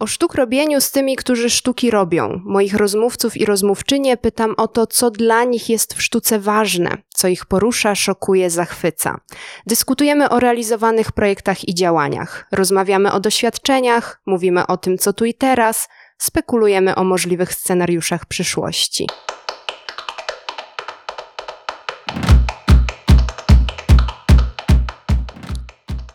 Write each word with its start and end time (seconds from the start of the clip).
O 0.00 0.06
sztuk 0.06 0.34
robieniu 0.34 0.80
z 0.80 0.90
tymi, 0.90 1.16
którzy 1.16 1.50
sztuki 1.50 1.90
robią. 1.90 2.40
Moich 2.44 2.74
rozmówców 2.74 3.36
i 3.36 3.44
rozmówczynie 3.44 4.16
pytam 4.16 4.54
o 4.56 4.68
to, 4.68 4.86
co 4.86 5.10
dla 5.10 5.44
nich 5.44 5.68
jest 5.68 5.94
w 5.94 6.02
sztuce 6.02 6.38
ważne, 6.38 6.96
co 7.08 7.28
ich 7.28 7.46
porusza, 7.46 7.94
szokuje, 7.94 8.50
zachwyca. 8.50 9.20
Dyskutujemy 9.66 10.28
o 10.28 10.40
realizowanych 10.40 11.12
projektach 11.12 11.68
i 11.68 11.74
działaniach. 11.74 12.46
Rozmawiamy 12.52 13.12
o 13.12 13.20
doświadczeniach, 13.20 14.20
mówimy 14.26 14.66
o 14.66 14.76
tym, 14.76 14.98
co 14.98 15.12
tu 15.12 15.24
i 15.24 15.34
teraz, 15.34 15.88
spekulujemy 16.18 16.94
o 16.94 17.04
możliwych 17.04 17.54
scenariuszach 17.54 18.26
przyszłości. 18.26 19.06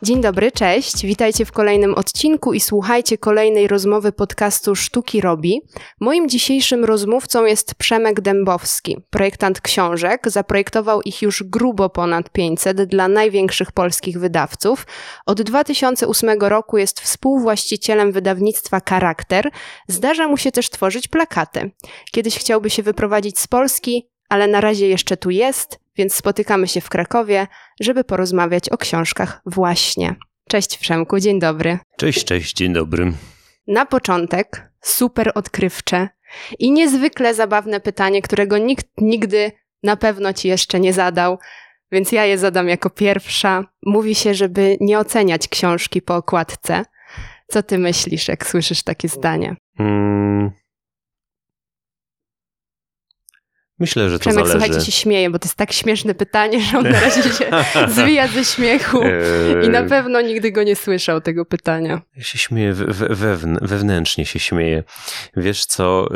Dzień 0.04 0.22
dobry, 0.22 0.52
cześć. 0.52 1.06
Witajcie 1.06 1.46
w 1.46 1.52
kolejnym 1.52 1.96
odcinku 1.96 2.54
i 2.54 2.60
słuchajcie 2.60 3.18
kolejnej 3.18 3.68
rozmowy 3.68 4.12
podcastu 4.12 4.76
Sztuki 4.76 5.22
Robi. 5.22 5.62
Moim 6.00 6.30
dzisiejszym 6.30 6.86
rozmówcą 6.86 7.46
jest 7.46 7.76
Przemek 7.76 8.22
Dębowski, 8.22 8.98
projektant 9.10 9.62
książek. 9.62 10.22
Zaprojektował 10.26 11.02
ich 11.02 11.22
już 11.22 11.44
grubo 11.44 11.90
ponad 11.90 12.30
500 12.30 12.84
dla 12.84 13.08
największych 13.08 13.72
polskich 13.72 14.20
wydawców. 14.20 14.88
Od 15.26 15.42
2008 15.42 16.30
roku 16.42 16.78
jest 16.78 17.02
współwłaścicielem 17.02 18.12
wydawnictwa 18.12 18.82
Charakter. 18.90 19.52
Zdarza 19.88 20.28
mu 20.28 20.38
się 20.38 20.52
też 20.52 20.70
tworzyć 20.70 21.08
plakaty. 21.08 21.72
Kiedyś 22.12 22.38
chciałby 22.38 22.70
się 22.70 22.84
wyprowadzić 22.84 23.40
z 23.40 23.48
Polski, 23.48 24.10
ale 24.30 24.48
na 24.48 24.62
razie 24.62 24.88
jeszcze 24.88 25.18
tu 25.18 25.30
jest, 25.30 25.83
więc 25.96 26.16
spotykamy 26.16 26.68
się 26.68 26.82
w 26.82 26.90
Krakowie, 26.90 27.48
żeby 27.80 28.04
porozmawiać 28.04 28.70
o 28.70 28.78
książkach 28.78 29.42
właśnie. 29.46 30.16
Cześć 30.50 30.78
Przemku, 30.78 31.20
dzień 31.20 31.40
dobry. 31.40 31.80
Cześć, 31.98 32.26
cześć, 32.26 32.54
dzień 32.54 32.74
dobry. 32.74 33.14
Na 33.68 33.86
początek 33.86 34.72
super 34.82 35.32
odkrywcze 35.36 36.10
i 36.60 36.72
niezwykle 36.72 37.34
zabawne 37.34 37.80
pytanie, 37.80 38.22
którego 38.22 38.58
nikt 38.58 38.88
nigdy 38.98 39.52
na 39.84 39.98
pewno 39.98 40.34
ci 40.34 40.48
jeszcze 40.48 40.80
nie 40.80 40.94
zadał, 40.94 41.40
więc 41.92 42.12
ja 42.12 42.26
je 42.26 42.38
zadam 42.38 42.70
jako 42.70 42.90
pierwsza. 42.90 43.64
Mówi 43.86 44.16
się, 44.16 44.34
żeby 44.34 44.78
nie 44.82 45.00
oceniać 45.00 45.48
książki 45.48 46.02
po 46.02 46.16
okładce. 46.16 46.86
Co 47.48 47.64
ty 47.64 47.78
myślisz, 47.78 48.28
jak 48.28 48.48
słyszysz 48.48 48.84
takie 48.84 49.10
zdanie? 49.10 49.56
Hmm, 49.78 50.52
Myślę, 53.80 54.10
że 54.10 54.20
to 54.20 54.22
Przemek, 54.22 54.48
zależy. 54.48 54.66
słuchajcie, 54.66 54.86
się 54.86 54.92
śmieje, 54.92 55.30
bo 55.30 55.40
to 55.40 55.46
jest 55.46 55.56
tak 55.56 55.74
śmieszne 55.74 56.16
pytanie, 56.16 56.62
że 56.62 56.78
on 56.78 56.84
na 56.84 57.00
razie 57.00 57.24
się 57.24 57.46
zwija 57.96 58.28
ze 58.28 58.46
śmiechu 58.46 59.02
i 59.66 59.70
na 59.70 59.84
pewno 59.84 60.22
nigdy 60.22 60.52
go 60.52 60.64
nie 60.64 60.76
słyszał, 60.76 61.22
tego 61.22 61.46
pytania. 61.46 62.02
Ja 62.16 62.24
się 62.24 62.38
śmieję, 62.38 62.74
wewnętrznie 63.62 64.26
się 64.26 64.40
śmieję. 64.40 64.84
Wiesz 65.38 65.66
co, 65.66 66.08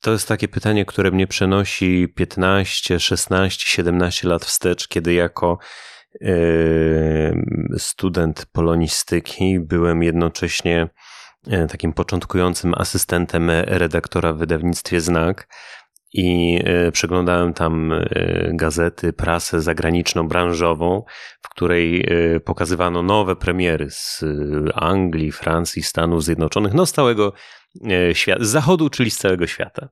to 0.00 0.12
jest 0.12 0.28
takie 0.28 0.48
pytanie, 0.48 0.84
które 0.84 1.10
mnie 1.10 1.26
przenosi 1.26 2.08
15, 2.16 3.00
16, 3.00 3.64
17 3.66 4.28
lat 4.28 4.44
wstecz, 4.44 4.88
kiedy 4.88 5.14
jako 5.14 5.58
student 7.78 8.46
polonistyki 8.52 9.60
byłem 9.60 10.02
jednocześnie 10.02 10.88
e, 11.50 11.66
takim 11.66 11.92
początkującym 11.92 12.74
asystentem 12.74 13.50
redaktora 13.50 14.32
w 14.32 14.38
wydawnictwie 14.38 15.00
Znak 15.00 15.48
i 16.16 16.60
e, 16.64 16.92
przeglądałem 16.92 17.52
tam 17.52 17.92
e, 17.92 18.00
gazety, 18.52 19.12
prasę 19.12 19.62
zagraniczną, 19.62 20.28
branżową, 20.28 21.04
w 21.42 21.48
której 21.48 22.00
e, 22.00 22.40
pokazywano 22.40 23.02
nowe 23.02 23.36
premiery 23.36 23.90
z 23.90 24.24
Anglii, 24.74 25.32
Francji, 25.32 25.82
Stanów 25.82 26.24
Zjednoczonych, 26.24 26.74
no 26.74 26.86
z 26.86 26.92
całego 26.92 27.32
świata, 28.12 28.44
z 28.44 28.48
zachodu, 28.48 28.90
czyli 28.90 29.10
z 29.10 29.18
całego 29.18 29.46
świata. 29.46 29.88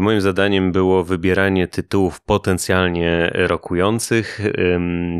Moim 0.00 0.20
zadaniem 0.20 0.72
było 0.72 1.04
wybieranie 1.04 1.68
tytułów 1.68 2.20
potencjalnie 2.20 3.30
rokujących, 3.34 4.40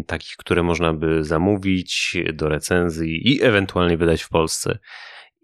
takich, 0.06 0.36
które 0.36 0.62
można 0.62 0.92
by 0.92 1.24
zamówić 1.24 2.16
do 2.32 2.48
recenzji 2.48 3.32
i 3.32 3.42
ewentualnie 3.42 3.96
wydać 3.96 4.22
w 4.22 4.28
Polsce. 4.28 4.78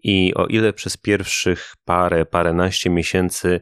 I 0.03 0.33
o 0.35 0.45
ile 0.45 0.73
przez 0.73 0.97
pierwszych 0.97 1.73
parę, 1.85 2.25
paręnaście 2.25 2.89
miesięcy 2.89 3.61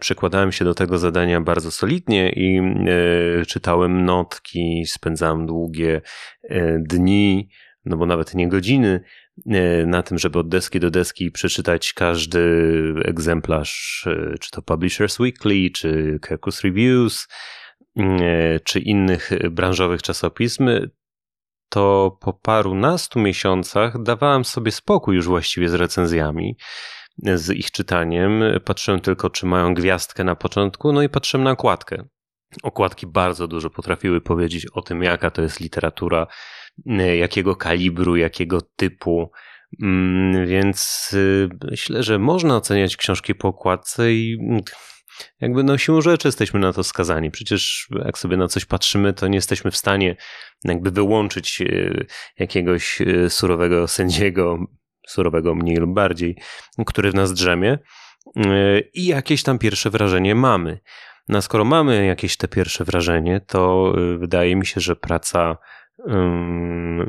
przykładałem 0.00 0.52
się 0.52 0.64
do 0.64 0.74
tego 0.74 0.98
zadania 0.98 1.40
bardzo 1.40 1.70
solidnie 1.70 2.32
i 2.32 2.58
e, 2.58 3.46
czytałem 3.46 4.04
notki, 4.04 4.84
spędzałem 4.86 5.46
długie 5.46 6.00
e, 6.42 6.78
dni, 6.78 7.48
no 7.84 7.96
bo 7.96 8.06
nawet 8.06 8.34
nie 8.34 8.48
godziny, 8.48 9.00
na 9.86 10.02
tym, 10.02 10.18
żeby 10.18 10.38
od 10.38 10.48
deski 10.48 10.80
do 10.80 10.90
deski 10.90 11.30
przeczytać 11.30 11.92
każdy 11.92 12.40
egzemplarz, 13.04 14.06
czy 14.40 14.50
to 14.50 14.62
Publishers 14.62 15.20
Weekly, 15.20 15.70
czy 15.70 16.18
Kirkus 16.28 16.64
Reviews, 16.64 17.28
czy 18.64 18.80
innych 18.80 19.30
branżowych 19.50 20.02
czasopism, 20.02 20.68
to 21.68 22.16
po 22.20 22.32
paru 22.32 22.74
nastu 22.74 23.20
miesiącach 23.20 24.02
dawałem 24.02 24.44
sobie 24.44 24.72
spokój 24.72 25.16
już 25.16 25.26
właściwie 25.26 25.68
z 25.68 25.74
recenzjami 25.74 26.56
z 27.34 27.50
ich 27.50 27.70
czytaniem. 27.70 28.42
Patrzyłem 28.64 29.00
tylko, 29.00 29.30
czy 29.30 29.46
mają 29.46 29.74
gwiazdkę 29.74 30.24
na 30.24 30.36
początku, 30.36 30.92
no 30.92 31.02
i 31.02 31.08
patrzyłem 31.08 31.44
na 31.44 31.50
okładkę. 31.50 32.04
Okładki 32.62 33.06
bardzo 33.06 33.48
dużo 33.48 33.70
potrafiły 33.70 34.20
powiedzieć 34.20 34.66
o 34.66 34.82
tym, 34.82 35.02
jaka 35.02 35.30
to 35.30 35.42
jest 35.42 35.60
literatura, 35.60 36.26
jakiego 37.18 37.56
kalibru, 37.56 38.16
jakiego 38.16 38.60
typu. 38.62 39.30
Mm, 39.82 40.46
więc 40.46 41.10
y, 41.14 41.48
myślę, 41.70 42.02
że 42.02 42.18
można 42.18 42.56
oceniać 42.56 42.96
książki 42.96 43.34
po 43.34 43.48
okładce 43.48 44.12
i 44.12 44.38
jakby 45.40 45.64
no 45.64 45.78
siłą 45.78 46.00
rzeczy 46.00 46.28
jesteśmy 46.28 46.60
na 46.60 46.72
to 46.72 46.84
skazani. 46.84 47.30
Przecież 47.30 47.88
jak 48.04 48.18
sobie 48.18 48.36
na 48.36 48.48
coś 48.48 48.64
patrzymy, 48.64 49.12
to 49.12 49.28
nie 49.28 49.36
jesteśmy 49.36 49.70
w 49.70 49.76
stanie 49.76 50.16
jakby 50.64 50.90
wyłączyć 50.90 51.60
y, 51.60 52.06
jakiegoś 52.38 53.00
y, 53.00 53.30
surowego 53.30 53.88
sędziego 53.88 54.58
surowego 55.08 55.54
mniej 55.54 55.76
lub 55.76 55.94
bardziej, 55.94 56.36
który 56.86 57.10
w 57.10 57.14
nas 57.14 57.32
drzemie 57.32 57.78
yy, 58.36 58.90
i 58.94 59.06
jakieś 59.06 59.42
tam 59.42 59.58
pierwsze 59.58 59.90
wrażenie 59.90 60.34
mamy. 60.34 60.80
No 61.28 61.42
skoro 61.42 61.64
mamy 61.64 62.06
jakieś 62.06 62.36
te 62.36 62.48
pierwsze 62.48 62.84
wrażenie, 62.84 63.40
to 63.40 63.92
yy, 63.96 64.18
wydaje 64.18 64.56
mi 64.56 64.66
się, 64.66 64.80
że 64.80 64.96
praca 64.96 65.56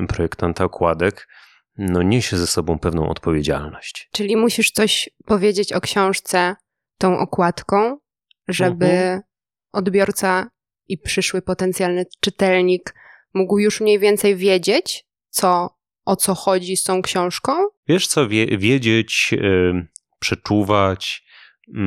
projektanta 0.07 0.63
okładek 0.63 1.27
no, 1.77 2.03
niesie 2.03 2.37
ze 2.37 2.47
sobą 2.47 2.79
pewną 2.79 3.09
odpowiedzialność. 3.09 4.09
Czyli 4.11 4.37
musisz 4.37 4.71
coś 4.71 5.09
powiedzieć 5.25 5.73
o 5.73 5.81
książce 5.81 6.55
tą 6.97 7.19
okładką, 7.19 7.97
żeby 8.47 8.85
mhm. 8.85 9.21
odbiorca 9.71 10.49
i 10.87 10.97
przyszły 10.97 11.41
potencjalny 11.41 12.05
czytelnik 12.19 12.95
mógł 13.33 13.59
już 13.59 13.81
mniej 13.81 13.99
więcej 13.99 14.35
wiedzieć, 14.35 15.05
co 15.29 15.78
o 16.09 16.15
co 16.15 16.35
chodzi 16.35 16.77
z 16.77 16.83
tą 16.83 17.01
książką? 17.01 17.51
Wiesz 17.87 18.07
co, 18.07 18.27
wie, 18.27 18.57
wiedzieć, 18.57 19.29
yy, 19.31 19.87
przeczuwać. 20.19 21.23
Yy, 21.67 21.81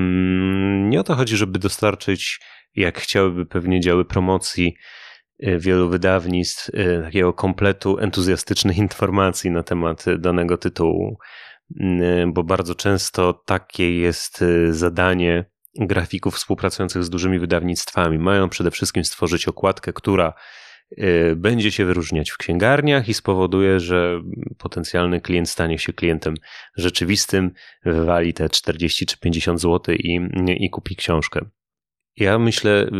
nie 0.88 1.00
o 1.00 1.02
to 1.02 1.14
chodzi, 1.14 1.36
żeby 1.36 1.58
dostarczyć, 1.58 2.40
jak 2.74 3.00
chciałyby 3.00 3.46
pewnie 3.46 3.80
działy 3.80 4.04
promocji 4.04 4.76
yy, 5.38 5.58
wielu 5.58 5.88
wydawnictw, 5.88 6.68
y, 6.68 7.02
takiego 7.04 7.32
kompletu 7.32 7.98
entuzjastycznych 7.98 8.76
informacji 8.76 9.50
na 9.50 9.62
temat 9.62 10.04
danego 10.18 10.58
tytułu, 10.58 11.18
y, 11.80 12.24
bo 12.26 12.42
bardzo 12.42 12.74
często 12.74 13.42
takie 13.46 13.98
jest 13.98 14.44
zadanie 14.70 15.44
grafików 15.78 16.34
współpracujących 16.34 17.04
z 17.04 17.10
dużymi 17.10 17.38
wydawnictwami. 17.38 18.18
Mają 18.18 18.48
przede 18.48 18.70
wszystkim 18.70 19.04
stworzyć 19.04 19.48
okładkę, 19.48 19.92
która 19.92 20.32
będzie 21.36 21.72
się 21.72 21.84
wyróżniać 21.84 22.30
w 22.30 22.36
księgarniach 22.36 23.08
i 23.08 23.14
spowoduje, 23.14 23.80
że 23.80 24.22
potencjalny 24.58 25.20
klient 25.20 25.48
stanie 25.48 25.78
się 25.78 25.92
klientem 25.92 26.34
rzeczywistym, 26.76 27.50
wywali 27.84 28.34
te 28.34 28.48
40 28.48 29.06
czy 29.06 29.18
50 29.18 29.60
zł 29.60 29.94
i, 29.94 30.20
i 30.46 30.70
kupi 30.70 30.96
książkę. 30.96 31.44
Ja 32.16 32.38
myślę 32.38 32.90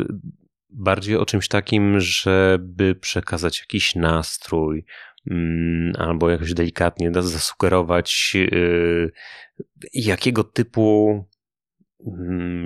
bardziej 0.73 1.17
o 1.17 1.27
czymś 1.27 1.49
takim, 1.49 2.01
żeby 2.01 2.95
przekazać 2.95 3.61
jakiś 3.61 3.95
nastrój, 3.95 4.85
mm, 5.31 5.93
albo 5.99 6.31
jakoś 6.31 6.55
delikatnie 6.55 7.11
zasugerować, 7.15 8.33
y, 8.35 9.13
jakiego 9.95 10.45
typu 10.45 11.25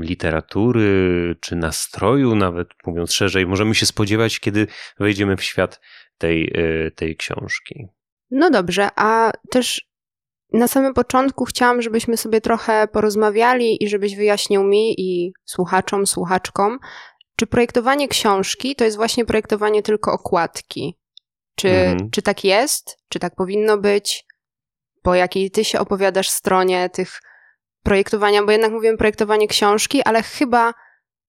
literatury 0.01 1.37
czy 1.41 1.57
nastroju, 1.57 2.35
nawet 2.35 2.69
mówiąc 2.87 3.13
szerzej, 3.13 3.47
możemy 3.47 3.75
się 3.75 3.87
spodziewać, 3.87 4.41
kiedy 4.41 4.67
wejdziemy 4.99 5.37
w 5.37 5.43
świat 5.43 5.81
tej, 6.19 6.53
e, 6.55 6.91
tej 6.91 7.17
książki. 7.17 7.87
No 8.31 8.51
dobrze, 8.51 8.89
a 8.97 9.31
też 9.51 9.87
na 10.53 10.69
samym 10.69 10.95
początku 10.95 11.45
chciałam, 11.45 11.83
żebyśmy 11.83 12.17
sobie 12.17 12.41
trochę 12.41 12.89
porozmawiali 12.93 13.85
i 13.85 13.89
żebyś 13.89 14.17
wyjaśnił 14.17 14.65
mi 14.65 15.01
i 15.01 15.33
słuchaczom, 15.45 16.07
słuchaczkom, 16.07 16.79
czy 17.37 17.47
projektowanie 17.47 18.09
książki 18.09 18.77
to 18.77 18.85
jest 18.85 18.97
właśnie 18.97 19.25
projektowanie 19.25 19.83
tylko 19.83 20.13
okładki? 20.13 20.99
Czy, 21.57 21.69
mhm. 21.69 22.11
czy 22.11 22.23
tak 22.23 22.45
jest? 22.45 22.97
Czy 23.09 23.19
tak 23.19 23.35
powinno 23.35 23.79
być? 23.79 24.27
po 25.07 25.15
jakiej 25.15 25.51
ty 25.51 25.65
się 25.65 25.81
opowiadasz 25.81 26.29
stronie 26.29 26.91
tych 26.91 27.21
projektowania, 27.87 28.43
bo 28.43 28.53
jednak 28.53 28.73
mówimy 28.73 28.97
projektowanie 28.97 29.49
książki, 29.49 30.03
ale 30.03 30.23
chyba 30.23 30.75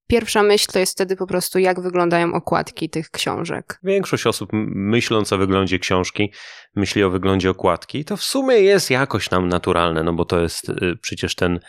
pierwsza 0.07 0.43
myśl 0.43 0.67
to 0.73 0.79
jest 0.79 0.93
wtedy 0.93 1.15
po 1.15 1.27
prostu, 1.27 1.59
jak 1.59 1.81
wyglądają 1.81 2.33
okładki 2.33 2.89
tych 2.89 3.09
książek. 3.09 3.79
Większość 3.83 4.27
osób, 4.27 4.49
myśląc 4.53 5.33
o 5.33 5.37
wyglądzie 5.37 5.79
książki, 5.79 6.33
myśli 6.75 7.03
o 7.03 7.09
wyglądzie 7.09 7.49
okładki. 7.49 8.05
To 8.05 8.17
w 8.17 8.23
sumie 8.23 8.55
jest 8.55 8.89
jakoś 8.89 9.31
nam 9.31 9.49
naturalne, 9.49 10.03
no 10.03 10.13
bo 10.13 10.25
to 10.25 10.41
jest 10.41 10.69
y, 10.69 10.97
przecież 11.01 11.35
ten, 11.35 11.59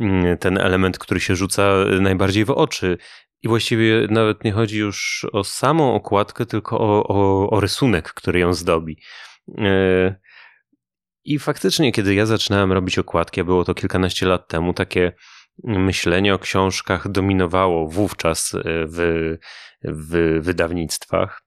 mm, 0.00 0.38
ten 0.38 0.58
element, 0.58 0.98
który 0.98 1.20
się 1.20 1.36
rzuca 1.36 1.72
najbardziej 2.00 2.44
w 2.44 2.50
oczy. 2.50 2.98
I 3.42 3.48
właściwie 3.48 4.06
nawet 4.10 4.44
nie 4.44 4.52
chodzi 4.52 4.78
już 4.78 5.26
o 5.32 5.44
samą 5.44 5.94
okładkę, 5.94 6.46
tylko 6.46 6.80
o, 6.80 7.08
o, 7.08 7.50
o 7.50 7.60
rysunek, 7.60 8.12
który 8.12 8.40
ją 8.40 8.54
zdobi. 8.54 8.98
Y, 9.48 10.27
I 11.28 11.38
faktycznie, 11.38 11.92
kiedy 11.92 12.14
ja 12.14 12.26
zaczynałem 12.26 12.72
robić 12.72 12.98
okładki, 12.98 13.40
a 13.40 13.44
było 13.44 13.64
to 13.64 13.74
kilkanaście 13.74 14.26
lat 14.26 14.48
temu, 14.48 14.74
takie 14.74 15.12
myślenie 15.64 16.34
o 16.34 16.38
książkach 16.38 17.08
dominowało 17.08 17.88
wówczas 17.88 18.54
e, 18.54 18.60
w, 18.64 19.36
w 19.82 20.38
wydawnictwach. 20.42 21.42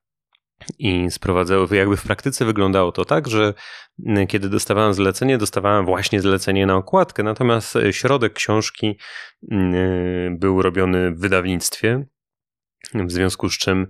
I 0.80 1.12
sprowadzało, 1.12 1.68
jakby 1.72 1.98
w 1.98 2.04
praktyce 2.04 2.46
wyglądało 2.46 2.92
to 2.92 3.06
tak, 3.06 3.28
że 3.28 3.54
kiedy 4.28 4.50
dostawałem 4.50 4.94
zlecenie, 4.94 5.38
dostawałem 5.38 5.86
właśnie 5.86 6.22
zlecenie 6.22 6.66
na 6.66 6.76
okładkę, 6.76 7.24
natomiast 7.24 7.78
środek 7.92 8.34
książki 8.34 8.98
był 10.32 10.62
robiony 10.62 11.12
w 11.12 11.20
wydawnictwie, 11.20 12.06
w 12.94 13.12
związku 13.12 13.50
z 13.50 13.58
czym 13.58 13.88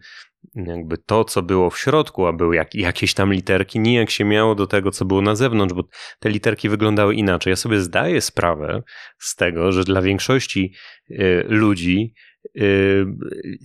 jakby 0.56 0.98
to, 0.98 1.24
co 1.24 1.42
było 1.42 1.70
w 1.70 1.80
środku, 1.80 2.28
a 2.28 2.34
były 2.34 2.56
jak, 2.56 2.76
jakieś 2.76 3.14
tam 3.14 3.34
literki, 3.34 3.80
nijak 3.80 4.10
się 4.10 4.26
miało 4.26 4.56
do 4.56 4.68
tego, 4.68 4.92
co 4.92 5.06
było 5.06 5.22
na 5.22 5.36
zewnątrz, 5.36 5.74
bo 5.74 5.84
te 6.20 6.30
literki 6.30 6.70
wyglądały 6.70 7.16
inaczej. 7.16 7.52
Ja 7.52 7.56
sobie 7.56 7.82
zdaję 7.82 8.22
sprawę 8.22 8.84
z 9.20 9.36
tego, 9.36 9.72
że 9.72 9.84
dla 9.84 10.02
większości 10.02 10.74
y, 11.12 11.44
ludzi 11.48 12.14
y, 12.58 13.06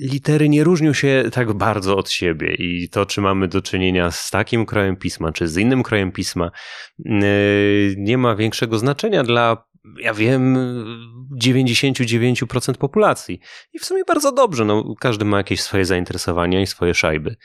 litery 0.01 0.49
nie 0.49 0.65
różnią 0.65 0.93
się 0.93 1.25
tak 1.33 1.53
bardzo 1.53 1.97
od 1.97 2.11
siebie 2.11 2.55
i 2.55 2.89
to, 2.89 3.07
czy 3.07 3.21
mamy 3.21 3.49
do 3.49 3.63
czynienia 3.63 4.11
z 4.11 4.31
takim 4.31 4.67
krojem 4.67 4.97
pisma, 4.97 5.33
czy 5.33 5.49
z 5.49 5.57
innym 5.57 5.83
krojem 5.83 6.13
pisma, 6.13 6.51
y, 7.07 7.95
nie 7.99 8.19
ma 8.19 8.37
większego 8.37 8.79
znaczenia 8.79 9.23
dla 9.23 9.67
ja 9.99 10.15
wiem, 10.15 10.57
99% 11.43 12.75
populacji. 12.75 13.41
I 13.73 13.79
w 13.79 13.85
sumie 13.85 14.05
bardzo 14.05 14.33
dobrze, 14.33 14.65
no, 14.65 14.95
każdy 15.01 15.25
ma 15.25 15.37
jakieś 15.37 15.61
swoje 15.63 15.85
zainteresowania 15.85 16.61
i 16.61 16.67
swoje 16.67 16.95
szajby. 16.95 17.37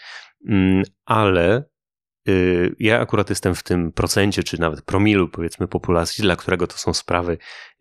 Mm, 0.49 0.83
ale 1.05 1.63
y, 2.29 2.75
ja 2.79 2.99
akurat 2.99 3.29
jestem 3.29 3.55
w 3.55 3.63
tym 3.63 3.91
procencie, 3.91 4.43
czy 4.43 4.59
nawet 4.59 4.81
promilu, 4.81 5.29
powiedzmy, 5.29 5.67
populacji, 5.67 6.21
dla 6.21 6.35
którego 6.35 6.67
to 6.67 6.77
są 6.77 6.93
sprawy 6.93 7.38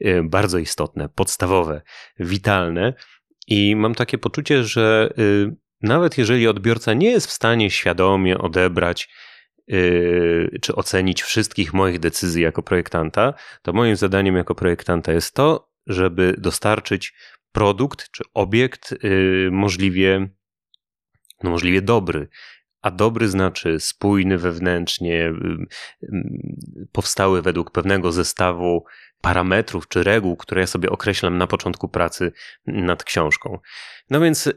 y, 0.07 0.23
bardzo 0.25 0.59
istotne, 0.59 1.09
podstawowe, 1.09 1.83
witalne. 2.19 2.95
I 3.47 3.77
mam 3.77 3.95
takie 3.95 4.19
poczucie, 4.19 4.65
że 4.65 5.15
y, 5.19 5.57
nawet 5.83 6.19
jeżeli 6.19 6.49
odbiorca 6.49 6.95
nie 6.95 7.11
jest 7.11 7.27
w 7.27 7.33
stanie 7.33 7.71
świadomie 7.71 8.39
odebrać 8.39 9.09
czy 10.61 10.75
ocenić 10.75 11.23
wszystkich 11.23 11.73
moich 11.73 11.99
decyzji 11.99 12.43
jako 12.43 12.63
projektanta, 12.63 13.35
to 13.63 13.73
moim 13.73 13.97
zadaniem 13.97 14.37
jako 14.37 14.55
projektanta 14.55 15.13
jest 15.13 15.35
to, 15.35 15.71
żeby 15.87 16.35
dostarczyć 16.39 17.15
produkt 17.53 18.11
czy 18.11 18.25
obiekt 18.35 18.95
yy, 19.03 19.49
możliwie, 19.53 20.29
no 21.43 21.51
możliwie 21.51 21.83
dobry. 21.83 22.29
A 22.83 22.91
dobry 22.91 23.29
znaczy 23.29 23.81
spójny 23.81 24.39
wewnętrznie, 24.39 25.33
yy, 26.03 26.89
powstały 26.93 27.43
według 27.43 27.71
pewnego 27.71 28.13
zestawu 28.13 28.85
parametrów 29.21 29.89
czy 29.89 30.03
reguł, 30.03 30.37
które 30.37 30.61
ja 30.61 30.67
sobie 30.67 30.91
określam 30.91 31.39
na 31.39 31.47
początku 31.47 31.89
pracy 31.89 32.33
nad 32.67 33.05
książką. 33.05 33.59
No 34.11 34.21
więc 34.21 34.53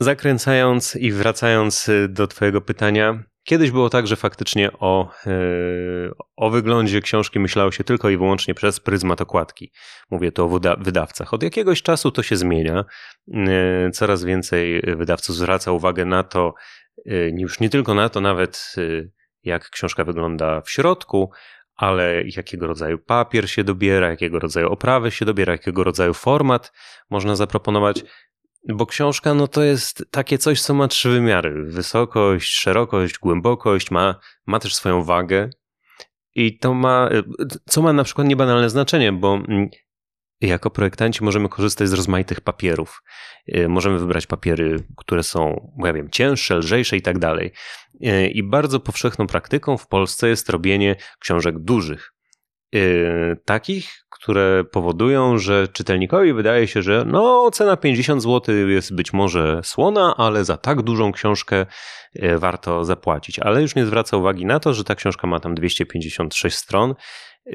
zakręcając 0.00 0.96
i 0.96 1.12
wracając 1.12 1.90
do 2.08 2.26
Twojego 2.26 2.60
pytania, 2.60 3.24
Kiedyś 3.50 3.70
było 3.70 3.90
tak, 3.90 4.06
że 4.06 4.16
faktycznie 4.16 4.70
o, 4.72 5.10
e, 5.26 5.32
o 6.36 6.50
wyglądzie 6.50 7.00
książki 7.00 7.38
myślało 7.38 7.72
się 7.72 7.84
tylko 7.84 8.10
i 8.10 8.16
wyłącznie 8.16 8.54
przez 8.54 8.80
pryzmat 8.80 9.20
okładki. 9.20 9.72
Mówię 10.10 10.32
to 10.32 10.44
o 10.44 10.48
wydawcach. 10.78 11.34
Od 11.34 11.42
jakiegoś 11.42 11.82
czasu 11.82 12.10
to 12.10 12.22
się 12.22 12.36
zmienia. 12.36 12.84
E, 13.34 13.90
coraz 13.90 14.24
więcej 14.24 14.82
wydawców 14.96 15.36
zwraca 15.36 15.72
uwagę 15.72 16.04
na 16.04 16.22
to, 16.22 16.54
e, 17.06 17.12
już 17.28 17.60
nie 17.60 17.70
tylko 17.70 17.94
na 17.94 18.08
to, 18.08 18.20
nawet 18.20 18.74
jak 19.42 19.70
książka 19.70 20.04
wygląda 20.04 20.60
w 20.60 20.70
środku, 20.70 21.30
ale 21.76 22.22
jakiego 22.36 22.66
rodzaju 22.66 22.98
papier 22.98 23.50
się 23.50 23.64
dobiera, 23.64 24.10
jakiego 24.10 24.38
rodzaju 24.38 24.72
oprawy 24.72 25.10
się 25.10 25.24
dobiera, 25.24 25.52
jakiego 25.52 25.84
rodzaju 25.84 26.14
format 26.14 26.72
można 27.10 27.36
zaproponować. 27.36 28.04
Bo 28.68 28.86
książka 28.86 29.34
no 29.34 29.48
to 29.48 29.62
jest 29.62 30.04
takie 30.10 30.38
coś, 30.38 30.62
co 30.62 30.74
ma 30.74 30.88
trzy 30.88 31.10
wymiary. 31.10 31.64
Wysokość, 31.64 32.52
szerokość, 32.52 33.18
głębokość, 33.18 33.90
ma, 33.90 34.20
ma 34.46 34.60
też 34.60 34.74
swoją 34.74 35.04
wagę. 35.04 35.50
I 36.34 36.58
to 36.58 36.74
ma, 36.74 37.08
co 37.68 37.82
ma 37.82 37.92
na 37.92 38.04
przykład 38.04 38.26
niebanalne 38.26 38.70
znaczenie, 38.70 39.12
bo 39.12 39.34
mm, 39.34 39.68
jako 40.40 40.70
projektanci 40.70 41.24
możemy 41.24 41.48
korzystać 41.48 41.88
z 41.88 41.92
rozmaitych 41.92 42.40
papierów. 42.40 43.02
Y, 43.56 43.68
możemy 43.68 43.98
wybrać 43.98 44.26
papiery, 44.26 44.84
które 44.96 45.22
są, 45.22 45.72
ja 45.84 45.92
wiem, 45.92 46.10
cięższe, 46.10 46.56
lżejsze 46.56 46.96
i 46.96 47.02
tak 47.02 47.18
dalej. 47.18 47.52
Y, 48.06 48.28
I 48.28 48.42
bardzo 48.42 48.80
powszechną 48.80 49.26
praktyką 49.26 49.76
w 49.76 49.86
Polsce 49.86 50.28
jest 50.28 50.50
robienie 50.50 50.96
książek 51.20 51.58
dużych. 51.58 52.12
Y, 52.74 53.36
takich, 53.44 54.04
które 54.10 54.64
powodują, 54.64 55.38
że 55.38 55.68
czytelnikowi 55.68 56.32
wydaje 56.32 56.66
się, 56.66 56.82
że 56.82 57.04
no 57.06 57.50
cena 57.50 57.76
50 57.76 58.22
zł 58.22 58.68
jest 58.68 58.94
być 58.94 59.12
może 59.12 59.60
słona, 59.64 60.14
ale 60.16 60.44
za 60.44 60.56
tak 60.56 60.82
dużą 60.82 61.12
książkę 61.12 61.66
y, 62.16 62.38
warto 62.38 62.84
zapłacić. 62.84 63.38
Ale 63.38 63.62
już 63.62 63.74
nie 63.74 63.86
zwraca 63.86 64.16
uwagi 64.16 64.46
na 64.46 64.60
to, 64.60 64.74
że 64.74 64.84
ta 64.84 64.94
książka 64.94 65.26
ma 65.26 65.40
tam 65.40 65.54
256 65.54 66.56
stron, 66.56 66.94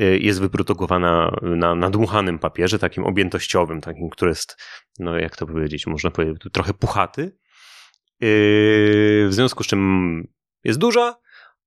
y, 0.02 0.20
jest 0.20 0.42
wyprodukowana 0.42 1.32
na 1.42 1.76
nadmuchanym 1.76 2.40
papierze, 2.40 2.80
takim 2.80 3.04
objętościowym, 3.04 3.82
takim, 3.82 4.10
który 4.10 4.30
jest, 4.30 4.58
no 5.00 5.20
jak 5.20 5.36
to 5.36 5.48
powiedzieć, 5.48 5.88
można 5.88 6.12
powiedzieć, 6.12 6.38
trochę 6.54 6.74
puchaty. 6.74 7.38
W 8.22 9.28
związku 9.30 9.64
z 9.64 9.68
czym 9.68 10.24
jest 10.64 10.80
duża, 10.80 11.16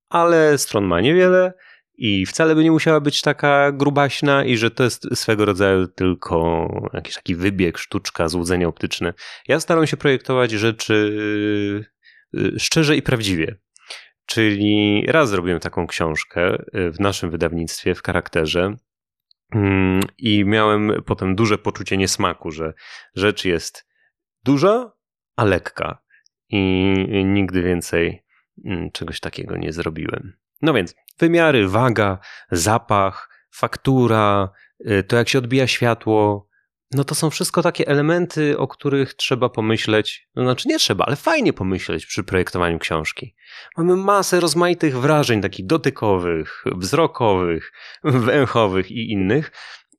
ale 0.08 0.58
stron 0.58 0.84
ma 0.84 1.00
niewiele 1.00 1.52
i 1.98 2.26
wcale 2.26 2.54
by 2.54 2.64
nie 2.64 2.70
musiała 2.70 3.00
być 3.00 3.22
taka 3.22 3.72
grubaśna 3.72 4.44
i 4.44 4.56
że 4.56 4.70
to 4.70 4.84
jest 4.84 5.08
swego 5.14 5.44
rodzaju 5.44 5.86
tylko 5.86 6.68
jakiś 6.94 7.14
taki 7.14 7.34
wybieg, 7.34 7.78
sztuczka, 7.78 8.28
złudzenie 8.28 8.68
optyczne. 8.68 9.14
Ja 9.48 9.60
staram 9.60 9.86
się 9.86 9.96
projektować 9.96 10.50
rzeczy 10.50 10.94
y, 12.34 12.58
szczerze 12.58 12.96
i 12.96 13.02
prawdziwie. 13.02 13.56
Czyli 14.26 15.04
raz 15.08 15.30
zrobiłem 15.30 15.60
taką 15.60 15.86
książkę 15.86 16.54
y, 16.54 16.90
w 16.92 17.00
naszym 17.00 17.30
wydawnictwie 17.30 17.94
w 17.94 18.02
charakterze 18.02 18.76
mm, 19.54 20.00
i 20.18 20.44
miałem 20.44 20.92
potem 21.06 21.34
duże 21.34 21.58
poczucie 21.58 21.96
niesmaku, 21.96 22.50
że 22.50 22.74
rzecz 23.14 23.44
jest 23.44 23.86
duża, 24.44 24.92
a 25.36 25.44
lekka. 25.44 26.02
I 26.50 26.62
nigdy 27.24 27.62
więcej 27.62 28.24
mm, 28.64 28.90
czegoś 28.90 29.20
takiego 29.20 29.56
nie 29.56 29.72
zrobiłem. 29.72 30.32
No 30.62 30.74
więc 30.74 30.94
wymiary, 31.18 31.68
waga, 31.68 32.18
zapach, 32.50 33.30
faktura, 33.50 34.50
y, 34.80 35.02
to 35.02 35.16
jak 35.16 35.28
się 35.28 35.38
odbija 35.38 35.66
światło, 35.66 36.48
no 36.92 37.04
to 37.04 37.14
są 37.14 37.30
wszystko 37.30 37.62
takie 37.62 37.88
elementy, 37.88 38.58
o 38.58 38.68
których 38.68 39.14
trzeba 39.14 39.48
pomyśleć. 39.48 40.28
No 40.34 40.42
znaczy 40.42 40.68
nie 40.68 40.78
trzeba, 40.78 41.04
ale 41.04 41.16
fajnie 41.16 41.52
pomyśleć 41.52 42.06
przy 42.06 42.24
projektowaniu 42.24 42.78
książki. 42.78 43.34
Mamy 43.76 43.96
masę 43.96 44.40
rozmaitych 44.40 44.98
wrażeń, 44.98 45.42
takich 45.42 45.66
dotykowych, 45.66 46.64
wzrokowych, 46.66 47.72
węchowych 48.04 48.90
i 48.90 49.12
innych. 49.12 49.52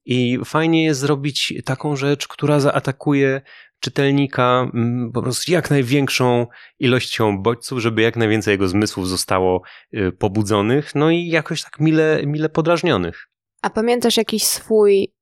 I 0.05 0.39
fajnie 0.45 0.85
jest 0.85 0.99
zrobić 0.99 1.53
taką 1.65 1.95
rzecz, 1.95 2.27
która 2.27 2.59
zaatakuje 2.59 3.41
czytelnika 3.79 4.71
mm, 4.73 5.11
po 5.11 5.21
prostu 5.21 5.51
jak 5.51 5.69
największą 5.69 6.47
ilością 6.79 7.41
bodźców, 7.41 7.79
żeby 7.79 8.01
jak 8.01 8.15
najwięcej 8.15 8.51
jego 8.51 8.67
zmysłów 8.67 9.07
zostało 9.07 9.61
y, 9.93 10.11
pobudzonych, 10.11 10.95
no 10.95 11.11
i 11.11 11.27
jakoś 11.27 11.63
tak 11.63 11.79
mile, 11.79 12.21
mile 12.25 12.49
podrażnionych. 12.49 13.27
A 13.61 13.69
pamiętasz 13.69 14.17
jakiś 14.17 14.43
swój 14.43 15.13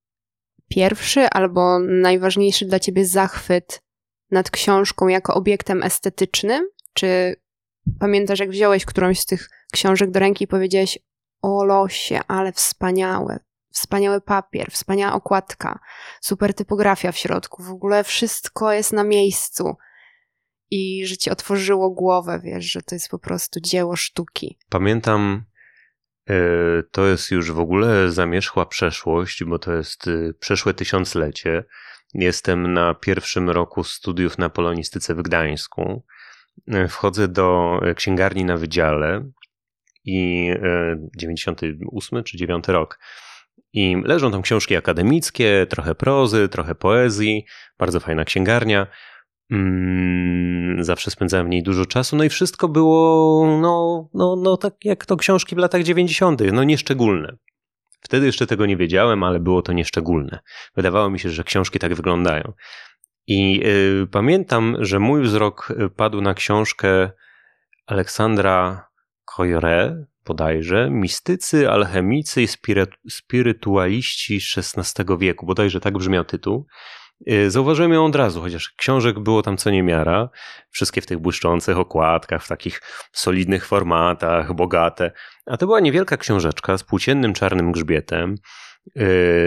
pierwszy 0.69 1.27
albo 1.29 1.79
najważniejszy 1.79 2.65
dla 2.65 2.79
ciebie 2.79 3.05
zachwyt 3.05 3.81
nad 4.31 4.51
książką 4.51 5.07
jako 5.07 5.33
obiektem 5.33 5.83
estetycznym? 5.83 6.67
Czy 6.93 7.35
pamiętasz, 7.99 8.39
jak 8.39 8.49
wziąłeś 8.49 8.85
którąś 8.85 9.19
z 9.19 9.25
tych 9.25 9.49
książek 9.73 10.11
do 10.11 10.19
ręki 10.19 10.43
i 10.43 10.47
powiedziałeś: 10.47 10.99
O 11.41 11.63
losie, 11.63 12.19
ale 12.27 12.53
wspaniałe, 12.53 13.39
wspaniały 13.71 14.21
papier, 14.21 14.71
wspaniała 14.71 15.13
okładka, 15.13 15.79
super 16.21 16.53
typografia 16.53 17.11
w 17.11 17.17
środku, 17.17 17.63
w 17.63 17.71
ogóle 17.71 18.03
wszystko 18.03 18.73
jest 18.73 18.93
na 18.93 19.03
miejscu. 19.03 19.75
I 20.71 21.05
że 21.05 21.17
ci 21.17 21.29
otworzyło 21.29 21.91
głowę, 21.91 22.39
wiesz, 22.43 22.71
że 22.71 22.81
to 22.81 22.95
jest 22.95 23.09
po 23.09 23.19
prostu 23.19 23.59
dzieło 23.59 23.95
sztuki. 23.95 24.59
Pamiętam 24.69 25.45
to 26.91 27.05
jest 27.05 27.31
już 27.31 27.51
w 27.51 27.59
ogóle 27.59 28.11
zamierzchła 28.11 28.65
przeszłość, 28.65 29.43
bo 29.43 29.59
to 29.59 29.73
jest 29.73 30.05
przeszłe 30.39 30.73
tysiąclecie. 30.73 31.63
Jestem 32.13 32.73
na 32.73 32.93
pierwszym 32.93 33.49
roku 33.49 33.83
studiów 33.83 34.37
na 34.37 34.49
polonistyce 34.49 35.15
w 35.15 35.21
Gdańsku. 35.21 36.03
Wchodzę 36.89 37.27
do 37.27 37.79
księgarni 37.95 38.45
na 38.45 38.57
wydziale 38.57 39.31
i 40.05 40.49
98 41.17 42.23
czy 42.23 42.37
9 42.37 42.67
rok. 42.67 42.99
I 43.73 43.95
leżą 44.05 44.31
tam 44.31 44.41
książki 44.41 44.75
akademickie, 44.75 45.65
trochę 45.69 45.95
prozy, 45.95 46.49
trochę 46.49 46.75
poezji, 46.75 47.45
bardzo 47.79 47.99
fajna 47.99 48.25
księgarnia. 48.25 48.87
Mm, 49.51 50.83
zawsze 50.83 51.11
spędzałem 51.11 51.47
w 51.47 51.49
niej 51.49 51.63
dużo 51.63 51.85
czasu, 51.85 52.15
no 52.15 52.23
i 52.23 52.29
wszystko 52.29 52.67
było, 52.67 53.57
no, 53.61 54.09
no, 54.13 54.35
no 54.35 54.57
tak 54.57 54.73
jak 54.83 55.05
to 55.05 55.17
książki 55.17 55.55
w 55.55 55.57
latach 55.57 55.83
90., 55.83 56.41
no 56.53 56.63
nieszczególne. 56.63 57.37
Wtedy 58.01 58.25
jeszcze 58.25 58.47
tego 58.47 58.65
nie 58.65 58.77
wiedziałem, 58.77 59.23
ale 59.23 59.39
było 59.39 59.61
to 59.61 59.73
nieszczególne. 59.73 60.39
Wydawało 60.75 61.09
mi 61.09 61.19
się, 61.19 61.29
że 61.29 61.43
książki 61.43 61.79
tak 61.79 61.95
wyglądają. 61.95 62.53
I 63.27 63.61
y, 64.03 64.07
pamiętam, 64.11 64.77
że 64.79 64.99
mój 64.99 65.21
wzrok 65.21 65.73
padł 65.95 66.21
na 66.21 66.33
książkę 66.33 67.11
Aleksandra 67.87 68.87
Coyre, 69.25 70.05
bodajże, 70.27 70.89
mistycy, 70.91 71.69
alchemicy 71.69 72.41
i 72.41 72.47
spirytualiści 73.09 74.39
XVI 74.57 75.17
wieku, 75.17 75.45
bodajże 75.45 75.79
tak 75.79 75.97
brzmiał 75.97 76.23
tytuł. 76.25 76.67
Y, 77.31 77.51
zauważyłem 77.51 77.93
ją 77.93 78.05
od 78.05 78.15
razu, 78.15 78.41
chociaż 78.41 78.73
książek 78.77 79.19
było 79.19 79.41
tam 79.41 79.57
co 79.57 79.69
niemiara. 79.69 80.29
Wszystkie 80.69 81.01
w 81.01 81.05
tych 81.05 81.17
błyszczących 81.17 81.77
okładkach, 81.77 82.43
w 82.43 82.47
takich 82.47 82.81
solidnych 83.11 83.65
formatach, 83.65 84.53
bogate. 84.53 85.11
A 85.45 85.57
to 85.57 85.65
była 85.65 85.79
niewielka 85.79 86.17
książeczka 86.17 86.77
z 86.77 86.83
płóciennym 86.83 87.33
czarnym 87.33 87.71
grzbietem, 87.71 88.35
y, 88.87 88.91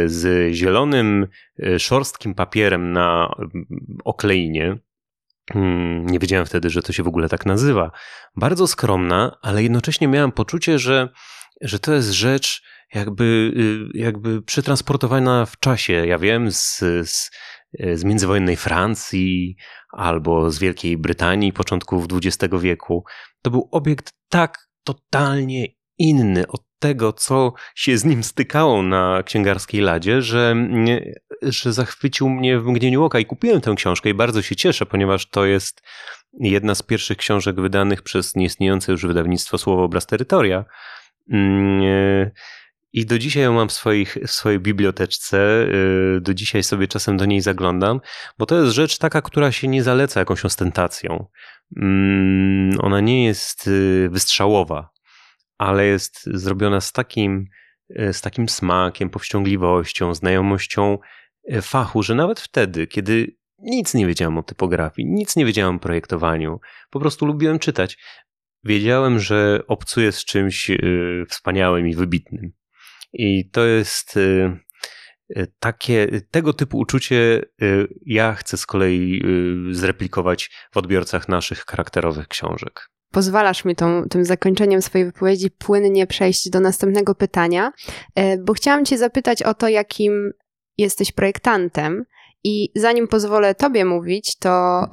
z 0.07 0.55
zielonym, 0.55 1.27
y, 1.67 1.79
szorstkim 1.79 2.35
papierem 2.35 2.93
na 2.93 3.35
mm, 3.39 3.67
okleinie. 4.05 4.77
Hmm, 5.53 6.07
nie 6.07 6.19
wiedziałem 6.19 6.47
wtedy, 6.47 6.71
że 6.71 6.83
to 6.83 6.93
się 6.93 7.03
w 7.03 7.09
ogóle 7.09 7.29
tak 7.29 7.47
nazywa. 7.47 7.91
Bardzo 8.37 8.67
skromna, 8.67 9.37
ale 9.43 9.63
jednocześnie 9.63 10.09
miałem 10.09 10.33
poczucie, 10.33 10.79
że, 10.79 11.09
że 11.61 11.79
to 11.79 11.95
jest 11.95 12.11
rzecz 12.11 12.63
jakby, 12.95 13.53
jakby 13.95 14.43
przetransportowana 14.43 15.47
w 15.47 15.59
czasie. 15.59 15.93
Ja 15.93 16.19
wiem, 16.19 16.53
z, 16.53 16.79
z 17.05 17.31
E, 17.79 17.97
z 17.97 18.05
międzywojennej 18.05 18.57
Francji 18.57 19.57
albo 19.93 20.51
z 20.51 20.59
Wielkiej 20.59 20.99
Brytanii 20.99 21.53
początków 21.53 22.07
XX 22.13 22.55
wieku. 22.61 23.05
To 23.43 23.51
był 23.51 23.69
obiekt 23.73 24.13
tak 24.29 24.59
totalnie 24.85 25.67
inny 25.99 26.47
od 26.47 26.70
tego, 26.81 27.13
co 27.13 27.53
się 27.75 27.99
z 27.99 28.05
nim 28.05 28.23
stykało 28.23 28.83
na 28.83 29.23
księgarskiej 29.23 29.81
ladzie, 29.81 30.23
że, 30.23 30.57
że 31.43 31.73
zachwycił 31.73 32.29
mnie 32.29 32.59
w 32.59 32.67
mgnieniu 32.67 33.05
oka 33.05 33.19
i 33.19 33.27
kupiłem 33.27 33.61
tę 33.61 33.75
książkę 33.77 34.11
i 34.11 34.15
bardzo 34.15 34.43
się 34.43 34.57
cieszę, 34.57 34.87
ponieważ 34.87 35.27
to 35.27 35.45
jest 35.45 35.83
jedna 36.41 36.75
z 36.75 36.83
pierwszych 36.83 37.19
książek 37.19 37.61
wydanych 37.61 38.03
przez 38.03 38.37
nieistniejące 38.37 38.93
już 38.93 39.07
wydawnictwo 39.07 39.59
Słowo 39.59 39.85
Obraz 39.85 40.07
Terytoria. 40.07 40.65
Mm, 41.31 41.83
e, 41.83 42.31
i 42.93 43.07
do 43.07 43.19
dzisiaj 43.19 43.43
ją 43.43 43.53
mam 43.53 43.69
w, 43.69 43.73
swoich, 43.73 44.19
w 44.27 44.31
swojej 44.31 44.61
biblioteczce. 44.61 45.67
Y, 46.17 46.21
do 46.21 46.35
dzisiaj 46.35 46.63
sobie 46.63 46.89
czasem 46.89 47.17
do 47.17 47.25
niej 47.25 47.41
zaglądam, 47.41 48.01
bo 48.39 48.47
to 48.47 48.57
jest 48.57 48.73
rzecz 48.73 48.99
taka, 48.99 49.23
która 49.23 49.53
się 49.53 49.69
nie 49.69 49.83
zaleca 49.83 50.21
jakąś 50.21 50.45
ostentacją. 50.45 51.27
Mm, 51.77 52.79
ona 52.81 53.01
nie 53.01 53.25
jest 53.25 53.67
y, 53.67 54.09
wystrzałowa, 54.13 54.91
ale 55.61 55.87
jest 55.87 56.27
zrobiona 56.27 56.81
z 56.81 56.93
takim, 56.93 57.47
y, 57.91 58.13
z 58.13 58.21
takim 58.21 58.49
smakiem, 58.49 59.11
powściągliwością, 59.11 60.15
znajomością 60.15 60.99
fachu, 61.63 62.03
że 62.03 62.15
nawet 62.15 62.41
wtedy, 62.41 62.87
kiedy 62.87 63.37
nic 63.59 63.95
nie 63.95 64.07
wiedziałem 64.07 64.39
o 64.39 64.43
typografii, 64.43 65.09
nic 65.09 65.37
nie 65.37 65.45
wiedziałem 65.45 65.77
o 65.77 65.79
projektowaniu, 65.79 66.61
po 66.91 67.01
prostu 67.01 67.27
lubiłem 67.27 67.59
czytać. 67.59 67.99
Wiedziałem, 68.65 69.19
że 69.19 69.61
obcuję 69.67 70.13
z 70.13 70.25
czymś 70.25 70.71
wspaniałym 71.29 71.89
i 71.89 71.95
wybitnym. 71.95 72.53
I 73.13 73.51
to 73.51 73.65
jest 73.65 74.19
takie, 75.59 76.09
tego 76.31 76.53
typu 76.53 76.79
uczucie 76.79 77.43
ja 78.07 78.35
chcę 78.35 78.57
z 78.57 78.67
kolei 78.67 79.23
zreplikować 79.71 80.51
w 80.73 80.77
odbiorcach 80.77 81.29
naszych 81.29 81.65
charakterowych 81.65 82.29
książek. 82.29 82.91
Pozwalasz 83.11 83.65
mi 83.65 83.77
tą, 83.77 84.03
tym 84.11 84.25
zakończeniem 84.25 84.83
swojej 84.83 85.07
wypowiedzi 85.07 85.51
płynnie 85.51 86.07
przejść 86.07 86.51
do 86.51 86.61
następnego 86.61 87.15
pytania, 87.15 87.73
bo 88.39 88.53
chciałam 88.53 88.85
Cię 88.85 88.99
zapytać 88.99 89.43
o 89.43 89.55
to, 89.55 89.69
jakim 89.69 90.33
jesteś 90.79 91.13
projektantem. 91.13 92.05
I 92.45 92.71
zanim 92.75 93.09
pozwolę 93.09 93.55
Tobie 93.55 93.85
mówić, 93.85 94.37
to, 94.39 94.87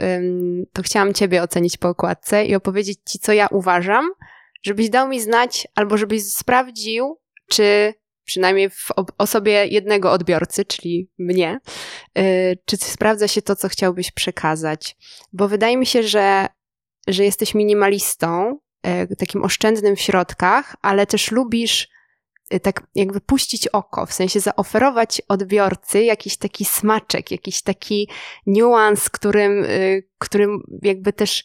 to 0.74 0.82
chciałam 0.82 1.14
Ciebie 1.14 1.44
ocenić 1.44 1.78
po 1.78 1.90
okładce 1.90 2.46
i 2.46 2.56
opowiedzieć 2.56 3.00
Ci, 3.06 3.20
co 3.20 3.34
ja 3.34 3.48
uważam, 3.52 4.10
żebyś 4.64 4.90
dał 4.90 5.08
mi 5.08 5.22
znać 5.22 5.68
albo 5.76 5.98
żebyś 5.98 6.24
sprawdził, 6.24 7.20
czy 7.50 7.94
przynajmniej 8.26 8.70
w 8.70 8.88
osobie 9.18 9.66
jednego 9.66 10.12
odbiorcy, 10.12 10.66
czyli 10.66 11.12
mnie, 11.18 11.60
y, 12.18 12.58
czy 12.66 12.78
sprawdza 12.78 13.28
się 13.28 13.42
to, 13.42 13.56
co 13.56 13.70
chciałbyś 13.70 14.12
przekazać. 14.12 14.98
Bo 15.34 15.48
wydaje 15.48 15.78
mi 15.78 15.86
się, 15.86 16.04
że, 16.04 16.48
że 17.08 17.24
jesteś 17.24 17.56
minimalistą, 17.56 18.60
y, 19.12 19.16
takim 19.16 19.44
oszczędnym 19.44 19.96
w 19.96 20.02
środkach, 20.02 20.76
ale 20.82 21.06
też 21.06 21.32
lubisz 21.32 21.88
y, 22.54 22.60
tak 22.60 22.84
jakby 22.96 23.22
puścić 23.22 23.68
oko, 23.68 24.06
w 24.06 24.14
sensie 24.14 24.40
zaoferować 24.40 25.22
odbiorcy 25.28 26.04
jakiś 26.04 26.38
taki 26.38 26.66
smaczek, 26.66 27.32
jakiś 27.32 27.62
taki 27.62 28.10
niuans, 28.46 29.10
którym, 29.10 29.66
którym 30.18 30.64
jakby 30.82 31.14
też 31.14 31.44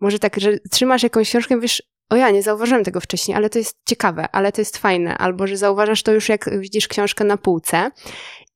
może 0.00 0.18
tak, 0.18 0.40
że 0.40 0.58
trzymasz 0.70 1.02
jakąś 1.02 1.28
książkę, 1.28 1.60
wiesz, 1.60 1.82
o 2.10 2.16
ja, 2.16 2.30
nie 2.30 2.42
zauważyłem 2.42 2.84
tego 2.84 3.00
wcześniej, 3.00 3.36
ale 3.36 3.50
to 3.50 3.58
jest 3.58 3.76
ciekawe, 3.88 4.28
ale 4.32 4.52
to 4.52 4.60
jest 4.60 4.78
fajne, 4.78 5.18
albo 5.18 5.46
że 5.46 5.56
zauważasz 5.56 6.02
to 6.02 6.12
już 6.12 6.28
jak 6.28 6.58
widzisz 6.58 6.88
książkę 6.88 7.24
na 7.24 7.36
półce. 7.36 7.90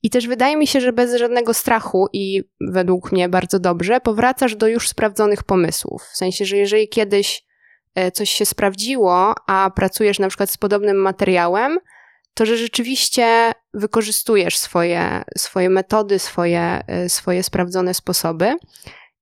I 0.05 0.09
też 0.09 0.27
wydaje 0.27 0.57
mi 0.57 0.67
się, 0.67 0.81
że 0.81 0.93
bez 0.93 1.15
żadnego 1.15 1.53
strachu 1.53 2.07
i 2.13 2.43
według 2.61 3.11
mnie 3.11 3.29
bardzo 3.29 3.59
dobrze 3.59 4.01
powracasz 4.01 4.55
do 4.55 4.67
już 4.67 4.89
sprawdzonych 4.89 5.43
pomysłów. 5.43 6.03
W 6.13 6.17
sensie, 6.17 6.45
że 6.45 6.57
jeżeli 6.57 6.89
kiedyś 6.89 7.45
e, 7.95 8.11
coś 8.11 8.29
się 8.29 8.45
sprawdziło, 8.45 9.35
a 9.47 9.71
pracujesz 9.75 10.19
na 10.19 10.27
przykład 10.27 10.49
z 10.49 10.57
podobnym 10.57 10.97
materiałem, 10.97 11.79
to 12.33 12.45
że 12.45 12.57
rzeczywiście 12.57 13.51
wykorzystujesz 13.73 14.57
swoje, 14.57 15.23
swoje 15.37 15.69
metody, 15.69 16.19
swoje, 16.19 16.83
e, 16.87 17.09
swoje 17.09 17.43
sprawdzone 17.43 17.93
sposoby. 17.93 18.55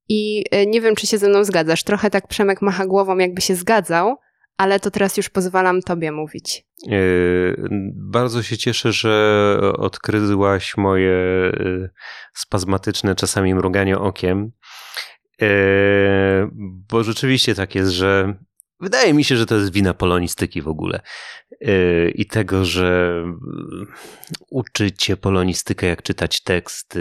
I 0.10 0.46
e, 0.52 0.66
nie 0.66 0.82
wiem, 0.82 0.96
czy 0.96 1.08
się 1.08 1.18
ze 1.18 1.30
mną 1.30 1.44
zgadzasz. 1.44 1.84
Trochę 1.84 2.10
tak 2.10 2.28
Przemek 2.28 2.62
macha 2.62 2.86
głową, 2.86 3.18
jakby 3.18 3.42
się 3.42 3.56
zgadzał, 3.56 4.18
ale 4.63 4.79
to 4.79 4.91
teraz 4.91 5.17
już 5.17 5.29
pozwalam 5.29 5.82
Tobie 5.82 6.12
mówić. 6.12 6.65
E, 6.88 6.96
bardzo 7.96 8.43
się 8.43 8.58
cieszę, 8.58 8.91
że 8.91 9.58
odkryłaś 9.77 10.77
moje 10.77 11.12
e, 11.12 11.89
spazmatyczne 12.34 13.15
czasami 13.15 13.55
mruganie 13.55 14.00
okiem, 14.00 14.51
bo 16.89 17.03
rzeczywiście 17.03 17.55
tak 17.55 17.75
jest, 17.75 17.91
że 17.91 18.36
Wydaje 18.84 19.13
mi 19.13 19.24
się, 19.24 19.38
że 19.38 19.46
to 19.46 19.56
jest 19.56 19.74
wina 19.74 19.94
polonistyki 19.94 20.62
w 20.62 20.68
ogóle. 20.68 21.02
Yy, 21.62 22.12
I 22.16 22.25
tego, 22.25 22.66
że 22.66 23.24
uczycie 24.50 25.18
polonistykę, 25.18 25.88
jak 25.88 26.04
czytać 26.04 26.44
tekst 26.44 27.00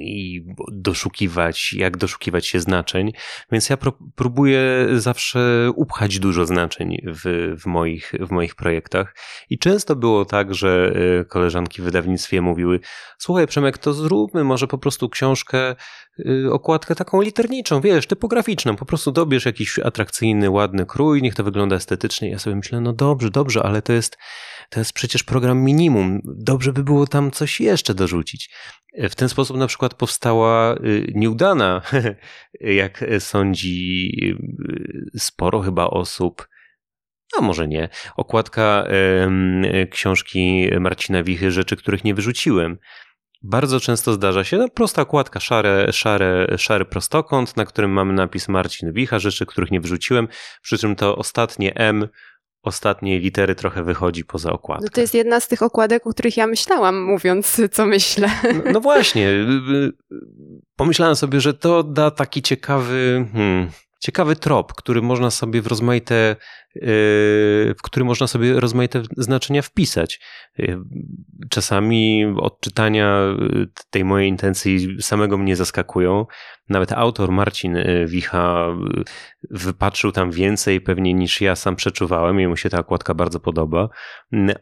i 0.00 0.44
doszukiwać, 0.72 1.72
jak 1.72 1.96
doszukiwać 1.96 2.46
się 2.46 2.60
znaczeń. 2.60 3.12
Więc 3.52 3.68
ja 3.70 3.76
próbuję 4.14 4.86
zawsze 4.96 5.70
upchać 5.74 6.18
dużo 6.18 6.46
znaczeń 6.46 6.96
w, 7.06 7.54
w, 7.62 7.66
moich, 7.66 8.12
w 8.20 8.30
moich 8.30 8.54
projektach. 8.54 9.16
I 9.50 9.58
często 9.58 9.96
było 9.96 10.24
tak, 10.24 10.54
że 10.54 10.92
yy, 10.94 11.24
koleżanki 11.24 11.82
w 11.82 11.84
wydawnictwie 11.84 12.42
mówiły: 12.42 12.80
Słuchaj, 13.18 13.46
Przemek, 13.46 13.78
to 13.78 13.92
zróbmy 13.92 14.44
może 14.44 14.66
po 14.66 14.78
prostu 14.78 15.08
książkę, 15.08 15.68
yy, 15.68 15.76
okładkę 16.50 16.94
taką 16.94 17.22
literniczą, 17.22 17.80
wiesz, 17.80 18.06
typograficzną. 18.06 18.76
Po 18.76 18.86
prostu 18.86 19.12
dobierz 19.12 19.44
jakiś 19.44 19.78
atrakcyjny, 19.78 20.50
ładny 20.50 20.86
krój, 20.86 21.22
niech 21.22 21.34
to 21.34 21.44
wygląda 21.44 21.76
estetycznie. 21.76 22.30
Ja 22.30 22.38
sobie 22.38 22.56
myślę, 22.56 22.80
no 22.80 22.92
dobrze, 22.92 23.30
dobrze, 23.30 23.62
ale 23.62 23.82
to 23.82 23.92
jest, 23.92 24.18
to 24.70 24.80
jest 24.80 24.92
przecież 24.92 25.22
program 25.22 25.62
minimum. 25.62 26.20
Dobrze 26.24 26.72
by 26.72 26.84
było 26.84 27.06
tam 27.06 27.30
coś 27.30 27.60
jeszcze 27.60 27.94
dorzucić. 27.94 28.50
W 28.98 29.14
ten 29.14 29.28
sposób 29.28 29.56
na 29.56 29.66
przykład 29.66 29.94
powstała 29.94 30.74
y, 30.74 31.12
nieudana, 31.14 31.82
jak 32.60 33.04
sądzi 33.18 34.10
y, 35.14 35.18
sporo 35.18 35.60
chyba 35.60 35.84
osób, 35.84 36.48
a 37.38 37.42
może 37.42 37.68
nie, 37.68 37.88
okładka 38.16 38.84
książki 39.90 40.68
Marcina 40.80 41.22
Wichy, 41.22 41.50
rzeczy, 41.50 41.76
których 41.76 42.04
nie 42.04 42.14
wyrzuciłem. 42.14 42.78
Bardzo 43.42 43.80
często 43.80 44.12
zdarza 44.12 44.44
się 44.44 44.58
no, 44.58 44.68
prosta 44.68 45.02
okładka, 45.02 45.40
szare, 45.40 45.92
szare, 45.92 46.46
szary 46.58 46.84
prostokąt, 46.84 47.56
na 47.56 47.64
którym 47.64 47.90
mamy 47.90 48.12
napis 48.12 48.48
Marcin 48.48 48.92
Wicha, 48.92 49.18
rzeczy, 49.18 49.46
których 49.46 49.70
nie 49.70 49.80
wrzuciłem, 49.80 50.28
przy 50.62 50.78
czym 50.78 50.96
to 50.96 51.16
ostatnie 51.16 51.74
M 51.74 52.08
ostatniej 52.66 53.20
litery 53.20 53.54
trochę 53.54 53.84
wychodzi 53.84 54.24
poza 54.24 54.52
okładkę. 54.52 54.84
No 54.84 54.90
to 54.90 55.00
jest 55.00 55.14
jedna 55.14 55.40
z 55.40 55.48
tych 55.48 55.62
okładek, 55.62 56.06
o 56.06 56.10
których 56.10 56.36
ja 56.36 56.46
myślałam, 56.46 57.02
mówiąc, 57.02 57.60
co 57.72 57.86
myślę. 57.86 58.30
No, 58.42 58.72
no 58.72 58.80
właśnie. 58.80 59.28
Y, 59.28 59.32
y, 59.32 59.92
pomyślałem 60.76 61.16
sobie, 61.16 61.40
że 61.40 61.54
to 61.54 61.82
da 61.82 62.10
taki 62.10 62.42
ciekawy, 62.42 63.26
hmm, 63.32 63.70
ciekawy 64.00 64.36
trop, 64.36 64.72
który 64.74 65.02
można 65.02 65.30
sobie 65.30 65.62
w 65.62 65.66
rozmaite 65.66 66.36
w 66.82 67.82
który 67.82 68.04
można 68.04 68.26
sobie 68.26 68.60
rozmaite 68.60 69.02
znaczenia 69.16 69.62
wpisać. 69.62 70.20
Czasami 71.50 72.24
odczytania 72.36 73.36
tej 73.90 74.04
mojej 74.04 74.28
intencji 74.28 74.96
samego 75.00 75.38
mnie 75.38 75.56
zaskakują. 75.56 76.26
Nawet 76.68 76.92
autor 76.92 77.32
Marcin 77.32 77.76
Wicha 78.06 78.66
wypatrzył 79.50 80.12
tam 80.12 80.30
więcej 80.30 80.80
pewnie 80.80 81.14
niż 81.14 81.40
ja 81.40 81.56
sam 81.56 81.76
przeczuwałem. 81.76 82.40
Jemu 82.40 82.56
się 82.56 82.70
ta 82.70 82.78
okładka 82.78 83.14
bardzo 83.14 83.40
podoba. 83.40 83.88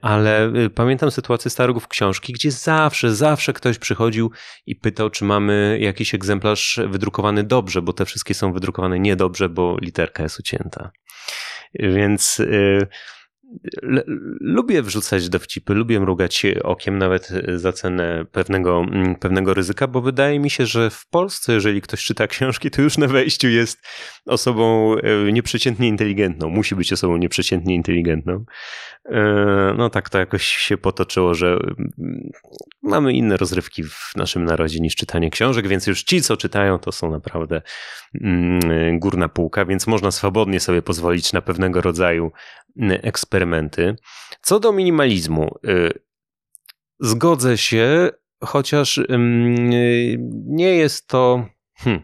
Ale 0.02 0.52
pamiętam 0.74 1.10
sytuację 1.10 1.50
z 1.50 1.86
książki, 1.88 2.32
gdzie 2.32 2.50
zawsze, 2.50 3.14
zawsze 3.14 3.52
ktoś 3.52 3.78
przychodził 3.78 4.30
i 4.66 4.76
pytał, 4.76 5.10
czy 5.10 5.24
mamy 5.24 5.78
jakiś 5.80 6.14
egzemplarz 6.14 6.80
wydrukowany 6.88 7.44
dobrze, 7.44 7.82
bo 7.82 7.92
te 7.92 8.04
wszystkie 8.04 8.34
są 8.34 8.52
wydrukowane 8.52 9.00
niedobrze, 9.00 9.48
bo 9.48 9.76
literka 9.80 10.22
jest 10.22 10.40
ucięta. 10.40 10.90
Więc 11.74 12.40
y, 12.40 12.78
lubię 14.40 14.82
wrzucać 14.82 15.28
dowcipy, 15.28 15.74
lubię 15.74 16.00
mrugać 16.00 16.46
okiem 16.64 16.98
nawet 16.98 17.28
za 17.56 17.72
cenę 17.72 18.24
pewnego, 18.32 18.80
mm, 18.80 19.14
pewnego 19.14 19.54
ryzyka, 19.54 19.86
bo 19.86 20.00
wydaje 20.00 20.40
mi 20.40 20.50
się, 20.50 20.66
że 20.66 20.90
w 20.90 21.06
Polsce, 21.06 21.52
jeżeli 21.52 21.80
ktoś 21.80 22.04
czyta 22.04 22.26
książki, 22.26 22.70
to 22.70 22.82
już 22.82 22.98
na 22.98 23.06
wejściu 23.06 23.48
jest 23.48 23.86
osobą 24.26 24.96
y, 25.28 25.32
nieprzeciętnie 25.32 25.88
inteligentną. 25.88 26.48
Musi 26.48 26.74
być 26.74 26.92
osobą 26.92 27.16
nieprzeciętnie 27.16 27.74
inteligentną. 27.74 28.44
E, 29.04 29.74
no 29.76 29.90
tak 29.90 30.10
to 30.10 30.18
jakoś 30.18 30.44
się 30.44 30.76
potoczyło, 30.76 31.34
że 31.34 31.46
mm, 31.46 32.30
mamy 32.82 33.12
inne 33.12 33.36
rozrywki 33.36 33.84
w 33.84 34.12
naszym 34.16 34.44
narodzie 34.44 34.80
niż 34.80 34.96
czytanie 34.96 35.30
książek, 35.30 35.68
więc 35.68 35.86
już 35.86 36.02
ci, 36.02 36.22
co 36.22 36.36
czytają, 36.36 36.78
to 36.78 36.92
są 36.92 37.10
naprawdę 37.10 37.62
mm, 38.20 38.98
górna 38.98 39.28
półka, 39.28 39.64
więc 39.64 39.86
można 39.86 40.10
swobodnie 40.10 40.60
sobie 40.60 40.82
pozwolić 40.82 41.32
na 41.32 41.42
pewnego 41.42 41.80
rodzaju 41.80 42.32
mm, 42.76 43.00
eksperymenty. 43.44 43.96
Co 44.42 44.60
do 44.60 44.72
minimalizmu, 44.72 45.58
y, 45.68 45.92
zgodzę 47.00 47.58
się, 47.58 48.10
chociaż 48.44 49.00
nie 50.46 50.76
jest 50.76 51.08
to. 51.08 51.46
Hmm, 51.76 52.02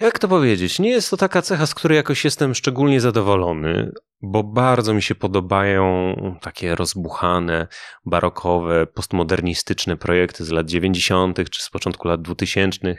jak 0.00 0.18
to 0.18 0.28
powiedzieć? 0.28 0.78
Nie 0.78 0.90
jest 0.90 1.10
to 1.10 1.16
taka 1.16 1.42
cecha, 1.42 1.66
z 1.66 1.74
której 1.74 1.96
jakoś 1.96 2.24
jestem 2.24 2.54
szczególnie 2.54 3.00
zadowolony, 3.00 3.92
bo 4.22 4.42
bardzo 4.42 4.94
mi 4.94 5.02
się 5.02 5.14
podobają 5.14 6.14
takie 6.40 6.74
rozbuchane, 6.74 7.66
barokowe, 8.06 8.86
postmodernistyczne 8.86 9.96
projekty 9.96 10.44
z 10.44 10.50
lat 10.50 10.66
90. 10.66 11.50
czy 11.50 11.62
z 11.62 11.70
początku 11.70 12.08
lat 12.08 12.22
2000, 12.22 12.96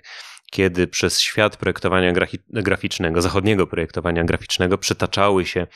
kiedy 0.52 0.88
przez 0.88 1.20
świat 1.20 1.58
projektowania 1.58 2.14
graficznego, 2.50 3.22
zachodniego 3.22 3.68
projektowania 3.68 4.24
graficznego 4.24 4.78
przetaczały 4.78 5.46
się 5.46 5.68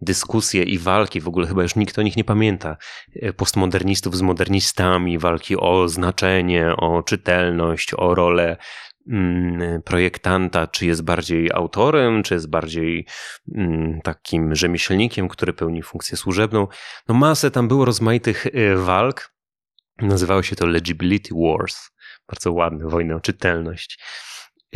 dyskusje 0.00 0.62
i 0.62 0.78
walki, 0.78 1.20
w 1.20 1.28
ogóle 1.28 1.46
chyba 1.46 1.62
już 1.62 1.76
nikt 1.76 1.98
o 1.98 2.02
nich 2.02 2.16
nie 2.16 2.24
pamięta, 2.24 2.76
e, 3.14 3.32
postmodernistów 3.32 4.16
z 4.16 4.22
modernistami, 4.22 5.18
walki 5.18 5.56
o 5.56 5.88
znaczenie, 5.88 6.76
o 6.76 7.02
czytelność, 7.02 7.94
o 7.96 8.14
rolę 8.14 8.56
Mm, 9.08 9.82
projektanta, 9.82 10.66
czy 10.66 10.86
jest 10.86 11.02
bardziej 11.02 11.50
autorem, 11.52 12.22
czy 12.22 12.34
jest 12.34 12.50
bardziej 12.50 13.06
mm, 13.54 14.00
takim 14.00 14.54
rzemieślnikiem, 14.54 15.28
który 15.28 15.52
pełni 15.52 15.82
funkcję 15.82 16.16
służebną. 16.16 16.66
No 17.08 17.14
masę 17.14 17.50
tam 17.50 17.68
było 17.68 17.84
rozmaitych 17.84 18.46
y, 18.46 18.76
walk. 18.76 19.32
Nazywało 19.98 20.42
się 20.42 20.56
to 20.56 20.66
Legibility 20.66 21.34
Wars. 21.34 21.90
Bardzo 22.28 22.52
ładne, 22.52 22.88
wojny 22.88 23.14
o 23.14 23.20
czytelność. 23.20 23.98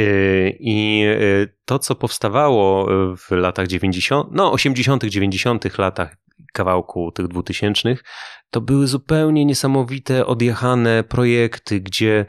Y, 0.01 0.57
I 0.61 1.05
y, 1.07 1.55
to, 1.65 1.79
co 1.79 1.95
powstawało 1.95 2.89
w 3.17 3.31
latach 3.31 3.67
90., 3.67 4.29
no 4.33 4.53
80., 4.53 5.05
90. 5.05 5.79
latach 5.79 6.17
kawałku 6.53 7.13
tych 7.13 7.29
dwutysięcznych, 7.29 8.05
to 8.51 8.61
były 8.61 8.87
zupełnie 8.87 9.45
niesamowite, 9.45 10.27
odjechane 10.27 11.05
projekty, 11.05 11.81
gdzie 11.81 12.27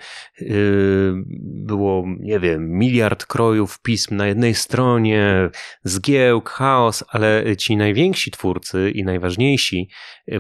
było, 1.41 2.03
nie 2.19 2.39
wiem, 2.39 2.69
miliard 2.69 3.25
krojów 3.25 3.81
pism 3.81 4.15
na 4.15 4.27
jednej 4.27 4.55
stronie, 4.55 5.49
zgiełk, 5.83 6.49
chaos, 6.49 7.03
ale 7.07 7.57
ci 7.57 7.77
najwięksi 7.77 8.31
twórcy 8.31 8.91
i 8.91 9.03
najważniejsi 9.03 9.89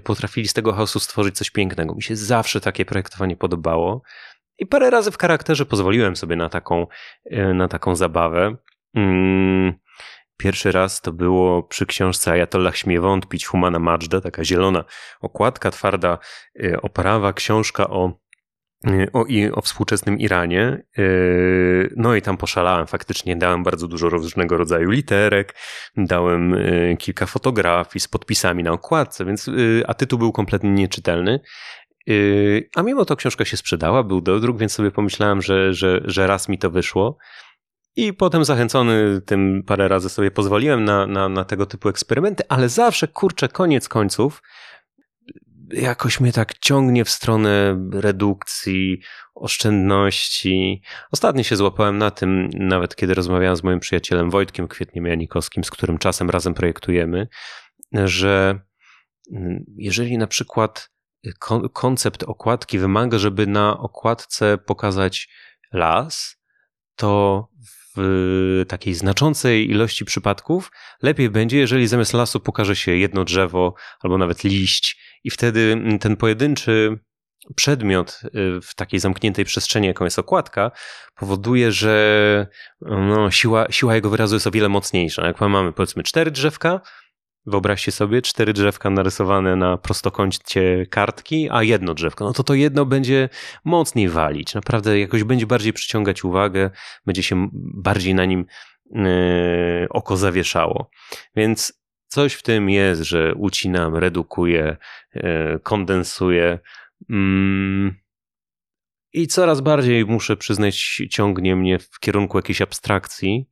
potrafili 0.03 0.47
z 0.47 0.53
tego 0.53 0.73
chaosu 0.73 0.99
stworzyć 0.99 1.35
coś 1.35 1.49
pięknego. 1.49 1.95
Mi 1.95 2.03
się 2.03 2.15
zawsze 2.15 2.61
takie 2.61 2.85
projektowanie 2.85 3.37
podobało. 3.37 4.01
I 4.59 4.65
parę 4.65 4.89
razy 4.89 5.11
w 5.11 5.17
charakterze 5.17 5.65
pozwoliłem 5.65 6.15
sobie 6.15 6.35
na 6.35 6.49
taką, 6.49 6.87
yy, 7.25 7.53
na 7.53 7.67
taką 7.67 7.95
zabawę. 7.95 8.55
Yy. 8.93 9.73
Pierwszy 10.37 10.71
raz 10.71 11.01
to 11.01 11.11
było 11.11 11.63
przy 11.63 11.85
książce 11.85 12.31
Ayatollah 12.31 12.77
śmie 12.77 13.01
wątpić 13.01 13.45
Humana 13.45 13.79
Majda, 13.79 14.21
taka 14.21 14.43
zielona 14.43 14.83
okładka, 15.21 15.71
twarda 15.71 16.17
y, 16.63 16.81
oprawa, 16.81 17.33
książka 17.33 17.87
o 17.89 18.13
y, 18.87 19.11
o, 19.13 19.25
i 19.25 19.51
o 19.51 19.61
współczesnym 19.61 20.19
Iranie. 20.19 20.83
No 21.95 22.15
i 22.15 22.21
tam 22.21 22.37
poszalałem 22.37 22.87
faktycznie, 22.87 23.35
dałem 23.35 23.63
bardzo 23.63 23.87
dużo 23.87 24.09
różnego 24.09 24.57
rodzaju 24.57 24.89
literek, 24.89 25.55
dałem 25.97 26.55
kilka 26.99 27.25
fotografii 27.25 27.99
z 27.99 28.07
podpisami 28.07 28.63
na 28.63 28.71
okładce, 28.71 29.25
więc, 29.25 29.49
a 29.87 29.93
tytuł 29.93 30.19
był 30.19 30.31
kompletnie 30.31 30.69
nieczytelny. 30.69 31.39
A 32.75 32.81
mimo 32.81 33.05
to 33.05 33.15
książka 33.15 33.45
się 33.45 33.57
sprzedała, 33.57 34.03
był 34.03 34.21
dodruk, 34.21 34.57
więc 34.57 34.71
sobie 34.71 34.91
pomyślałem, 34.91 35.41
że, 35.41 35.73
że, 35.73 36.01
że 36.05 36.27
raz 36.27 36.49
mi 36.49 36.57
to 36.57 36.71
wyszło. 36.71 37.17
I 37.95 38.13
potem 38.13 38.45
zachęcony 38.45 39.21
tym 39.25 39.63
parę 39.67 39.87
razy 39.87 40.09
sobie 40.09 40.31
pozwoliłem 40.31 40.85
na, 40.85 41.07
na, 41.07 41.29
na 41.29 41.45
tego 41.45 41.65
typu 41.65 41.89
eksperymenty, 41.89 42.43
ale 42.49 42.69
zawsze, 42.69 43.07
kurczę, 43.07 43.47
koniec 43.49 43.89
końców, 43.89 44.41
jakoś 45.73 46.19
mnie 46.19 46.31
tak 46.31 46.59
ciągnie 46.59 47.05
w 47.05 47.09
stronę 47.09 47.79
redukcji, 47.93 48.99
oszczędności. 49.35 50.81
Ostatnio 51.11 51.43
się 51.43 51.55
złapałem 51.55 51.97
na 51.97 52.11
tym, 52.11 52.49
nawet 52.53 52.95
kiedy 52.95 53.13
rozmawiałem 53.13 53.55
z 53.55 53.63
moim 53.63 53.79
przyjacielem 53.79 54.29
Wojtkiem 54.29 54.67
Kwietniem 54.67 55.05
Janikowskim, 55.05 55.63
z 55.63 55.71
którym 55.71 55.97
czasem 55.97 56.29
razem 56.29 56.53
projektujemy, 56.53 57.27
że 57.93 58.59
jeżeli 59.77 60.17
na 60.17 60.27
przykład 60.27 60.92
koncept 61.73 62.23
okładki 62.23 62.79
wymaga, 62.79 63.19
żeby 63.19 63.47
na 63.47 63.77
okładce 63.77 64.57
pokazać 64.57 65.29
las, 65.73 66.35
to 66.95 67.47
w 67.97 68.65
takiej 68.67 68.93
znaczącej 68.93 69.69
ilości 69.69 70.05
przypadków 70.05 70.71
lepiej 71.01 71.29
będzie, 71.29 71.57
jeżeli 71.57 71.87
zamiast 71.87 72.13
lasu 72.13 72.39
pokaże 72.39 72.75
się 72.75 72.91
jedno 72.91 73.23
drzewo 73.23 73.73
albo 74.01 74.17
nawet 74.17 74.43
liść, 74.43 74.97
i 75.23 75.29
wtedy 75.29 75.83
ten 75.99 76.15
pojedynczy 76.17 76.99
przedmiot 77.55 78.21
y, 78.25 78.61
w 78.61 78.75
takiej 78.75 78.99
zamkniętej 78.99 79.45
przestrzeni, 79.45 79.87
jaką 79.87 80.05
jest 80.05 80.19
okładka, 80.19 80.71
powoduje, 81.15 81.71
że 81.71 82.47
no, 82.81 83.31
siła, 83.31 83.71
siła 83.71 83.95
jego 83.95 84.09
wyrazu 84.09 84.35
jest 84.35 84.47
o 84.47 84.51
wiele 84.51 84.69
mocniejsza. 84.69 85.27
Jak 85.27 85.41
mamy 85.41 85.73
powiedzmy 85.73 86.03
cztery 86.03 86.31
drzewka, 86.31 86.81
Wyobraźcie 87.45 87.91
sobie 87.91 88.21
cztery 88.21 88.53
drzewka 88.53 88.89
narysowane 88.89 89.55
na 89.55 89.77
prostokącie 89.77 90.85
kartki, 90.89 91.49
a 91.51 91.63
jedno 91.63 91.93
drzewko. 91.93 92.25
No 92.25 92.33
to 92.33 92.43
to 92.43 92.53
jedno 92.53 92.85
będzie 92.85 93.29
mocniej 93.65 94.09
walić. 94.09 94.53
Naprawdę 94.55 94.99
jakoś 94.99 95.23
będzie 95.23 95.47
bardziej 95.47 95.73
przyciągać 95.73 96.23
uwagę, 96.23 96.69
będzie 97.05 97.23
się 97.23 97.49
bardziej 97.53 98.15
na 98.15 98.25
nim 98.25 98.45
yy, 98.91 99.03
oko 99.89 100.17
zawieszało. 100.17 100.89
Więc 101.35 101.83
coś 102.07 102.33
w 102.33 102.43
tym 102.43 102.69
jest, 102.69 103.01
że 103.01 103.33
ucinam, 103.35 103.95
redukuję, 103.95 104.77
yy, 105.15 105.59
kondensuję. 105.63 106.59
Yy. 107.09 108.02
I 109.13 109.27
coraz 109.27 109.61
bardziej 109.61 110.05
muszę 110.05 110.37
przyznać, 110.37 111.01
ciągnie 111.09 111.55
mnie 111.55 111.79
w 111.79 111.99
kierunku 111.99 112.37
jakiejś 112.37 112.61
abstrakcji, 112.61 113.49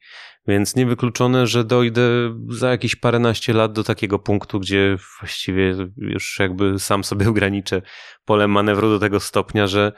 więc 0.47 0.76
niewykluczone, 0.76 1.47
że 1.47 1.63
dojdę 1.63 2.02
za 2.50 2.69
jakieś 2.69 2.95
paręnaście 2.95 3.54
lat 3.54 3.74
do 3.74 3.84
takiego 3.84 4.19
punktu, 4.19 4.60
gdzie 4.60 4.97
właściwie 5.19 5.76
już 5.97 6.39
jakby 6.39 6.80
sam 6.80 7.04
sobie 7.04 7.30
ograniczę 7.30 7.82
pole 8.26 8.47
manewru 8.47 8.89
do 8.89 9.00
tego 9.00 9.19
stopnia, 9.19 9.67
że, 9.67 9.91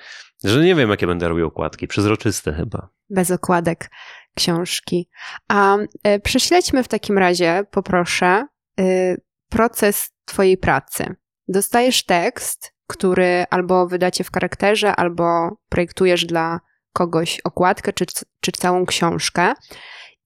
że 0.43 0.63
nie 0.63 0.76
wiem, 0.76 0.89
jakie 0.89 1.08
będę 1.08 1.28
robił 1.28 1.47
okładki. 1.47 1.88
Przezroczyste 1.88 2.54
chyba. 2.54 2.89
Bez 3.10 3.32
okładek 3.32 3.89
książki. 4.36 5.10
A 5.47 5.78
e, 6.04 6.19
prześledźmy 6.19 6.84
w 6.84 6.88
takim 6.88 7.17
razie, 7.17 7.63
poproszę, 7.71 8.47
y, 8.80 9.21
proces 9.49 10.13
Twojej 10.26 10.58
pracy. 10.58 11.15
Dostajesz 11.47 12.06
tekst, 12.06 12.73
który 12.93 13.45
albo 13.49 13.88
wydacie 13.88 14.23
w 14.23 14.32
charakterze, 14.32 14.95
albo 14.95 15.58
projektujesz 15.69 16.25
dla 16.25 16.60
kogoś 16.93 17.39
okładkę 17.39 17.93
czy, 17.93 18.06
czy 18.39 18.51
całą 18.51 18.86
książkę. 18.86 19.53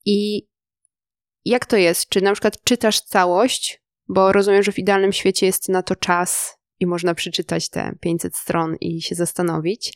I 0.06 0.48
jak 1.46 1.66
to 1.66 1.78
jest? 1.78 2.10
Czy 2.10 2.22
na 2.22 2.32
przykład 2.32 2.64
czytasz 2.64 3.02
całość? 3.02 3.82
Bo 4.10 4.32
rozumiem, 4.32 4.64
że 4.64 4.72
w 4.72 4.80
idealnym 4.80 5.14
świecie 5.14 5.46
jest 5.46 5.70
na 5.70 5.84
to 5.84 5.96
czas 5.96 6.58
i 6.80 6.86
można 6.86 7.14
przeczytać 7.14 7.70
te 7.70 7.96
500 8.02 8.36
stron 8.36 8.76
i 8.82 9.02
się 9.02 9.16
zastanowić. 9.16 9.94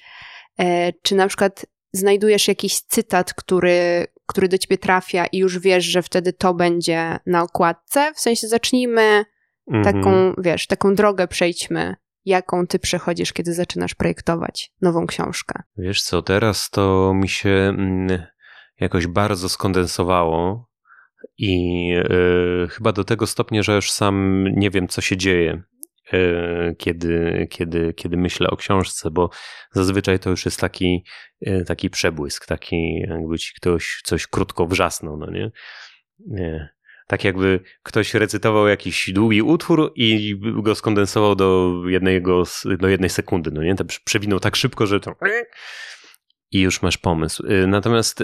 E, 0.59 0.93
czy 0.93 1.15
na 1.15 1.27
przykład 1.27 1.65
znajdujesz 1.93 2.47
jakiś 2.47 2.79
cytat, 2.79 3.33
który, 3.33 4.07
który 4.25 4.47
do 4.47 4.57
ciebie 4.57 4.77
trafia 4.77 5.25
i 5.25 5.37
już 5.37 5.59
wiesz, 5.59 5.85
że 5.85 6.01
wtedy 6.01 6.33
to 6.33 6.53
będzie 6.53 7.17
na 7.25 7.43
okładce? 7.43 8.13
W 8.15 8.19
sensie 8.19 8.47
zacznijmy 8.47 9.25
taką, 9.83 10.33
wiesz, 10.37 10.67
taką 10.67 10.95
drogę 10.95 11.27
przejdźmy 11.27 11.95
jaką 12.25 12.67
ty 12.67 12.79
przechodzisz, 12.79 13.33
kiedy 13.33 13.53
zaczynasz 13.53 13.95
projektować 13.95 14.71
nową 14.81 15.07
książkę? 15.07 15.63
Wiesz 15.77 16.01
co, 16.01 16.21
teraz 16.21 16.69
to 16.69 17.13
mi 17.15 17.29
się 17.29 17.49
mm, 17.49 18.25
jakoś 18.79 19.07
bardzo 19.07 19.49
skondensowało 19.49 20.69
i 21.37 21.93
y, 21.95 22.67
chyba 22.69 22.91
do 22.91 23.03
tego 23.03 23.27
stopnia, 23.27 23.63
że 23.63 23.75
już 23.75 23.91
sam 23.91 24.45
nie 24.55 24.69
wiem, 24.69 24.87
co 24.87 25.01
się 25.01 25.17
dzieje. 25.17 25.63
Y, 26.13 26.75
kiedy, 26.77 27.47
kiedy, 27.49 27.93
kiedy 27.93 28.17
myślę 28.17 28.49
o 28.49 28.57
książce, 28.57 29.11
bo 29.11 29.29
zazwyczaj 29.71 30.19
to 30.19 30.29
już 30.29 30.45
jest 30.45 30.59
taki, 30.59 31.03
y, 31.47 31.63
taki 31.67 31.89
przebłysk, 31.89 32.45
taki 32.45 32.99
jakby 32.99 33.39
ci 33.39 33.53
ktoś 33.55 34.01
coś 34.03 34.27
krótko 34.27 34.67
wrzasnął, 34.67 35.17
no 35.17 35.31
nie? 35.31 35.51
nie. 36.19 36.69
Tak 37.11 37.23
jakby 37.23 37.59
ktoś 37.83 38.13
recytował 38.13 38.67
jakiś 38.67 39.11
długi 39.13 39.41
utwór 39.41 39.91
i 39.95 40.35
go 40.63 40.75
skondensował 40.75 41.35
do, 41.35 41.73
jednego, 41.87 42.43
do 42.79 42.87
jednej 42.87 43.09
sekundy, 43.09 43.51
no 43.51 43.63
nie? 43.63 43.75
Przewinął 44.05 44.39
tak 44.39 44.55
szybko, 44.55 44.87
że 44.87 44.99
to... 44.99 45.15
I 46.51 46.61
już 46.61 46.81
masz 46.81 46.97
pomysł. 46.97 47.43
Natomiast 47.67 48.23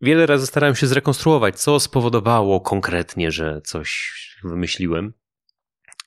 wiele 0.00 0.26
razy 0.26 0.46
starałem 0.46 0.76
się 0.76 0.86
zrekonstruować, 0.86 1.60
co 1.60 1.80
spowodowało 1.80 2.60
konkretnie, 2.60 3.30
że 3.30 3.60
coś 3.64 4.12
wymyśliłem. 4.44 5.12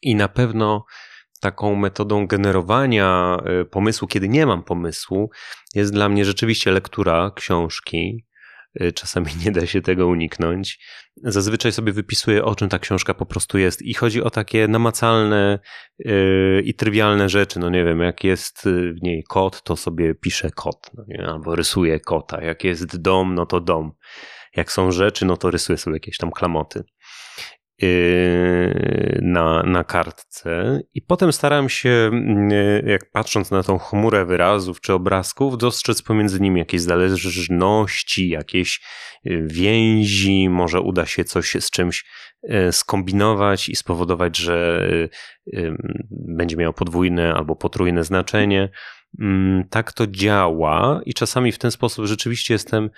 I 0.01 0.15
na 0.15 0.27
pewno 0.27 0.85
taką 1.41 1.75
metodą 1.75 2.27
generowania 2.27 3.37
y, 3.61 3.65
pomysłu, 3.65 4.07
kiedy 4.07 4.29
nie 4.29 4.45
mam 4.45 4.63
pomysłu, 4.63 5.29
jest 5.75 5.93
dla 5.93 6.09
mnie 6.09 6.25
rzeczywiście 6.25 6.71
lektura 6.71 7.31
książki. 7.35 8.25
Y, 8.81 8.93
czasami 8.93 9.25
nie 9.45 9.51
da 9.51 9.65
się 9.65 9.81
tego 9.81 10.07
uniknąć. 10.07 10.79
Zazwyczaj 11.23 11.71
sobie 11.71 11.93
wypisuję, 11.93 12.45
o 12.45 12.55
czym 12.55 12.69
ta 12.69 12.79
książka 12.79 13.13
po 13.13 13.25
prostu 13.25 13.57
jest, 13.57 13.81
i 13.81 13.93
chodzi 13.93 14.23
o 14.23 14.29
takie 14.29 14.67
namacalne 14.67 15.59
yy, 15.99 16.61
i 16.65 16.73
trywialne 16.73 17.29
rzeczy. 17.29 17.59
No 17.59 17.69
nie 17.69 17.85
wiem, 17.85 17.99
jak 17.99 18.23
jest 18.23 18.61
w 18.65 19.01
niej 19.01 19.23
kot, 19.29 19.63
to 19.63 19.75
sobie 19.75 20.15
piszę 20.15 20.51
kot, 20.51 20.91
no 20.93 21.03
nie? 21.07 21.27
albo 21.27 21.55
rysuję 21.55 21.99
kota. 21.99 22.43
Jak 22.43 22.63
jest 22.63 23.01
dom, 23.01 23.35
no 23.35 23.45
to 23.45 23.61
dom. 23.61 23.91
Jak 24.55 24.71
są 24.71 24.91
rzeczy, 24.91 25.25
no 25.25 25.37
to 25.37 25.51
rysuję 25.51 25.77
sobie 25.77 25.95
jakieś 25.95 26.17
tam 26.17 26.31
klamoty. 26.31 26.83
Yy, 27.81 29.19
na, 29.21 29.63
na 29.63 29.83
kartce 29.83 30.81
i 30.93 31.01
potem 31.01 31.33
staram 31.33 31.69
się, 31.69 32.11
yy, 32.49 32.83
jak 32.91 33.11
patrząc 33.11 33.51
na 33.51 33.63
tą 33.63 33.77
chmurę 33.77 34.25
wyrazów 34.25 34.81
czy 34.81 34.93
obrazków, 34.93 35.57
dostrzec 35.57 36.01
pomiędzy 36.01 36.39
nimi 36.39 36.59
jakieś 36.59 36.81
zależności, 36.81 38.29
jakieś 38.29 38.81
yy, 39.23 39.47
więzi, 39.47 40.49
może 40.49 40.81
uda 40.81 41.05
się 41.05 41.23
coś 41.23 41.55
z 41.59 41.69
czymś 41.69 42.05
skombinować 42.71 43.69
i 43.69 43.75
spowodować, 43.75 44.37
że 44.37 44.87
będzie 46.11 46.57
miało 46.57 46.73
podwójne 46.73 47.33
albo 47.33 47.55
potrójne 47.55 48.03
znaczenie. 48.03 48.69
Mm, 49.19 49.63
tak 49.69 49.93
to 49.93 50.07
działa 50.07 51.01
i 51.05 51.13
czasami 51.13 51.51
w 51.51 51.57
ten 51.57 51.71
sposób 51.71 52.05
rzeczywiście 52.05 52.53
jestem 52.53 52.89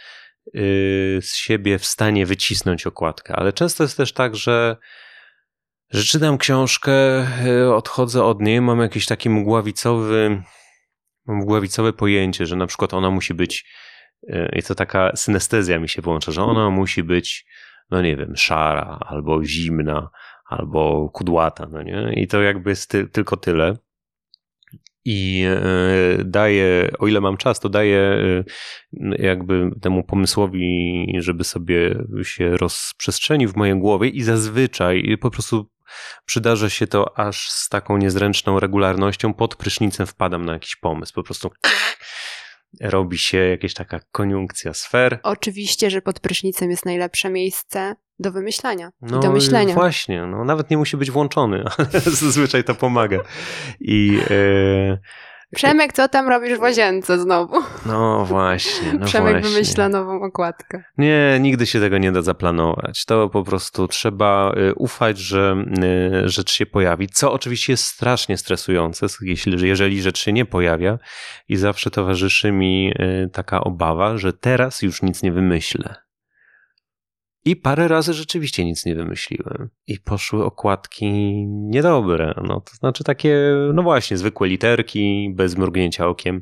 z 1.22 1.36
siebie 1.36 1.80
w 1.80 1.86
stanie 1.86 2.26
wycisnąć 2.26 2.88
okładkę, 2.88 3.36
ale 3.36 3.54
często 3.54 3.84
jest 3.84 3.98
też 3.98 4.14
tak, 4.14 4.36
że 4.36 4.78
że 5.90 6.04
czytam 6.04 6.38
książkę, 6.38 6.92
y, 7.46 7.74
odchodzę 7.74 8.24
od 8.24 8.42
niej, 8.42 8.62
mam 8.62 8.80
jakiś 8.80 9.06
taki 9.06 9.30
mgławicowy, 9.30 10.44
mgławicowe 11.26 11.94
pojęcie, 11.94 12.46
że 12.46 12.56
na 12.56 12.68
przykład 12.68 12.94
ona 12.94 13.10
musi 13.10 13.34
być, 13.34 13.66
y, 14.24 14.50
i 14.56 14.64
to 14.64 14.76
taka 14.76 15.12
synestezja 15.16 15.80
mi 15.80 15.90
się 15.90 16.02
włącza, 16.02 16.32
że 16.32 16.44
ona 16.44 16.70
musi 16.70 17.04
być, 17.04 17.46
no 17.92 18.02
nie 18.02 18.18
wiem, 18.18 18.36
szara, 18.36 19.00
albo 19.06 19.44
zimna, 19.44 20.10
albo 20.46 21.10
kudłata, 21.10 21.68
no 21.72 21.82
nie? 21.84 22.14
I 22.14 22.28
to 22.28 22.42
jakby 22.42 22.70
jest 22.70 22.90
ty, 22.90 23.08
tylko 23.08 23.38
tyle 23.38 23.78
i 25.10 25.44
e, 25.46 26.24
daję, 26.24 26.92
o 27.00 27.08
ile 27.08 27.22
mam 27.22 27.38
czas, 27.38 27.60
to 27.60 27.70
daję 27.70 28.00
e, 28.00 28.44
jakby 29.26 29.70
temu 29.82 30.04
pomysłowi, 30.04 31.06
żeby 31.20 31.44
sobie 31.44 31.96
się 32.24 32.58
rozprzestrzenił 32.58 33.50
w 33.50 33.56
mojej 33.56 33.80
głowie 33.80 34.10
i 34.10 34.24
zazwyczaj 34.24 35.18
po 35.22 35.32
prostu 35.32 35.70
przydarza 36.26 36.70
się 36.70 36.88
to 36.88 37.20
aż 37.20 37.50
z 37.50 37.70
taką 37.70 37.98
niezręczną 37.98 38.60
regularnością. 38.60 39.34
Pod 39.34 39.56
prysznicem 39.56 40.08
wpadam 40.08 40.46
na 40.46 40.54
jakiś 40.54 40.76
pomysł. 40.76 41.14
Po 41.14 41.24
prostu 41.24 41.52
robi 42.82 43.18
się 43.18 43.38
jakaś 43.38 43.74
taka 43.74 44.00
koniunkcja 44.12 44.74
sfer. 44.74 45.20
Oczywiście, 45.24 45.90
że 45.90 46.02
pod 46.02 46.20
prysznicem 46.20 46.70
jest 46.70 46.86
najlepsze 46.86 47.30
miejsce 47.30 47.96
do 48.20 48.32
wymyślania 48.32 48.92
no, 49.02 49.18
i 49.18 49.22
do 49.22 49.32
myślenia. 49.32 49.74
Właśnie, 49.74 50.26
no, 50.26 50.46
nawet 50.46 50.70
nie 50.70 50.78
musi 50.78 50.98
być 50.98 51.12
włączony, 51.12 51.64
ale 51.78 52.00
zazwyczaj 52.00 52.64
to 52.64 52.76
pomaga. 52.76 53.20
I 53.80 54.20
e, 54.30 54.98
Przemek, 55.56 55.94
co 55.94 56.08
tam 56.08 56.30
robisz 56.30 56.58
w 56.58 56.62
łazience 56.62 57.20
znowu? 57.20 57.56
No 57.86 58.26
właśnie. 58.26 58.94
No 58.94 59.06
Przemek 59.06 59.34
właśnie. 59.34 59.50
wymyśla 59.50 59.90
nową 59.90 60.22
okładkę. 60.22 60.84
Nie, 60.98 61.38
nigdy 61.40 61.66
się 61.66 61.80
tego 61.80 61.98
nie 61.98 62.12
da 62.12 62.22
zaplanować. 62.22 63.06
To 63.06 63.30
po 63.30 63.44
prostu 63.44 63.88
trzeba 63.88 64.54
y, 64.58 64.76
ufać, 64.76 65.18
że 65.18 65.64
y, 66.24 66.30
rzecz 66.30 66.52
się 66.52 66.66
pojawi, 66.66 67.08
co 67.08 67.34
oczywiście 67.34 67.74
jest 67.74 67.84
strasznie 67.84 68.38
stresujące, 68.38 69.06
jeśli, 69.22 69.68
jeżeli 69.68 70.02
rzecz 70.02 70.20
się 70.20 70.34
nie 70.34 70.46
pojawia 70.46 71.00
i 71.50 71.56
zawsze 71.56 71.92
towarzyszy 71.92 72.52
mi 72.52 72.94
taka 73.34 73.62
obawa, 73.62 74.18
że 74.18 74.34
teraz 74.34 74.82
już 74.82 75.02
nic 75.02 75.24
nie 75.24 75.32
wymyślę 75.32 76.07
i 77.48 77.56
parę 77.56 77.88
razy 77.88 78.14
rzeczywiście 78.14 78.66
nic 78.66 78.86
nie 78.86 78.96
wymyśliłem. 78.96 79.70
I 79.88 80.00
poszły 80.00 80.46
okładki 80.46 81.12
niedobre. 81.48 82.34
No, 82.44 82.62
to 82.62 82.76
znaczy 82.76 83.04
takie, 83.04 83.54
no 83.74 83.84
właśnie, 83.84 84.18
zwykłe 84.18 84.48
literki, 84.48 85.34
bez 85.36 85.58
mrugnięcia 85.58 86.08
okiem. 86.08 86.42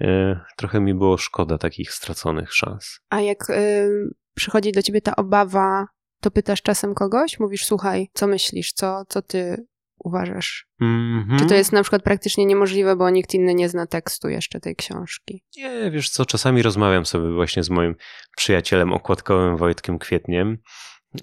E, 0.00 0.40
trochę 0.56 0.80
mi 0.80 0.94
było 0.94 1.16
szkoda 1.16 1.58
takich 1.58 1.92
straconych 1.92 2.52
szans. 2.52 3.00
A 3.10 3.20
jak 3.20 3.50
y, 3.50 4.14
przychodzi 4.34 4.72
do 4.72 4.82
ciebie 4.82 5.00
ta 5.00 5.16
obawa, 5.16 5.86
to 6.20 6.30
pytasz 6.30 6.62
czasem 6.62 6.94
kogoś? 6.94 7.40
Mówisz, 7.40 7.64
słuchaj, 7.64 8.08
co 8.12 8.26
myślisz, 8.26 8.72
co, 8.72 9.04
co 9.08 9.22
ty 9.22 9.66
uważasz? 10.06 10.66
Mm-hmm. 10.82 11.38
Czy 11.38 11.46
to 11.46 11.54
jest 11.54 11.72
na 11.72 11.82
przykład 11.82 12.02
praktycznie 12.02 12.46
niemożliwe, 12.46 12.96
bo 12.96 13.10
nikt 13.10 13.34
inny 13.34 13.54
nie 13.54 13.68
zna 13.68 13.86
tekstu 13.86 14.28
jeszcze 14.28 14.60
tej 14.60 14.76
książki? 14.76 15.42
Nie, 15.56 15.90
wiesz 15.90 16.10
co, 16.10 16.26
czasami 16.26 16.62
rozmawiam 16.62 17.06
sobie 17.06 17.32
właśnie 17.32 17.62
z 17.62 17.70
moim 17.70 17.94
przyjacielem 18.36 18.92
okładkowym 18.92 19.56
Wojtkiem 19.56 19.98
Kwietniem. 19.98 20.58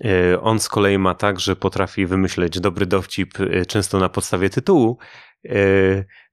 E, 0.05 0.41
on 0.41 0.59
z 0.59 0.69
kolei 0.69 0.97
ma 0.97 1.15
tak, 1.15 1.39
że 1.39 1.55
potrafi 1.55 2.05
wymyśleć 2.05 2.59
dobry 2.59 2.85
dowcip 2.85 3.39
e, 3.39 3.65
często 3.65 3.99
na 3.99 4.09
podstawie 4.09 4.49
tytułu. 4.49 4.97
E, 5.49 5.55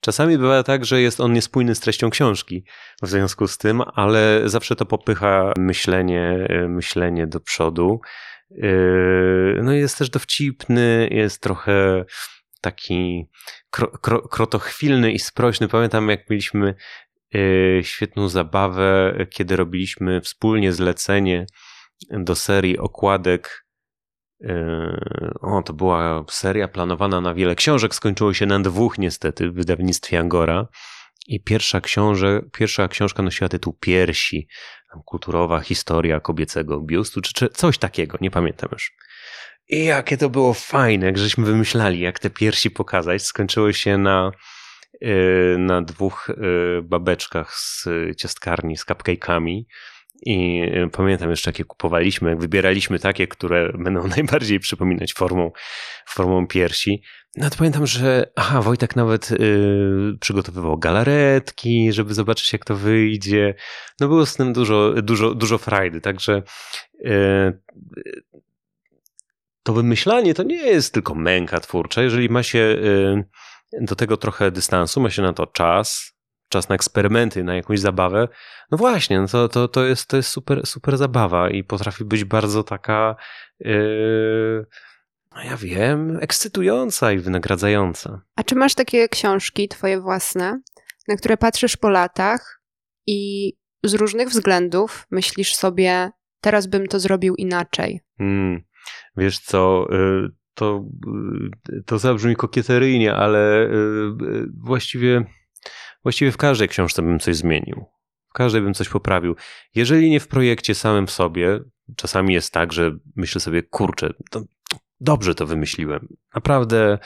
czasami 0.01 0.39
bywa 0.39 0.63
tak, 0.63 0.85
że 0.85 1.03
jest 1.03 1.21
on 1.21 1.33
niespójny 1.33 1.75
z 1.75 1.81
treścią 1.81 2.11
książki 2.11 2.65
w 3.03 3.09
związku 3.09 3.49
z 3.49 3.59
tym, 3.59 3.83
ale 3.95 4.43
zawsze 4.45 4.77
to 4.77 4.87
popycha 4.87 5.53
myślenie, 5.59 6.49
myślenie 6.69 7.27
do 7.27 7.41
przodu. 7.41 8.01
No 9.63 9.73
jest 9.73 9.99
też 9.99 10.11
dowcipny, 10.11 11.09
jest 11.11 11.43
trochę 11.43 12.05
taki 12.61 13.29
kro, 13.71 13.89
kro, 13.89 14.29
krotochwilny 14.29 15.13
i 15.13 15.19
sprośny. 15.19 15.69
Pamiętam, 15.69 16.09
jak 16.09 16.31
mieliśmy 16.31 16.75
yy, 17.33 17.81
świetną 17.85 18.29
zabawę, 18.29 19.15
kiedy 19.31 19.57
robiliśmy 19.57 20.21
wspólnie 20.21 20.73
zlecenie 20.73 21.47
do 22.11 22.37
serii 22.37 22.79
okładek. 22.79 23.67
Yy, 24.41 25.33
o, 25.41 25.63
to 25.63 25.73
była 25.73 26.25
seria 26.29 26.69
planowana 26.69 27.21
na 27.21 27.35
wiele 27.35 27.55
książek, 27.55 27.95
skończyło 27.95 28.35
się 28.35 28.47
na 28.47 28.61
dwóch 28.61 28.99
niestety 28.99 29.51
w 29.51 29.55
wydawnictwie 29.55 30.19
Angora. 30.19 30.69
I 31.27 31.43
pierwsza, 31.45 31.81
książę, 31.81 32.43
pierwsza 32.53 32.89
książka 32.89 33.23
nosiła 33.23 33.49
tytuł 33.49 33.73
Piersi, 33.73 34.49
kulturowa 35.05 35.61
historia 35.61 36.21
kobiecego 36.21 36.81
biustu, 36.81 37.21
czy, 37.21 37.33
czy 37.33 37.49
coś 37.49 37.79
takiego, 37.79 38.19
nie 38.21 38.31
pamiętam 38.31 38.69
już. 38.73 38.93
I 39.71 39.85
jakie 39.85 40.17
to 40.17 40.31
było 40.31 40.55
fajne, 40.55 41.07
jak 41.07 41.19
żeśmy 41.19 41.45
wymyślali, 41.45 42.01
jak 42.01 42.19
te 42.19 42.31
piersi 42.31 42.71
pokazać. 42.71 43.23
Skończyło 43.23 43.73
się 43.73 43.99
na, 43.99 44.33
y, 45.03 45.57
na 45.59 45.83
dwóch 45.83 46.31
y, 46.31 46.83
babeczkach 46.83 47.55
z 47.55 47.89
ciastkarni, 48.17 48.77
z 48.77 48.87
cupcake'ami. 48.87 49.63
I 50.27 50.63
y, 50.63 50.91
pamiętam 50.93 51.31
jeszcze, 51.31 51.51
jakie 51.51 51.65
kupowaliśmy, 51.65 52.31
jak 52.31 52.41
wybieraliśmy 52.41 52.99
takie, 52.99 53.29
które 53.29 53.73
będą 53.85 54.07
najbardziej 54.07 54.61
przypominać 54.61 55.15
formą, 55.15 55.53
formą 56.09 56.47
piersi. 56.47 57.03
No 57.37 57.51
to 57.51 57.57
pamiętam, 57.57 57.87
że 57.87 58.31
aha, 58.37 58.63
Wojtek 58.63 58.97
nawet 58.97 59.31
y, 59.31 59.39
przygotowywał 60.21 60.79
galaretki, 60.79 61.93
żeby 61.93 62.15
zobaczyć, 62.15 62.53
jak 62.53 62.65
to 62.65 62.77
wyjdzie. 62.77 63.55
No 64.01 64.09
było 64.09 64.27
z 64.27 64.37
tym 64.37 64.53
dużo, 64.53 64.95
dużo, 65.03 65.35
dużo 65.35 65.59
frajdy, 65.59 66.01
także 66.01 66.43
y, 67.07 67.61
to 69.63 69.73
wymyślanie 69.73 70.35
to 70.35 70.43
nie 70.43 70.57
jest 70.57 70.95
tylko 70.95 71.15
męka 71.15 71.61
twórcza. 71.61 72.03
Jeżeli 72.03 72.29
ma 72.29 72.43
się 72.43 72.59
y, 72.59 73.25
do 73.81 73.97
tego 73.97 74.17
trochę 74.17 74.51
dystansu, 74.51 75.01
ma 75.01 75.11
się 75.11 75.23
na 75.23 75.33
to 75.33 75.47
czas, 75.47 76.13
czas 76.49 76.69
na 76.69 76.75
eksperymenty, 76.75 77.45
na 77.45 77.55
jakąś 77.55 77.81
zabawę, 77.81 78.29
no 78.71 78.79
właśnie, 78.79 79.21
no 79.21 79.29
to, 79.29 79.49
to, 79.49 79.69
to, 79.69 79.85
jest, 79.85 80.07
to 80.07 80.17
jest 80.17 80.29
super, 80.29 80.67
super 80.67 80.97
zabawa 80.97 81.51
i 81.51 81.65
potrafi 81.65 82.05
być 82.05 82.25
bardzo 82.25 82.65
taka, 82.65 83.17
yy, 83.61 84.67
no 85.35 85.43
ja 85.43 85.57
wiem, 85.57 86.19
ekscytująca 86.21 87.13
i 87.13 87.19
wynagradzająca. 87.19 88.23
A 88.37 88.43
czy 88.45 88.55
masz 88.55 88.75
takie 88.75 89.09
książki 89.09 89.69
twoje 89.69 90.01
własne, 90.01 90.61
na 91.09 91.17
które 91.17 91.37
patrzysz 91.37 91.77
po 91.77 91.91
latach 91.91 92.63
i 93.07 93.53
z 93.85 93.95
różnych 93.95 94.29
względów 94.29 95.07
myślisz 95.11 95.55
sobie, 95.55 96.11
teraz 96.41 96.67
bym 96.67 96.87
to 96.87 97.01
zrobił 97.01 97.35
inaczej? 97.35 98.01
Hmm. 98.19 98.63
Wiesz 99.17 99.39
co, 99.39 99.87
y, 99.93 100.29
to, 100.55 100.85
y, 101.73 101.83
to 101.83 101.99
zabrzmi 101.99 102.37
kokieteryjnie, 102.37 103.15
ale 103.15 103.67
y, 103.67 104.47
właściwie, 104.57 105.25
właściwie 106.03 106.33
w 106.33 106.37
każdej 106.37 106.69
książce 106.69 107.03
bym 107.03 107.19
coś 107.19 107.37
zmienił. 107.37 107.85
W 108.31 108.33
każdej 108.33 108.63
bym 108.63 108.75
coś 108.75 108.89
poprawił. 108.89 109.37
Jeżeli 109.75 110.11
nie 110.11 110.21
w 110.21 110.29
projekcie 110.29 110.75
samym 110.75 111.07
w 111.07 111.11
sobie, 111.11 111.61
czasami 111.97 112.35
jest 112.35 112.53
tak, 112.53 112.73
że 112.73 112.97
myślę 113.17 113.41
sobie, 113.41 113.63
kurczę, 113.63 114.11
to 114.31 114.43
dobrze 115.01 115.35
to 115.35 115.47
wymyśliłem. 115.47 116.09
Naprawdę 116.35 116.99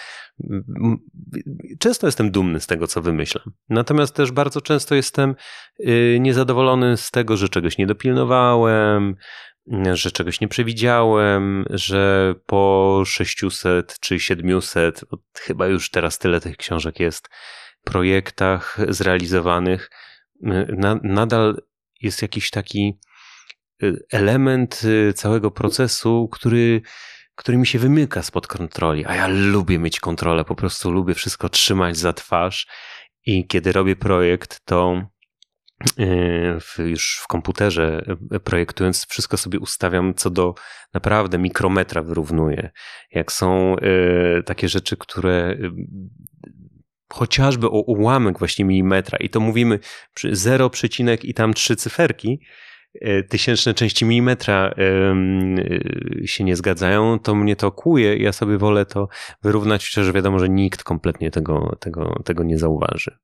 często 1.79 2.07
jestem 2.07 2.31
dumny 2.31 2.61
z 2.61 2.67
tego, 2.67 2.87
co 2.87 3.03
wymyślam. 3.03 3.53
Natomiast 3.69 4.15
też 4.15 4.33
bardzo 4.33 4.61
często 4.61 4.95
jestem 4.95 5.35
niezadowolony 6.21 6.97
z 6.97 7.11
tego, 7.11 7.37
że 7.37 7.49
czegoś 7.49 7.79
nie 7.79 7.87
dopilnowałem, 7.87 9.15
że 9.93 10.11
czegoś 10.11 10.41
nie 10.41 10.49
przewidziałem, 10.49 11.65
że 11.71 12.35
po 12.47 13.03
600 13.07 13.97
czy 14.01 14.21
700, 14.21 15.05
chyba 15.39 15.67
już 15.67 15.91
teraz 15.91 16.19
tyle 16.19 16.41
tych 16.41 16.57
książek 16.57 17.01
jest, 17.01 17.29
projektach 17.85 18.79
zrealizowanych, 18.89 19.91
na, 20.77 21.01
nadal 21.03 21.63
jest 22.01 22.23
jakiś 22.23 22.51
taki 22.51 22.99
y, 23.83 24.07
element 24.13 24.83
y, 24.85 25.13
całego 25.13 25.51
procesu, 25.51 26.29
który, 26.33 26.83
który 27.35 27.59
mi 27.59 27.67
się 27.67 27.79
wymyka 27.79 28.23
spod 28.23 28.47
kontroli. 28.47 29.07
A 29.07 29.15
ja 29.15 29.27
lubię 29.29 29.79
mieć 29.79 30.01
kontrolę, 30.01 30.45
po 30.45 30.55
prostu 30.55 30.91
lubię 30.91 31.15
wszystko 31.15 31.49
trzymać 31.49 31.97
za 31.97 32.13
twarz. 32.13 32.67
I 33.27 33.47
kiedy 33.47 33.73
robię 33.73 33.97
projekt, 33.97 34.61
to 34.65 35.09
w, 36.61 36.79
już 36.79 37.21
w 37.23 37.27
komputerze 37.27 38.05
e, 38.31 38.41
projektując, 38.41 39.07
wszystko 39.09 39.37
sobie 39.37 39.59
ustawiam 39.59 40.15
co 40.15 40.31
do 40.31 40.55
naprawdę 40.95 41.39
mikrometra 41.39 42.03
wyrównuję. 42.03 42.71
Jak 43.11 43.33
są 43.33 43.77
y, 44.39 44.43
takie 44.43 44.69
rzeczy, 44.69 44.97
które 44.97 45.57
y, 45.61 45.71
chociażby 47.13 47.67
o 47.67 47.81
ułamek 47.81 48.39
właśnie 48.39 48.65
milimetra 48.65 49.19
i 49.19 49.31
to 49.31 49.41
mówimy 49.41 49.79
0, 50.33 50.71
i 51.23 51.35
tam 51.35 51.55
trzy 51.55 51.77
cyferki, 51.77 52.41
tysięczne 53.29 53.75
części 53.75 54.05
milimetra 54.05 54.75
się 56.25 56.45
nie 56.45 56.57
zgadzają, 56.57 57.19
to 57.19 57.35
mnie 57.35 57.57
to 57.57 57.73
kłuje. 57.73 58.17
Ja 58.17 58.33
sobie 58.33 58.59
wolę 58.59 58.87
to 58.87 59.09
wyrównać, 59.43 59.85
chociaż 59.87 60.13
wiadomo, 60.13 60.39
że 60.39 60.49
nikt 60.49 60.83
kompletnie 60.83 61.31
tego, 61.31 61.77
tego, 61.81 62.23
tego 62.25 62.45
nie 62.45 62.59
zauważy. 62.59 63.19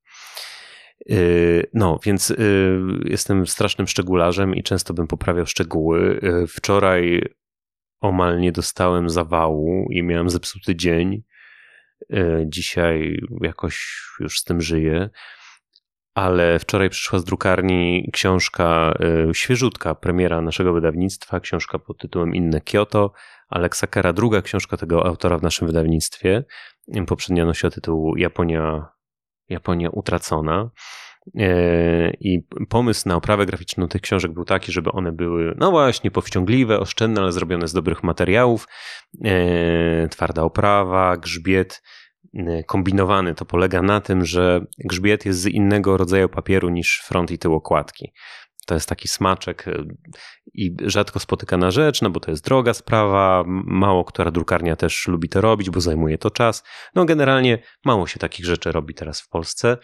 Yy, 1.05 1.69
no, 1.73 1.99
więc 2.05 2.29
yy, 2.29 2.81
jestem 3.05 3.47
strasznym 3.47 3.87
szczegularzem 3.87 4.55
i 4.55 4.63
często 4.63 4.93
bym 4.93 5.07
poprawiał 5.07 5.45
szczegóły. 5.45 6.19
Yy, 6.21 6.47
wczoraj 6.47 7.21
omal 8.01 8.39
nie 8.39 8.51
dostałem 8.51 9.09
zawału 9.09 9.87
i 9.89 10.03
miałem 10.03 10.29
zepsuty 10.29 10.75
dzień. 10.75 11.23
Dzisiaj 12.45 13.19
jakoś 13.41 14.03
już 14.19 14.39
z 14.39 14.43
tym 14.43 14.61
żyję. 14.61 15.09
Ale 16.15 16.59
wczoraj 16.59 16.89
przyszła 16.89 17.19
z 17.19 17.23
drukarni 17.23 18.09
książka 18.13 18.93
świeżutka, 19.33 19.95
premiera 19.95 20.41
naszego 20.41 20.73
wydawnictwa, 20.73 21.39
książka 21.39 21.79
pod 21.79 21.97
tytułem 21.97 22.35
Inne 22.35 22.61
Kyoto. 22.61 23.11
Alexa 23.49 23.87
Kera, 23.87 24.13
druga 24.13 24.41
książka 24.41 24.77
tego 24.77 25.05
autora 25.05 25.37
w 25.37 25.43
naszym 25.43 25.67
wydawnictwie. 25.67 26.43
Poprzednia 27.07 27.45
nosiła 27.45 27.71
tytuł 27.71 28.17
Japonia 28.17 28.87
Japonia 29.51 29.89
utracona. 29.89 30.69
E, 31.37 32.11
I 32.19 32.43
pomysł 32.69 33.09
na 33.09 33.15
oprawę 33.15 33.45
graficzną 33.45 33.87
tych 33.87 34.01
książek 34.01 34.31
był 34.31 34.45
taki, 34.45 34.71
żeby 34.71 34.91
one 34.91 35.11
były, 35.11 35.55
no 35.57 35.71
właśnie, 35.71 36.11
powściągliwe, 36.11 36.79
oszczędne, 36.79 37.21
ale 37.21 37.31
zrobione 37.31 37.67
z 37.67 37.73
dobrych 37.73 38.03
materiałów. 38.03 38.67
E, 39.25 40.07
twarda 40.07 40.43
oprawa, 40.43 41.17
grzbiet 41.17 41.83
e, 42.33 42.63
kombinowany. 42.63 43.35
To 43.35 43.45
polega 43.45 43.81
na 43.81 44.01
tym, 44.01 44.25
że 44.25 44.65
grzbiet 44.85 45.25
jest 45.25 45.39
z 45.39 45.47
innego 45.47 45.97
rodzaju 45.97 46.29
papieru 46.29 46.69
niż 46.69 47.03
front 47.07 47.31
i 47.31 47.39
tył 47.39 47.53
okładki. 47.53 48.13
To 48.71 48.75
jest 48.75 48.89
taki 48.89 49.07
smaczek 49.07 49.65
i 50.53 50.75
rzadko 50.85 51.19
spotykana 51.19 51.71
rzecz, 51.71 52.01
no 52.01 52.09
bo 52.09 52.19
to 52.19 52.31
jest 52.31 52.45
droga 52.45 52.73
sprawa. 52.73 53.43
Mało 53.47 54.05
która 54.05 54.31
drukarnia 54.31 54.75
też 54.75 55.07
lubi 55.07 55.29
to 55.29 55.41
robić, 55.41 55.69
bo 55.69 55.81
zajmuje 55.81 56.17
to 56.17 56.31
czas. 56.31 56.63
No 56.95 57.05
generalnie 57.05 57.63
mało 57.85 58.07
się 58.07 58.19
takich 58.19 58.45
rzeczy 58.45 58.71
robi 58.71 58.93
teraz 58.93 59.21
w 59.21 59.29
Polsce. 59.29 59.77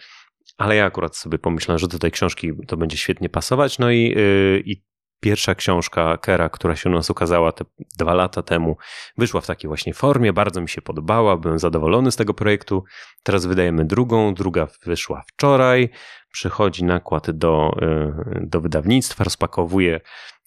Ale 0.58 0.76
ja 0.76 0.84
akurat 0.84 1.16
sobie 1.16 1.38
pomyślałem, 1.38 1.78
że 1.78 1.88
do 1.88 1.98
tej 1.98 2.10
książki 2.10 2.52
to 2.66 2.76
będzie 2.76 2.96
świetnie 2.96 3.28
pasować. 3.28 3.78
No 3.78 3.90
i, 3.90 4.02
yy, 4.02 4.62
i 4.64 4.84
pierwsza 5.20 5.54
książka 5.54 6.16
Kera, 6.16 6.48
która 6.48 6.76
się 6.76 6.90
u 6.90 6.92
nas 6.92 7.10
ukazała 7.10 7.52
te 7.52 7.64
dwa 7.98 8.14
lata 8.14 8.42
temu, 8.42 8.76
wyszła 9.18 9.40
w 9.40 9.46
takiej 9.46 9.68
właśnie 9.68 9.94
formie. 9.94 10.32
Bardzo 10.32 10.60
mi 10.60 10.68
się 10.68 10.82
podobała, 10.82 11.36
byłem 11.36 11.58
zadowolony 11.58 12.12
z 12.12 12.16
tego 12.16 12.34
projektu. 12.34 12.84
Teraz 13.22 13.46
wydajemy 13.46 13.84
drugą, 13.84 14.34
druga 14.34 14.68
wyszła 14.84 15.22
wczoraj. 15.26 15.90
Przychodzi 16.32 16.84
nakład 16.84 17.30
do, 17.30 17.70
yy, 17.80 18.46
do 18.46 18.60
wydawnictwa, 18.60 19.24
rozpakowuje, 19.24 20.00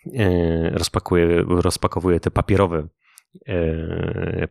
yy, 0.05 0.69
rozpakuje, 0.69 1.43
rozpakowuje 1.47 2.19
te 2.19 2.31
papierowe 2.31 2.83
E, 2.83 3.00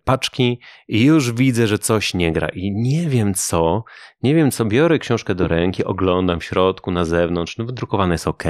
paczki 0.05 0.61
i 0.89 1.05
już 1.05 1.33
widzę, 1.33 1.67
że 1.67 1.79
coś 1.79 2.15
nie 2.15 2.33
gra 2.33 2.49
i 2.49 2.73
nie 2.73 3.09
wiem 3.09 3.35
co, 3.35 3.85
nie 4.23 4.35
wiem 4.35 4.51
co, 4.51 4.65
biorę 4.65 4.99
książkę 4.99 5.35
do 5.35 5.49
ręki, 5.49 5.85
oglądam 5.85 6.41
w 6.41 6.45
środku, 6.45 6.91
na 6.91 7.05
zewnątrz, 7.05 7.59
no 7.59 7.65
wydrukowane 7.65 8.15
jest 8.15 8.29
ok, 8.29 8.45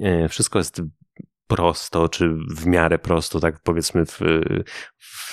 e, 0.00 0.28
wszystko 0.28 0.58
jest 0.58 0.82
prosto, 1.46 2.08
czy 2.08 2.28
w 2.56 2.66
miarę 2.66 2.98
prosto, 2.98 3.40
tak 3.40 3.62
powiedzmy 3.62 4.06
w, 4.06 4.20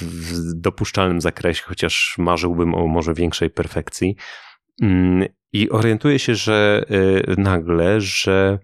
w 0.01 0.53
dopuszczalnym 0.53 1.21
zakresie, 1.21 1.63
chociaż 1.65 2.15
marzyłbym 2.17 2.75
o 2.75 2.88
może 2.88 3.13
większej 3.13 3.49
perfekcji. 3.49 4.15
Mm, 4.82 5.27
I 5.53 5.69
orientuję 5.69 6.19
się, 6.19 6.36
że 6.36 6.86
e, 6.89 7.41
nagle, 7.41 8.01
że 8.01 8.60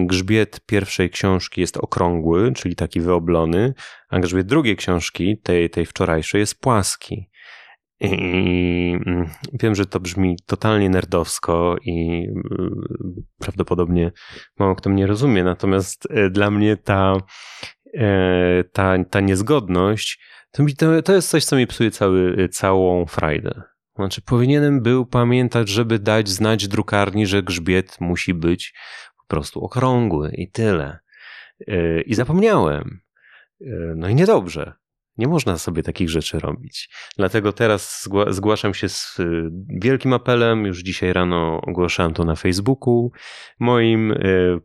grzbiet 0.00 0.60
pierwszej 0.66 1.10
książki 1.10 1.60
jest 1.60 1.76
okrągły, 1.76 2.52
czyli 2.52 2.76
taki 2.76 3.00
wyoblony, 3.00 3.74
a 4.08 4.18
grzbiet 4.18 4.46
drugiej 4.46 4.76
książki, 4.76 5.38
tej, 5.42 5.70
tej 5.70 5.86
wczorajszej, 5.86 6.38
jest 6.38 6.60
płaski. 6.60 7.30
I 8.00 8.98
mm, 9.06 9.30
wiem, 9.52 9.74
że 9.74 9.86
to 9.86 10.00
brzmi 10.00 10.36
totalnie 10.46 10.90
nerdowsko 10.90 11.76
i 11.84 12.26
y, 12.28 13.22
prawdopodobnie 13.38 14.12
mało 14.58 14.74
kto 14.74 14.90
mnie 14.90 15.06
rozumie, 15.06 15.44
natomiast 15.44 16.06
y, 16.06 16.30
dla 16.30 16.50
mnie 16.50 16.76
ta, 16.76 17.16
ta, 18.72 19.04
ta 19.10 19.20
niezgodność 19.20 20.20
to, 20.50 20.62
mi, 20.62 20.76
to, 20.76 21.02
to 21.02 21.12
jest 21.12 21.30
coś, 21.30 21.44
co 21.44 21.56
mi 21.56 21.66
psuje 21.66 21.90
cały, 21.90 22.48
całą 22.48 23.06
frajdę. 23.06 23.62
Znaczy, 23.96 24.22
powinienem 24.22 24.82
był 24.82 25.06
pamiętać, 25.06 25.68
żeby 25.68 25.98
dać 25.98 26.28
znać 26.28 26.68
drukarni, 26.68 27.26
że 27.26 27.42
grzbiet 27.42 27.96
musi 28.00 28.34
być 28.34 28.74
prostu 29.30 29.64
okrągły 29.64 30.30
i 30.34 30.50
tyle. 30.50 30.98
Y, 31.68 32.02
I 32.06 32.14
zapomniałem. 32.14 33.00
Y, 33.60 33.94
no 33.96 34.08
i 34.08 34.14
niedobrze. 34.14 34.72
Nie 35.16 35.28
można 35.28 35.58
sobie 35.58 35.82
takich 35.82 36.10
rzeczy 36.10 36.38
robić. 36.38 36.90
Dlatego 37.16 37.52
teraz 37.52 38.08
zgłaszam 38.28 38.74
się 38.74 38.88
z 38.88 39.20
y, 39.20 39.50
wielkim 39.68 40.12
apelem. 40.12 40.66
Już 40.66 40.78
dzisiaj 40.78 41.12
rano 41.12 41.60
ogłaszałem 41.60 42.14
to 42.14 42.24
na 42.24 42.36
Facebooku 42.36 43.12
moim. 43.58 44.14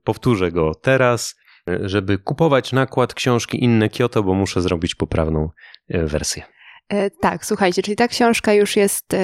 Powtórzę 0.03 0.51
go 0.51 0.75
teraz, 0.75 1.35
żeby 1.81 2.17
kupować 2.17 2.73
nakład 2.73 3.13
książki 3.13 3.63
Inne 3.63 3.89
Kyoto, 3.89 4.23
bo 4.23 4.33
muszę 4.33 4.61
zrobić 4.61 4.95
poprawną 4.95 5.49
wersję. 5.89 6.43
E, 6.89 7.09
tak, 7.09 7.45
słuchajcie, 7.45 7.83
czyli 7.83 7.95
ta 7.95 8.07
książka 8.07 8.53
już 8.53 8.75
jest 8.75 9.15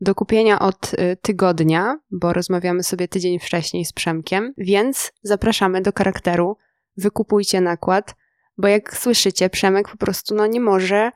do 0.00 0.14
kupienia 0.14 0.58
od 0.58 0.94
y, 0.94 1.16
tygodnia, 1.22 1.98
bo 2.10 2.32
rozmawiamy 2.32 2.82
sobie 2.82 3.08
tydzień 3.08 3.38
wcześniej 3.38 3.84
z 3.84 3.92
Przemkiem, 3.92 4.54
więc 4.58 5.12
zapraszamy 5.22 5.80
do 5.80 5.90
charakteru. 5.98 6.56
Wykupujcie 6.96 7.60
nakład, 7.60 8.14
bo 8.58 8.68
jak 8.68 8.96
słyszycie, 8.96 9.50
Przemek 9.50 9.88
po 9.88 9.96
prostu 9.96 10.34
no, 10.34 10.46
nie 10.46 10.60
może 10.60 11.10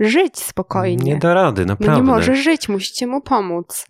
żyć 0.00 0.38
spokojnie. 0.38 1.12
Nie 1.12 1.18
da 1.18 1.34
rady, 1.34 1.66
naprawdę. 1.66 1.92
No 1.92 1.98
nie 1.98 2.02
może 2.12 2.36
żyć, 2.36 2.68
musicie 2.68 3.06
mu 3.06 3.20
pomóc. 3.20 3.86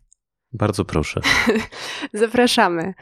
Bardzo 0.53 0.85
proszę. 0.85 1.21
Zapraszamy. 2.13 2.95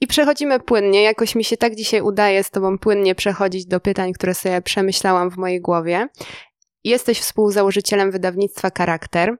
I 0.00 0.06
przechodzimy 0.06 0.60
płynnie. 0.60 1.02
Jakoś 1.02 1.34
mi 1.34 1.44
się 1.44 1.56
tak 1.56 1.74
dzisiaj 1.74 2.00
udaje 2.00 2.44
z 2.44 2.50
Tobą 2.50 2.78
płynnie 2.78 3.14
przechodzić 3.14 3.66
do 3.66 3.80
pytań, 3.80 4.12
które 4.12 4.34
sobie 4.34 4.62
przemyślałam 4.62 5.30
w 5.30 5.36
mojej 5.36 5.60
głowie. 5.60 6.08
Jesteś 6.84 7.20
współzałożycielem 7.20 8.10
wydawnictwa 8.10 8.68
Charakter. 8.78 9.36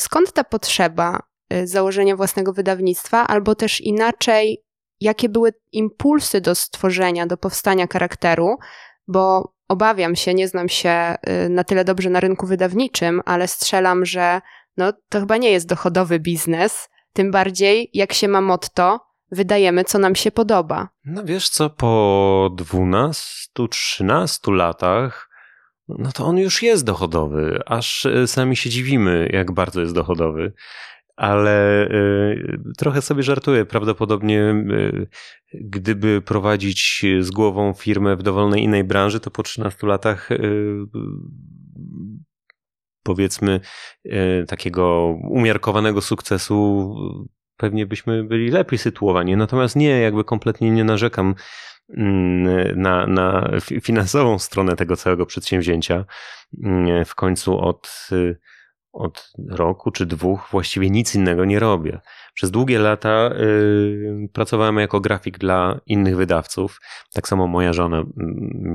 Skąd 0.00 0.32
ta 0.32 0.44
potrzeba 0.44 1.22
e, 1.50 1.66
założenia 1.66 2.16
własnego 2.16 2.52
wydawnictwa, 2.52 3.26
albo 3.26 3.54
też 3.54 3.80
inaczej, 3.80 4.64
jakie 5.00 5.28
były 5.28 5.52
impulsy 5.72 6.40
do 6.40 6.54
stworzenia, 6.54 7.26
do 7.26 7.36
powstania 7.36 7.86
charakteru? 7.92 8.56
Bo 9.08 9.54
obawiam 9.68 10.16
się, 10.16 10.34
nie 10.34 10.48
znam 10.48 10.68
się 10.68 10.90
e, 10.90 11.16
na 11.48 11.64
tyle 11.64 11.84
dobrze 11.84 12.10
na 12.10 12.20
rynku 12.20 12.46
wydawniczym, 12.46 13.20
ale 13.24 13.48
strzelam, 13.48 14.04
że 14.04 14.40
no, 14.76 14.92
to 15.08 15.20
chyba 15.20 15.36
nie 15.36 15.50
jest 15.50 15.66
dochodowy 15.66 16.20
biznes. 16.20 16.88
Tym 17.12 17.30
bardziej, 17.30 17.90
jak 17.94 18.12
się 18.12 18.28
ma 18.28 18.40
motto, 18.40 19.00
wydajemy, 19.32 19.84
co 19.84 19.98
nam 19.98 20.14
się 20.14 20.30
podoba. 20.30 20.88
No 21.04 21.24
wiesz 21.24 21.48
co, 21.48 21.70
po 21.70 22.50
12-13 22.56 24.52
latach 24.52 25.29
no 25.98 26.12
to 26.12 26.26
on 26.26 26.38
już 26.38 26.62
jest 26.62 26.84
dochodowy, 26.84 27.60
aż 27.66 28.06
e, 28.06 28.26
sami 28.26 28.56
się 28.56 28.70
dziwimy, 28.70 29.28
jak 29.32 29.52
bardzo 29.52 29.80
jest 29.80 29.94
dochodowy. 29.94 30.52
Ale 31.16 31.86
y, 31.90 32.58
trochę 32.78 33.02
sobie 33.02 33.22
żartuję. 33.22 33.64
Prawdopodobnie, 33.64 34.64
y, 34.70 35.08
gdyby 35.54 36.22
prowadzić 36.22 37.04
z 37.20 37.30
głową 37.30 37.72
firmę 37.72 38.16
w 38.16 38.22
dowolnej 38.22 38.62
innej 38.62 38.84
branży, 38.84 39.20
to 39.20 39.30
po 39.30 39.42
13 39.42 39.86
latach 39.86 40.28
powiedzmy 43.02 43.60
takiego 44.48 45.16
umiarkowanego 45.30 46.00
sukcesu 46.00 46.94
pewnie 47.56 47.86
byśmy 47.86 48.24
byli 48.24 48.50
lepiej 48.50 48.78
sytuowani. 48.78 49.36
Natomiast 49.36 49.76
nie, 49.76 50.00
jakby 50.00 50.24
kompletnie 50.24 50.70
nie 50.70 50.84
narzekam 50.84 51.34
na, 52.76 53.06
na 53.06 53.50
finansową 53.82 54.38
stronę 54.38 54.76
tego 54.76 54.96
całego 54.96 55.26
przedsięwzięcia. 55.26 56.04
Mm, 56.64 57.04
w 57.04 57.14
końcu 57.14 57.58
od, 57.58 58.08
od 58.92 59.32
roku 59.48 59.90
czy 59.90 60.06
dwóch 60.06 60.48
właściwie 60.50 60.90
nic 60.90 61.14
innego 61.14 61.44
nie 61.44 61.58
robię. 61.58 62.00
Przez 62.34 62.50
długie 62.50 62.78
lata 62.78 63.30
y, 63.40 64.28
pracowałem 64.32 64.76
jako 64.76 65.00
grafik 65.00 65.38
dla 65.38 65.80
innych 65.86 66.16
wydawców. 66.16 66.80
Tak 67.12 67.28
samo 67.28 67.46
moja 67.46 67.72
żona 67.72 67.98
mm, 67.98 68.10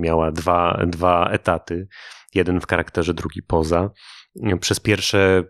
miała 0.02 0.32
dwa, 0.32 0.82
dwa 0.88 1.30
etaty. 1.30 1.88
Jeden 2.36 2.62
w 2.62 2.68
charakterze, 2.68 3.14
drugi 3.14 3.44
poza. 3.44 3.90
Przez 4.60 4.80
pierwsze 4.80 5.44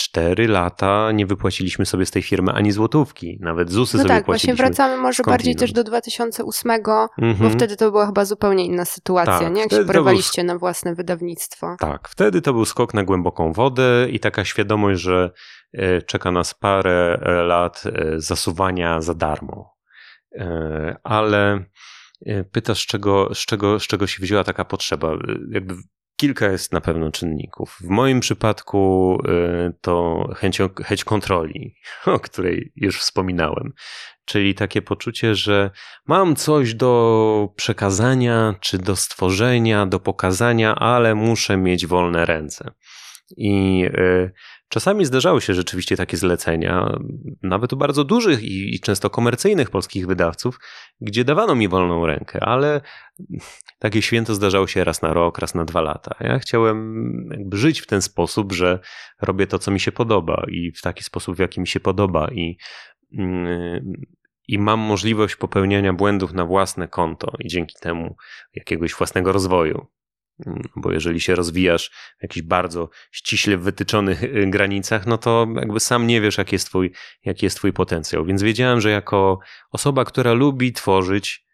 cztery 0.00 0.48
lata 0.48 1.12
nie 1.12 1.26
wypłaciliśmy 1.26 1.86
sobie 1.86 2.06
z 2.06 2.10
tej 2.10 2.22
firmy 2.22 2.52
ani 2.52 2.72
złotówki, 2.72 3.38
nawet 3.40 3.70
ZUSy 3.70 3.96
no 3.96 4.02
sobie 4.02 4.14
tak, 4.14 4.26
właśnie 4.26 4.54
wracamy 4.54 4.96
może 4.96 5.22
bardziej 5.22 5.56
też 5.56 5.72
do 5.72 5.84
2008, 5.84 6.70
mm-hmm. 6.70 6.82
bo 7.18 7.24
mhm. 7.26 7.50
wtedy 7.50 7.76
to 7.76 7.90
była 7.90 8.06
chyba 8.06 8.24
zupełnie 8.24 8.66
inna 8.66 8.84
sytuacja, 8.84 9.38
tak, 9.38 9.52
nie? 9.52 9.60
Jak 9.60 9.70
się 9.70 9.84
porywaliście 9.84 10.42
był... 10.42 10.46
na 10.52 10.58
własne 10.58 10.94
wydawnictwo. 10.94 11.76
Tak, 11.78 12.08
wtedy 12.08 12.42
to 12.42 12.52
był 12.52 12.64
skok 12.64 12.94
na 12.94 13.04
głęboką 13.04 13.52
wodę 13.52 14.06
i 14.10 14.20
taka 14.20 14.44
świadomość, 14.44 15.00
że 15.00 15.30
e, 15.72 16.02
czeka 16.02 16.30
nas 16.30 16.54
parę 16.54 17.18
e, 17.22 17.42
lat 17.42 17.82
e, 17.86 18.20
zasuwania 18.20 19.00
za 19.00 19.14
darmo. 19.14 19.80
Ale 21.02 21.64
pytasz, 22.52 22.82
z 22.82 22.86
czego, 22.86 23.34
z, 23.34 23.38
czego, 23.38 23.80
z 23.80 23.86
czego 23.86 24.06
się 24.06 24.22
wzięła 24.22 24.44
taka 24.44 24.64
potrzeba? 24.64 25.12
Jakby 25.50 25.74
Kilka 26.20 26.46
jest 26.46 26.72
na 26.72 26.80
pewno 26.80 27.10
czynników. 27.10 27.76
W 27.80 27.88
moim 27.88 28.20
przypadku 28.20 29.18
y, 29.68 29.72
to 29.80 30.24
chęć, 30.36 30.58
chęć 30.84 31.04
kontroli, 31.04 31.74
o 32.06 32.20
której 32.20 32.72
już 32.76 33.00
wspominałem. 33.00 33.72
Czyli 34.24 34.54
takie 34.54 34.82
poczucie, 34.82 35.34
że 35.34 35.70
mam 36.06 36.36
coś 36.36 36.74
do 36.74 37.48
przekazania, 37.56 38.54
czy 38.60 38.78
do 38.78 38.96
stworzenia, 38.96 39.86
do 39.86 40.00
pokazania, 40.00 40.74
ale 40.74 41.14
muszę 41.14 41.56
mieć 41.56 41.86
wolne 41.86 42.24
ręce. 42.26 42.70
I 43.36 43.84
y, 43.84 44.32
czasami 44.70 45.04
zdarzały 45.04 45.40
się 45.40 45.54
rzeczywiście 45.54 45.96
takie 45.96 46.16
zlecenia, 46.16 46.98
nawet 47.42 47.72
u 47.72 47.76
bardzo 47.76 48.04
dużych 48.04 48.42
i, 48.42 48.80
często 48.80 49.10
komercyjnych 49.10 49.70
polskich 49.70 50.06
wydawców, 50.06 50.58
gdzie 51.00 51.24
dawano 51.24 51.54
mi 51.54 51.68
wolną 51.68 52.06
rękę, 52.06 52.40
ale 52.44 52.80
takie 53.78 54.02
święto 54.02 54.34
zdarzało 54.34 54.66
się 54.66 54.84
raz 54.84 55.02
na 55.02 55.12
rok, 55.12 55.38
raz 55.38 55.54
na 55.54 55.64
dwa 55.64 55.80
lata. 55.80 56.14
Ja 56.20 56.38
chciałem 56.38 57.04
żyć 57.52 57.80
w 57.80 57.86
ten 57.86 58.02
sposób, 58.02 58.52
że 58.52 58.78
robię 59.22 59.46
to, 59.46 59.58
co 59.58 59.70
mi 59.70 59.80
się 59.80 59.92
podoba 59.92 60.46
i 60.48 60.72
w 60.72 60.82
taki 60.82 61.04
sposób, 61.04 61.36
w 61.36 61.38
jaki 61.38 61.60
mi 61.60 61.66
się 61.66 61.80
podoba 61.80 62.28
i, 62.28 62.56
mm, 63.18 63.92
i 64.48 64.58
mam 64.58 64.80
możliwość 64.80 65.36
popełniania 65.36 65.92
błędów 65.92 66.32
na 66.32 66.44
własne 66.44 66.88
konto 66.88 67.32
i 67.38 67.48
dzięki 67.48 67.74
temu 67.80 68.16
jakiegoś 68.54 68.94
własnego 68.94 69.32
rozwoju. 69.32 69.86
Bo 70.76 70.92
jeżeli 70.92 71.20
się 71.20 71.34
rozwijasz 71.34 71.90
w 72.18 72.22
jakichś 72.22 72.46
bardzo 72.46 72.88
ściśle 73.12 73.56
wytyczonych 73.56 74.22
y, 74.36 74.46
granicach, 74.46 75.06
no 75.06 75.18
to 75.18 75.46
jakby 75.56 75.80
sam 75.80 76.06
nie 76.06 76.20
wiesz, 76.20 76.38
jaki 76.38 76.54
jest 76.54 76.66
twój, 76.66 76.92
jaki 77.24 77.46
jest 77.46 77.56
twój 77.56 77.72
potencjał. 77.72 78.24
Więc 78.24 78.42
wiedziałem, 78.42 78.80
że 78.80 78.90
jako 78.90 79.38
osoba, 79.70 80.04
która 80.04 80.32
lubi 80.32 80.72
tworzyć, 80.72 81.50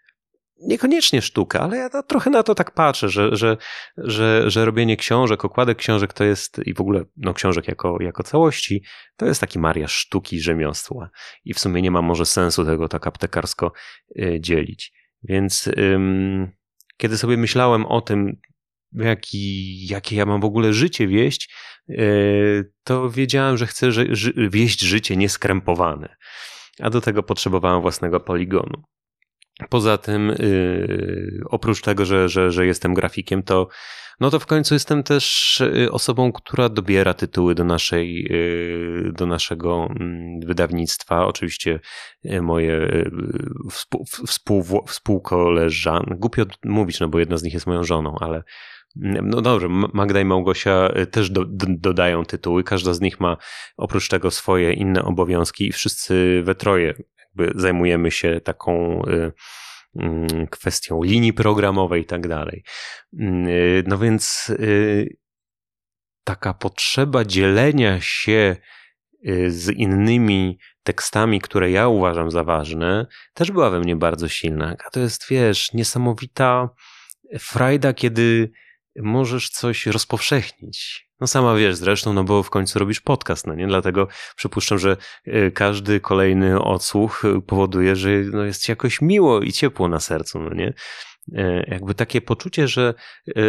niekoniecznie 0.60 1.22
sztukę, 1.22 1.60
ale 1.60 1.76
ja 1.76 2.02
trochę 2.02 2.30
na 2.30 2.42
to 2.42 2.54
tak 2.54 2.70
patrzę, 2.70 3.08
że, 3.08 3.36
że, 3.36 3.56
że, 3.96 4.50
że 4.50 4.64
robienie 4.64 4.96
książek, 4.96 5.44
okładek 5.44 5.78
książek 5.78 6.12
to 6.12 6.24
jest 6.24 6.60
i 6.64 6.74
w 6.74 6.80
ogóle 6.80 7.04
no, 7.16 7.34
książek 7.34 7.68
jako, 7.68 7.96
jako 8.00 8.22
całości, 8.22 8.82
to 9.16 9.26
jest 9.26 9.40
taki 9.40 9.58
mariaż 9.58 9.92
sztuki, 9.92 10.40
rzemiosła. 10.40 11.10
I 11.44 11.54
w 11.54 11.58
sumie 11.58 11.82
nie 11.82 11.90
ma 11.90 12.02
może 12.02 12.26
sensu 12.26 12.64
tego 12.64 12.88
tak 12.88 13.06
aptekarsko 13.06 13.72
y, 14.18 14.38
dzielić. 14.40 14.92
Więc 15.22 15.70
ym, 15.78 16.52
kiedy 16.96 17.18
sobie 17.18 17.36
myślałem 17.36 17.86
o 17.86 18.00
tym, 18.00 18.40
jaki, 18.92 19.86
jakie 19.86 20.16
ja 20.16 20.26
mam 20.26 20.40
w 20.40 20.44
ogóle 20.44 20.72
życie 20.72 21.06
wieść, 21.06 21.54
y, 21.90 22.72
to 22.84 23.10
wiedziałem, 23.10 23.56
że 23.56 23.66
chcę 23.66 23.90
wieść 24.50 24.80
życie 24.80 25.16
nieskrępowane. 25.16 26.16
A 26.80 26.90
do 26.90 27.00
tego 27.00 27.22
potrzebowałem 27.22 27.82
własnego 27.82 28.20
poligonu. 28.20 28.82
Poza 29.70 29.98
tym, 29.98 30.28
yy, 30.38 31.40
oprócz 31.46 31.82
tego, 31.82 32.04
że, 32.04 32.28
że, 32.28 32.50
że 32.50 32.66
jestem 32.66 32.94
grafikiem, 32.94 33.42
to, 33.42 33.68
no 34.20 34.30
to 34.30 34.40
w 34.40 34.46
końcu 34.46 34.74
jestem 34.74 35.02
też 35.02 35.60
y, 35.60 35.92
osobą, 35.92 36.32
która 36.32 36.68
dobiera 36.68 37.14
tytuły 37.14 37.54
do, 37.54 37.64
naszej, 37.64 38.22
yy, 38.30 39.12
do 39.12 39.26
naszego 39.26 39.88
mm, 40.00 40.40
wydawnictwa. 40.40 41.26
Oczywiście 41.26 41.80
y, 42.24 42.42
moje 42.42 42.72
y, 42.72 43.10
współ, 43.70 44.04
współ, 44.26 44.84
współkoleżanki, 44.86 46.10
głupio 46.16 46.44
mówić, 46.64 47.00
no 47.00 47.08
bo 47.08 47.18
jedna 47.18 47.36
z 47.36 47.42
nich 47.42 47.54
jest 47.54 47.66
moją 47.66 47.84
żoną, 47.84 48.16
ale 48.20 48.42
no 49.00 49.40
dobrze, 49.40 49.68
Magda 49.68 50.20
i 50.20 50.24
Małgosia 50.24 50.88
też 51.10 51.30
do, 51.30 51.44
do, 51.44 51.66
dodają 51.68 52.24
tytuły. 52.24 52.64
Każda 52.64 52.94
z 52.94 53.00
nich 53.00 53.20
ma 53.20 53.36
oprócz 53.76 54.08
tego 54.08 54.30
swoje 54.30 54.72
inne 54.72 55.04
obowiązki 55.04 55.68
i 55.68 55.72
wszyscy 55.72 56.42
we 56.44 56.54
troje 56.54 56.94
jakby 57.36 57.60
zajmujemy 57.60 58.10
się 58.10 58.40
taką 58.40 59.02
y, 59.04 59.32
mm, 59.96 60.46
kwestią 60.46 61.02
linii 61.02 61.32
programowej 61.32 62.02
i 62.02 62.06
tak 62.06 62.28
dalej. 62.28 62.62
Y, 63.20 63.84
no 63.86 63.98
więc 63.98 64.50
y, 64.50 65.16
taka 66.24 66.54
potrzeba 66.54 67.24
dzielenia 67.24 68.00
się 68.00 68.56
z 69.48 69.70
innymi 69.70 70.58
tekstami, 70.82 71.40
które 71.40 71.70
ja 71.70 71.88
uważam 71.88 72.30
za 72.30 72.44
ważne, 72.44 73.06
też 73.34 73.50
była 73.50 73.70
we 73.70 73.80
mnie 73.80 73.96
bardzo 73.96 74.28
silna. 74.28 74.76
A 74.86 74.90
to 74.90 75.00
jest, 75.00 75.26
wiesz, 75.30 75.72
niesamowita 75.72 76.70
frajda, 77.38 77.92
kiedy 77.92 78.50
możesz 79.02 79.50
coś 79.50 79.86
rozpowszechnić. 79.86 81.06
No 81.20 81.26
sama 81.26 81.54
wiesz 81.54 81.76
zresztą, 81.76 82.12
no 82.12 82.24
bo 82.24 82.42
w 82.42 82.50
końcu 82.50 82.78
robisz 82.78 83.00
podcast, 83.00 83.46
no 83.46 83.54
nie? 83.54 83.66
Dlatego 83.66 84.08
przypuszczam, 84.36 84.78
że 84.78 84.96
e, 85.26 85.50
każdy 85.50 86.00
kolejny 86.00 86.60
odsłuch 86.62 87.24
e, 87.24 87.40
powoduje, 87.40 87.96
że 87.96 88.10
no 88.32 88.44
jest 88.44 88.62
ci 88.62 88.72
jakoś 88.72 89.00
miło 89.00 89.40
i 89.40 89.52
ciepło 89.52 89.88
na 89.88 90.00
sercu, 90.00 90.38
no 90.38 90.54
nie? 90.54 90.74
E, 91.34 91.64
jakby 91.70 91.94
takie 91.94 92.20
poczucie, 92.20 92.68
że, 92.68 92.94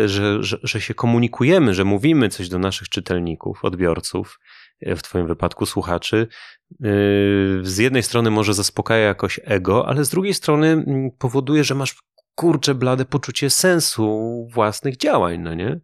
że, 0.05 0.43
że, 0.43 0.57
że 0.63 0.81
się 0.81 0.93
komunikujemy, 0.93 1.73
że 1.73 1.83
mówimy 1.83 2.29
coś 2.29 2.49
do 2.49 2.59
naszych 2.59 2.89
czytelników, 2.89 3.65
odbiorców, 3.65 4.39
w 4.81 5.01
Twoim 5.01 5.27
wypadku 5.27 5.65
słuchaczy, 5.65 6.27
z 7.61 7.77
jednej 7.77 8.03
strony 8.03 8.31
może 8.31 8.53
zaspokaja 8.53 9.05
jakoś 9.05 9.39
ego, 9.43 9.87
ale 9.87 10.05
z 10.05 10.09
drugiej 10.09 10.33
strony 10.33 10.67
mm, 10.67 11.11
powoduje, 11.19 11.63
że 11.63 11.75
masz 11.75 11.95
kurcze 12.37 12.75
blade 12.75 13.05
poczucie 13.05 13.49
sensu 13.49 14.47
własnych 14.53 14.97
działań, 14.97 15.39
no 15.39 15.53
nie? 15.53 15.79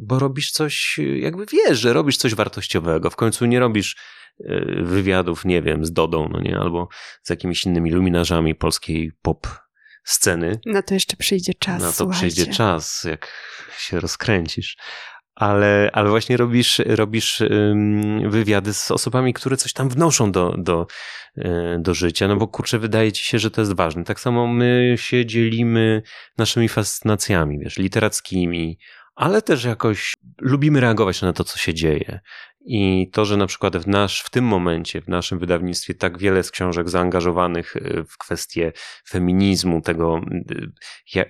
bo 0.00 0.18
robisz 0.18 0.50
coś, 0.50 1.00
jakby 1.16 1.46
wiesz, 1.46 1.78
że 1.78 1.92
robisz 1.92 2.16
coś 2.16 2.34
wartościowego. 2.34 3.10
W 3.10 3.16
końcu 3.16 3.46
nie 3.46 3.60
robisz 3.60 3.96
e, 4.40 4.64
wywiadów, 4.82 5.44
nie 5.44 5.62
wiem, 5.62 5.84
z 5.84 5.92
Dodą, 5.92 6.28
no 6.32 6.40
nie, 6.40 6.58
albo 6.58 6.88
z 7.22 7.30
jakimiś 7.30 7.64
innymi 7.64 7.90
luminarzami 7.90 8.54
polskiej 8.54 9.12
pop 9.22 9.46
sceny. 10.04 10.60
Na 10.66 10.82
to 10.82 10.94
jeszcze 10.94 11.16
przyjdzie 11.16 11.54
czas. 11.54 11.82
Na 11.82 11.92
to 11.92 12.06
przyjdzie 12.06 12.46
czas, 12.46 13.04
jak 13.04 13.32
się 13.78 14.00
rozkręcisz. 14.00 14.76
Ale, 15.34 15.90
ale 15.92 16.10
właśnie 16.10 16.36
robisz, 16.36 16.78
robisz 16.86 17.42
wywiady 18.26 18.74
z 18.74 18.90
osobami, 18.90 19.32
które 19.32 19.56
coś 19.56 19.72
tam 19.72 19.88
wnoszą 19.88 20.32
do, 20.32 20.54
do, 20.58 20.86
e, 21.36 21.78
do 21.80 21.94
życia, 21.94 22.28
no 22.28 22.36
bo 22.36 22.48
kurczę, 22.48 22.78
wydaje 22.78 23.12
ci 23.12 23.24
się, 23.24 23.38
że 23.38 23.50
to 23.50 23.60
jest 23.60 23.72
ważne. 23.72 24.04
Tak 24.04 24.20
samo 24.20 24.46
my 24.46 24.94
się 24.98 25.26
dzielimy 25.26 26.02
naszymi 26.38 26.68
fascynacjami, 26.68 27.58
wiesz, 27.58 27.78
literackimi, 27.78 28.78
ale 29.14 29.42
też 29.42 29.64
jakoś 29.64 30.14
lubimy 30.40 30.80
reagować 30.80 31.22
na 31.22 31.32
to, 31.32 31.44
co 31.44 31.58
się 31.58 31.74
dzieje. 31.74 32.20
I 32.66 33.10
to, 33.12 33.24
że 33.24 33.36
na 33.36 33.46
przykład 33.46 33.76
w, 33.76 33.86
nasz, 33.86 34.20
w 34.20 34.30
tym 34.30 34.44
momencie, 34.44 35.00
w 35.00 35.08
naszym 35.08 35.38
wydawnictwie, 35.38 35.94
tak 35.94 36.18
wiele 36.18 36.42
z 36.42 36.50
książek 36.50 36.88
zaangażowanych 36.88 37.76
e, 37.76 38.04
w 38.04 38.18
kwestie 38.18 38.72
feminizmu, 39.08 39.80
tego, 39.82 40.20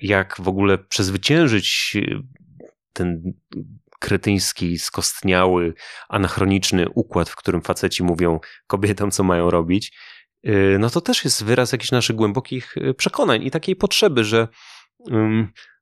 jak 0.02 0.36
w 0.40 0.48
ogóle 0.48 0.78
przezwyciężyć 0.78 1.96
ten 2.94 3.32
kretyński, 4.04 4.78
skostniały, 4.78 5.74
anachroniczny 6.08 6.88
układ, 6.88 7.28
w 7.28 7.36
którym 7.36 7.62
faceci 7.62 8.02
mówią 8.02 8.40
kobietom, 8.66 9.10
co 9.10 9.24
mają 9.24 9.50
robić, 9.50 9.92
y, 10.46 10.76
no 10.80 10.90
to 10.90 11.00
też 11.00 11.24
jest 11.24 11.44
wyraz 11.44 11.72
jakichś 11.72 11.92
naszych 11.92 12.16
głębokich 12.16 12.76
y, 12.76 12.94
przekonań 12.94 13.42
i 13.42 13.50
takiej 13.50 13.76
potrzeby, 13.76 14.24
że 14.24 14.48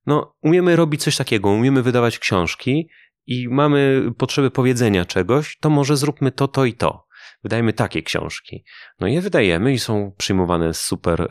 no, 0.07 0.35
umiemy 0.43 0.77
robić 0.77 1.03
coś 1.03 1.17
takiego, 1.17 1.51
umiemy 1.51 1.83
wydawać 1.83 2.19
książki 2.19 2.89
i 3.27 3.49
mamy 3.49 4.11
potrzeby 4.19 4.51
powiedzenia 4.51 5.05
czegoś, 5.05 5.59
to 5.61 5.71
może 5.71 5.97
zróbmy 5.97 6.33
to, 6.33 6.49
to 6.49 6.65
i 6.65 6.75
to. 6.75 7.07
Wydajemy 7.43 7.73
takie 7.73 8.03
książki. 8.03 8.65
No 9.01 9.07
i 9.07 9.15
je 9.15 9.21
wydajemy 9.21 9.73
i 9.73 9.79
są 9.79 10.13
przyjmowane 10.19 10.75
z 10.75 10.81
super, 10.81 11.29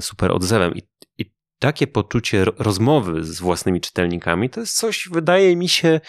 super 0.00 0.32
odzewem. 0.32 0.74
I 0.74 0.82
takie 1.58 1.86
poczucie 1.86 2.44
rozmowy 2.44 3.24
z 3.24 3.40
własnymi 3.40 3.80
czytelnikami 3.80 4.50
to 4.50 4.60
jest 4.60 4.76
coś, 4.76 5.08
wydaje 5.12 5.56
mi 5.56 5.68
się, 5.68 6.00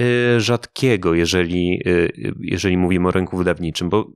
y, 0.00 0.40
rzadkiego, 0.40 1.14
jeżeli, 1.14 1.82
y, 1.86 2.34
jeżeli 2.40 2.76
mówimy 2.76 3.08
o 3.08 3.10
rynku 3.10 3.36
wydawniczym, 3.36 3.88
bo 3.88 4.12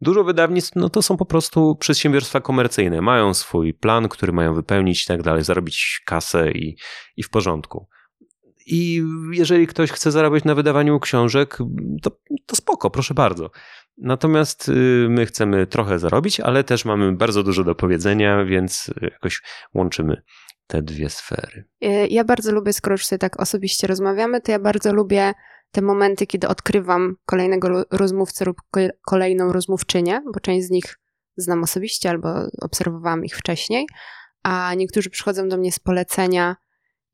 dużo 0.00 0.24
wydawnictw 0.24 0.76
no 0.76 0.88
to 0.88 1.02
są 1.02 1.16
po 1.16 1.26
prostu 1.26 1.76
przedsiębiorstwa 1.76 2.40
komercyjne. 2.40 3.00
Mają 3.00 3.34
swój 3.34 3.74
plan, 3.74 4.08
który 4.08 4.32
mają 4.32 4.54
wypełnić 4.54 5.02
i 5.02 5.06
tak 5.06 5.22
dalej, 5.22 5.44
zarobić 5.44 6.02
kasę 6.06 6.50
i, 6.52 6.76
i 7.16 7.22
w 7.22 7.30
porządku. 7.30 7.88
I 8.66 9.02
jeżeli 9.32 9.66
ktoś 9.66 9.90
chce 9.90 10.10
zarabiać 10.10 10.44
na 10.44 10.54
wydawaniu 10.54 11.00
książek, 11.00 11.58
to, 12.02 12.10
to 12.46 12.56
spoko, 12.56 12.90
proszę 12.90 13.14
bardzo. 13.14 13.50
Natomiast 13.98 14.68
y, 14.68 15.06
my 15.10 15.26
chcemy 15.26 15.66
trochę 15.66 15.98
zarobić, 15.98 16.40
ale 16.40 16.64
też 16.64 16.84
mamy 16.84 17.12
bardzo 17.12 17.42
dużo 17.42 17.64
do 17.64 17.74
powiedzenia, 17.74 18.44
więc 18.44 18.90
jakoś 19.02 19.42
łączymy 19.74 20.22
te 20.66 20.82
dwie 20.82 21.10
sfery. 21.10 21.64
Y, 21.84 22.08
ja 22.10 22.24
bardzo 22.24 22.52
lubię, 22.52 22.72
skoro 22.72 22.94
już 22.94 23.06
sobie 23.06 23.18
tak 23.18 23.40
osobiście 23.40 23.86
rozmawiamy, 23.86 24.40
to 24.40 24.52
ja 24.52 24.58
bardzo 24.58 24.92
lubię 24.92 25.32
te 25.70 25.82
momenty, 25.82 26.26
kiedy 26.26 26.48
odkrywam 26.48 27.16
kolejnego 27.26 27.84
rozmówcę 27.90 28.44
lub 28.44 28.56
kolejną 29.06 29.52
rozmówczynię, 29.52 30.20
bo 30.34 30.40
część 30.40 30.66
z 30.66 30.70
nich 30.70 30.98
znam 31.36 31.62
osobiście 31.62 32.10
albo 32.10 32.34
obserwowałam 32.62 33.24
ich 33.24 33.36
wcześniej, 33.36 33.86
a 34.42 34.74
niektórzy 34.74 35.10
przychodzą 35.10 35.48
do 35.48 35.56
mnie 35.56 35.72
z 35.72 35.78
polecenia 35.78 36.56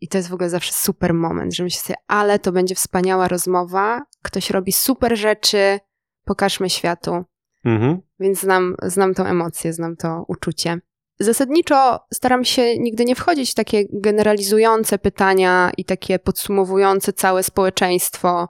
i 0.00 0.08
to 0.08 0.18
jest 0.18 0.28
w 0.28 0.34
ogóle 0.34 0.50
zawsze 0.50 0.72
super 0.72 1.14
moment, 1.14 1.54
że 1.54 1.64
myślę 1.64 1.80
sobie, 1.80 1.96
ale 2.06 2.38
to 2.38 2.52
będzie 2.52 2.74
wspaniała 2.74 3.28
rozmowa, 3.28 4.02
ktoś 4.22 4.50
robi 4.50 4.72
super 4.72 5.18
rzeczy, 5.18 5.80
pokażmy 6.24 6.70
światu. 6.70 7.24
Mhm. 7.64 8.00
Więc 8.20 8.40
znam, 8.40 8.76
znam 8.82 9.14
tą 9.14 9.24
emocję, 9.24 9.72
znam 9.72 9.96
to 9.96 10.24
uczucie. 10.28 10.80
Zasadniczo 11.20 12.00
staram 12.14 12.44
się 12.44 12.78
nigdy 12.78 13.04
nie 13.04 13.14
wchodzić 13.14 13.50
w 13.50 13.54
takie 13.54 13.84
generalizujące 13.92 14.98
pytania 14.98 15.70
i 15.76 15.84
takie 15.84 16.18
podsumowujące 16.18 17.12
całe 17.12 17.42
społeczeństwo, 17.42 18.48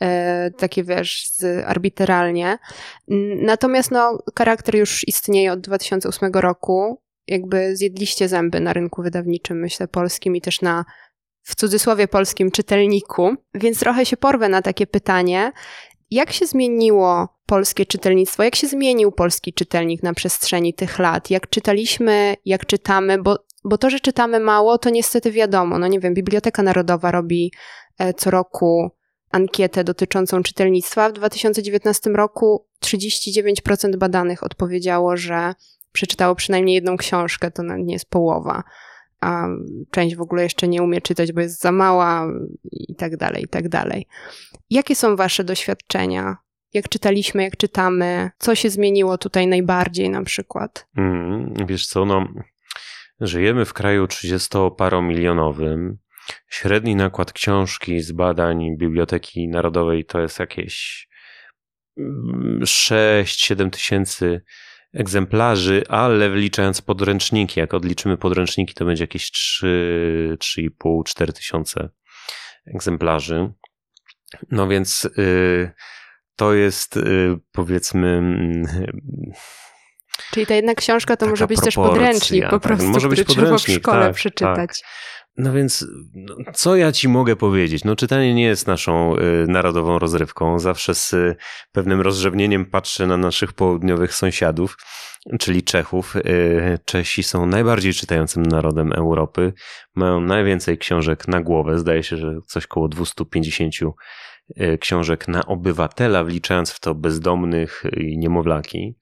e, 0.00 0.50
takie 0.50 0.84
wiesz, 0.84 1.30
arbitralnie. 1.66 2.58
Natomiast 3.42 3.90
no, 3.90 4.18
charakter 4.38 4.76
już 4.76 5.08
istnieje 5.08 5.52
od 5.52 5.60
2008 5.60 6.32
roku. 6.34 7.02
Jakby 7.26 7.76
zjedliście 7.76 8.28
zęby 8.28 8.60
na 8.60 8.72
rynku 8.72 9.02
wydawniczym, 9.02 9.60
myślę, 9.60 9.88
polskim 9.88 10.36
i 10.36 10.40
też 10.40 10.60
na 10.60 10.84
w 11.42 11.54
cudzysłowie 11.54 12.08
polskim 12.08 12.50
czytelniku, 12.50 13.34
więc 13.54 13.80
trochę 13.80 14.06
się 14.06 14.16
porwę 14.16 14.48
na 14.48 14.62
takie 14.62 14.86
pytanie, 14.86 15.52
jak 16.10 16.32
się 16.32 16.46
zmieniło 16.46 17.28
polskie 17.46 17.86
czytelnictwo? 17.86 18.42
Jak 18.42 18.56
się 18.56 18.66
zmienił 18.66 19.12
polski 19.12 19.52
czytelnik 19.52 20.02
na 20.02 20.14
przestrzeni 20.14 20.74
tych 20.74 20.98
lat? 20.98 21.30
Jak 21.30 21.50
czytaliśmy, 21.50 22.34
jak 22.44 22.66
czytamy? 22.66 23.22
Bo, 23.22 23.38
bo 23.64 23.78
to, 23.78 23.90
że 23.90 24.00
czytamy 24.00 24.40
mało, 24.40 24.78
to 24.78 24.90
niestety 24.90 25.30
wiadomo. 25.30 25.78
No 25.78 25.86
nie 25.86 26.00
wiem, 26.00 26.14
Biblioteka 26.14 26.62
Narodowa 26.62 27.10
robi 27.10 27.52
e, 27.98 28.14
co 28.14 28.30
roku 28.30 28.90
ankietę 29.30 29.84
dotyczącą 29.84 30.42
czytelnictwa. 30.42 31.08
W 31.08 31.12
2019 31.12 32.10
roku 32.10 32.66
39% 32.84 33.96
badanych 33.96 34.42
odpowiedziało, 34.42 35.16
że 35.16 35.54
przeczytało 35.92 36.34
przynajmniej 36.34 36.74
jedną 36.74 36.96
książkę, 36.96 37.50
to 37.50 37.62
nie 37.62 37.92
jest 37.92 38.10
połowa 38.10 38.62
a 39.20 39.46
część 39.90 40.16
w 40.16 40.20
ogóle 40.20 40.42
jeszcze 40.42 40.68
nie 40.68 40.82
umie 40.82 41.00
czytać, 41.00 41.32
bo 41.32 41.40
jest 41.40 41.60
za 41.60 41.72
mała 41.72 42.26
i 42.72 42.94
tak 42.94 43.16
dalej, 43.16 43.42
i 43.44 43.48
tak 43.48 43.68
dalej. 43.68 44.06
Jakie 44.70 44.94
są 44.94 45.16
Wasze 45.16 45.44
doświadczenia? 45.44 46.36
Jak 46.72 46.88
czytaliśmy, 46.88 47.42
jak 47.42 47.56
czytamy? 47.56 48.30
Co 48.38 48.54
się 48.54 48.70
zmieniło 48.70 49.18
tutaj 49.18 49.46
najbardziej 49.46 50.10
na 50.10 50.24
przykład? 50.24 50.88
Mm, 50.96 51.54
wiesz 51.66 51.86
co, 51.86 52.04
no, 52.04 52.28
żyjemy 53.20 53.64
w 53.64 53.72
kraju 53.72 54.04
30-paromilionowym. 54.04 55.94
Średni 56.48 56.96
nakład 56.96 57.32
książki 57.32 58.00
z 58.00 58.12
badań 58.12 58.76
Biblioteki 58.76 59.48
Narodowej 59.48 60.04
to 60.04 60.20
jest 60.20 60.38
jakieś 60.38 61.08
6-7 61.98 63.52
mm, 63.52 63.70
tysięcy 63.70 64.42
egzemplarzy, 64.94 65.84
ale 65.88 66.30
wliczając 66.30 66.82
podręczniki, 66.82 67.60
jak 67.60 67.74
odliczymy 67.74 68.16
podręczniki, 68.16 68.74
to 68.74 68.84
będzie 68.84 69.04
jakieś 69.04 69.30
3, 69.30 70.36
3,5, 70.40 71.02
4 71.04 71.32
tysiące 71.32 71.88
egzemplarzy. 72.74 73.52
No 74.50 74.68
więc 74.68 75.04
y, 75.04 75.72
to 76.36 76.54
jest 76.54 76.96
y, 76.96 77.36
powiedzmy. 77.52 78.22
Y, 79.28 79.32
Czyli 80.32 80.46
ta 80.46 80.54
jedna 80.54 80.74
książka 80.74 81.16
to 81.16 81.26
może 81.26 81.46
być 81.46 81.60
też 81.60 81.74
podręcznik 81.74 82.44
po 82.44 82.50
tak, 82.50 82.62
prostu, 82.62 82.84
tak, 82.84 82.92
może 82.92 83.08
być 83.08 83.22
który 83.22 83.40
podręcznik, 83.40 83.64
trzeba 83.66 83.78
w 83.78 83.82
szkole 83.82 84.06
tak, 84.06 84.14
przeczytać. 84.14 84.80
Tak. 84.80 84.90
No 85.42 85.52
więc, 85.52 85.86
no, 86.14 86.36
co 86.54 86.76
ja 86.76 86.92
ci 86.92 87.08
mogę 87.08 87.36
powiedzieć? 87.36 87.84
No, 87.84 87.96
czytanie 87.96 88.34
nie 88.34 88.44
jest 88.44 88.66
naszą 88.66 89.16
y, 89.16 89.46
narodową 89.48 89.98
rozrywką. 89.98 90.58
Zawsze 90.58 90.94
z 90.94 91.12
y, 91.12 91.36
pewnym 91.72 92.00
rozrzewnieniem 92.00 92.66
patrzę 92.66 93.06
na 93.06 93.16
naszych 93.16 93.52
południowych 93.52 94.14
sąsiadów, 94.14 94.76
czyli 95.38 95.62
Czechów. 95.62 96.16
Y, 96.16 96.78
Czesi 96.84 97.22
są 97.22 97.46
najbardziej 97.46 97.92
czytającym 97.92 98.42
narodem 98.42 98.92
Europy. 98.92 99.52
Mają 99.94 100.20
najwięcej 100.20 100.78
książek 100.78 101.28
na 101.28 101.40
głowę. 101.40 101.78
Zdaje 101.78 102.02
się, 102.02 102.16
że 102.16 102.38
coś 102.46 102.66
koło 102.66 102.88
250 102.88 103.74
y, 104.60 104.78
książek 104.78 105.28
na 105.28 105.46
obywatela, 105.46 106.24
wliczając 106.24 106.70
w 106.70 106.80
to 106.80 106.94
bezdomnych 106.94 107.82
i 107.96 108.18
niemowlaki. 108.18 108.96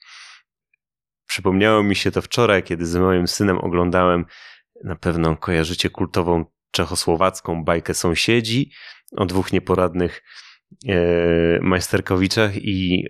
Przypomniało 1.27 1.83
mi 1.83 1.97
się 1.97 2.11
to 2.11 2.23
wczoraj, 2.23 2.63
kiedy 2.63 2.87
z 2.87 2.97
moim 2.97 3.29
synem 3.29 3.59
oglądałem 3.59 4.25
na 4.85 4.97
pewno 4.97 5.37
kojarzycie 5.37 5.91
kultową 5.91 6.45
czechosłowacką 6.71 7.65
bajkę 7.65 7.95
Sąsiedzi 7.95 8.71
o 9.17 9.27
dwóch 9.27 9.53
nieporadnych 9.53 10.23
e, 10.89 11.59
majsterkowiczach 11.61 12.57
i 12.57 13.05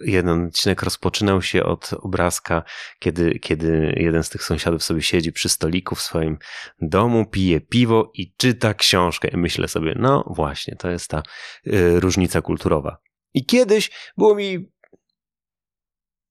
jeden 0.00 0.46
odcinek 0.46 0.82
rozpoczynał 0.82 1.42
się 1.42 1.64
od 1.64 1.92
obrazka, 1.92 2.62
kiedy, 2.98 3.38
kiedy 3.38 3.94
jeden 3.96 4.22
z 4.22 4.28
tych 4.28 4.42
sąsiadów 4.42 4.84
sobie 4.84 5.02
siedzi 5.02 5.32
przy 5.32 5.48
stoliku 5.48 5.94
w 5.94 6.02
swoim 6.02 6.38
domu, 6.80 7.26
pije 7.26 7.60
piwo 7.60 8.10
i 8.14 8.34
czyta 8.36 8.74
książkę. 8.74 9.28
I 9.28 9.36
myślę 9.36 9.68
sobie, 9.68 9.94
no 9.98 10.32
właśnie, 10.36 10.76
to 10.76 10.90
jest 10.90 11.10
ta 11.10 11.22
y, 11.66 12.00
różnica 12.00 12.42
kulturowa. 12.42 12.98
I 13.34 13.46
kiedyś 13.46 13.90
było 14.16 14.34
mi, 14.34 14.72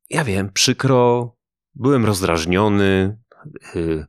ja 0.09 0.23
wiem, 0.23 0.51
przykro, 0.53 1.31
byłem 1.75 2.05
rozdrażniony, 2.05 3.17
y, 3.75 4.05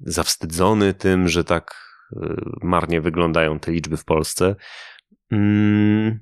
zawstydzony 0.00 0.94
tym, 0.94 1.28
że 1.28 1.44
tak 1.44 1.74
y, 2.12 2.16
marnie 2.62 3.00
wyglądają 3.00 3.58
te 3.58 3.72
liczby 3.72 3.96
w 3.96 4.04
Polsce. 4.04 4.56
Mm, 5.30 6.20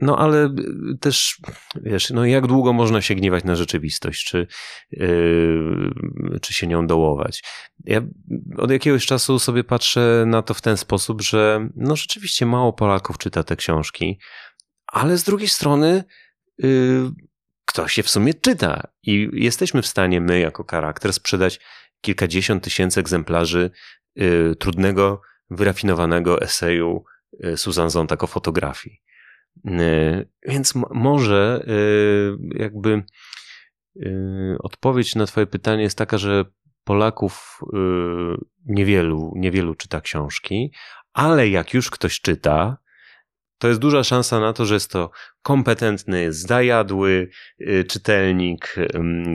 no 0.00 0.18
ale 0.18 0.44
y, 0.44 0.98
też, 1.00 1.40
wiesz, 1.74 2.10
no 2.10 2.24
jak 2.24 2.46
długo 2.46 2.72
można 2.72 3.02
się 3.02 3.14
gniewać 3.14 3.44
na 3.44 3.56
rzeczywistość, 3.56 4.24
czy, 4.24 4.46
yy, 4.90 5.90
czy 6.42 6.54
się 6.54 6.66
nią 6.66 6.86
dołować? 6.86 7.42
Ja 7.84 8.00
od 8.56 8.70
jakiegoś 8.70 9.06
czasu 9.06 9.38
sobie 9.38 9.64
patrzę 9.64 10.24
na 10.26 10.42
to 10.42 10.54
w 10.54 10.60
ten 10.60 10.76
sposób, 10.76 11.22
że 11.22 11.68
no 11.76 11.96
rzeczywiście 11.96 12.46
mało 12.46 12.72
Polaków 12.72 13.18
czyta 13.18 13.44
te 13.44 13.56
książki, 13.56 14.18
ale 14.86 15.18
z 15.18 15.24
drugiej 15.24 15.48
strony 15.48 16.04
yy, 16.58 17.10
ktoś 17.64 17.96
je 17.96 18.02
w 18.02 18.10
sumie 18.10 18.34
czyta 18.34 18.82
i 19.02 19.28
jesteśmy 19.32 19.82
w 19.82 19.86
stanie 19.86 20.20
my 20.20 20.40
jako 20.40 20.64
charakter 20.70 21.12
sprzedać 21.12 21.60
kilkadziesiąt 22.06 22.64
tysięcy 22.64 23.00
egzemplarzy 23.00 23.70
y, 24.20 24.54
trudnego 24.58 25.20
wyrafinowanego 25.50 26.40
eseju 26.40 27.04
Susan 27.56 27.90
Zontag 27.90 28.24
o 28.24 28.26
fotografii. 28.26 29.02
Więc 30.48 30.74
może 30.90 31.64
jakby 32.54 33.02
odpowiedź 34.58 35.14
na 35.14 35.26
Twoje 35.26 35.46
pytanie 35.46 35.82
jest 35.82 35.98
taka, 35.98 36.18
że 36.18 36.44
Polaków 36.84 37.60
niewielu, 38.66 39.32
niewielu 39.36 39.74
czyta 39.74 40.00
książki, 40.00 40.72
ale 41.12 41.48
jak 41.48 41.74
już 41.74 41.90
ktoś 41.90 42.20
czyta, 42.20 42.78
to 43.58 43.68
jest 43.68 43.80
duża 43.80 44.04
szansa 44.04 44.40
na 44.40 44.52
to, 44.52 44.66
że 44.66 44.74
jest 44.74 44.90
to 44.90 45.10
kompetentny, 45.42 46.32
zajadły 46.32 47.28
y, 47.60 47.84
czytelnik, 47.84 48.76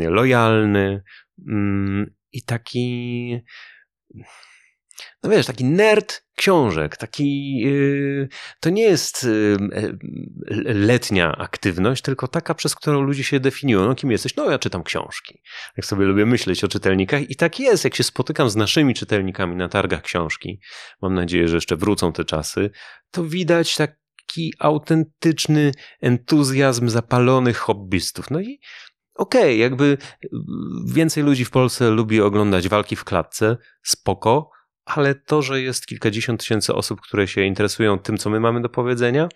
lojalny 0.09 1.03
i 2.33 2.43
taki, 2.43 3.37
no 5.23 5.29
wiesz, 5.29 5.45
taki 5.45 5.65
nerd 5.65 6.23
książek, 6.35 6.97
taki, 6.97 7.61
y, 7.65 8.29
to 8.59 8.69
nie 8.69 8.83
jest 8.83 9.23
y, 9.23 9.57
letnia 10.65 11.31
aktywność, 11.37 12.01
tylko 12.01 12.27
taka, 12.27 12.53
przez 12.55 12.75
którą 12.75 13.01
ludzie 13.01 13.23
się 13.23 13.39
definiują. 13.39 13.87
No 13.87 13.95
kim 13.95 14.11
jesteś? 14.11 14.35
No 14.35 14.51
ja 14.51 14.59
czytam 14.59 14.83
książki. 14.83 15.41
Jak 15.77 15.85
sobie 15.85 16.05
lubię 16.05 16.25
myśleć 16.25 16.63
o 16.63 16.67
czytelnikach 16.67 17.29
i 17.29 17.35
tak 17.35 17.59
jest, 17.59 17.83
jak 17.83 17.95
się 17.95 18.03
spotykam 18.03 18.49
z 18.49 18.55
naszymi 18.55 18.93
czytelnikami 18.93 19.55
na 19.55 19.69
targach 19.69 20.01
książki, 20.01 20.59
mam 21.01 21.13
nadzieję, 21.13 21.47
że 21.47 21.57
jeszcze 21.57 21.75
wrócą 21.75 22.13
te 22.13 22.25
czasy, 22.25 22.69
to 23.11 23.23
widać 23.23 23.75
tak 23.75 24.01
taki 24.31 24.53
autentyczny 24.59 25.71
entuzjazm 26.01 26.89
zapalonych 26.89 27.57
hobbystów. 27.57 28.31
No 28.31 28.41
i 28.41 28.59
okej, 29.21 29.41
okay, 29.41 29.55
jakby 29.55 29.97
więcej 30.85 31.23
ludzi 31.23 31.45
w 31.45 31.49
Polsce 31.49 31.89
lubi 31.89 32.21
oglądać 32.21 32.69
walki 32.69 32.95
w 32.95 33.03
klatce, 33.03 33.57
spoko, 33.83 34.49
ale 34.85 35.15
to, 35.15 35.41
że 35.41 35.61
jest 35.61 35.85
kilkadziesiąt 35.85 36.39
tysięcy 36.39 36.73
osób, 36.73 37.01
które 37.01 37.27
się 37.27 37.43
interesują 37.43 37.99
tym, 37.99 38.17
co 38.17 38.29
my 38.29 38.39
mamy 38.39 38.61
do 38.61 38.69
powiedzenia, 38.69 39.29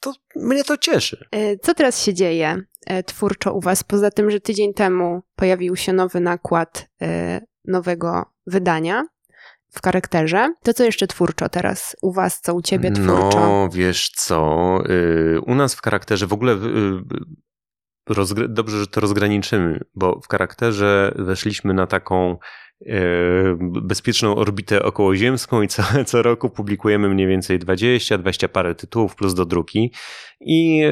to 0.00 0.12
mnie 0.36 0.64
to 0.64 0.76
cieszy. 0.76 1.26
E, 1.30 1.58
co 1.58 1.74
teraz 1.74 2.04
się 2.04 2.14
dzieje 2.14 2.62
e, 2.86 3.02
twórczo 3.02 3.52
u 3.52 3.60
Was? 3.60 3.84
Poza 3.84 4.10
tym, 4.10 4.30
że 4.30 4.40
tydzień 4.40 4.74
temu 4.74 5.22
pojawił 5.36 5.76
się 5.76 5.92
nowy 5.92 6.20
nakład 6.20 6.88
e, 7.02 7.40
nowego 7.64 8.24
wydania, 8.46 9.04
w 9.74 9.82
charakterze. 9.82 10.54
To 10.62 10.74
co 10.74 10.84
jeszcze 10.84 11.06
twórczo 11.06 11.48
teraz 11.48 11.96
u 12.02 12.12
was, 12.12 12.40
co 12.40 12.54
u 12.54 12.62
ciebie 12.62 12.92
twórczo? 12.92 13.40
No, 13.40 13.68
wiesz 13.72 14.10
co, 14.16 14.78
y, 14.90 15.40
u 15.40 15.54
nas 15.54 15.74
w 15.74 15.82
charakterze 15.82 16.26
w 16.26 16.32
ogóle 16.32 16.56
dobrze, 18.48 18.78
że 18.78 18.86
to 18.86 19.00
rozgraniczymy, 19.00 19.80
bo 19.94 20.20
w 20.20 20.28
charakterze 20.28 21.12
weszliśmy 21.16 21.74
na 21.74 21.86
taką 21.86 22.36
y, 22.82 22.86
bezpieczną 23.60 24.36
orbitę 24.36 24.82
okołoziemską 24.82 25.62
i 25.62 25.68
co, 25.68 25.82
co 26.06 26.22
roku 26.22 26.50
publikujemy 26.50 27.08
mniej 27.08 27.26
więcej 27.26 27.58
20, 27.58 28.18
20 28.18 28.48
parę 28.48 28.74
tytułów 28.74 29.16
plus 29.16 29.34
do 29.34 29.44
druki 29.44 29.92
i 30.40 30.82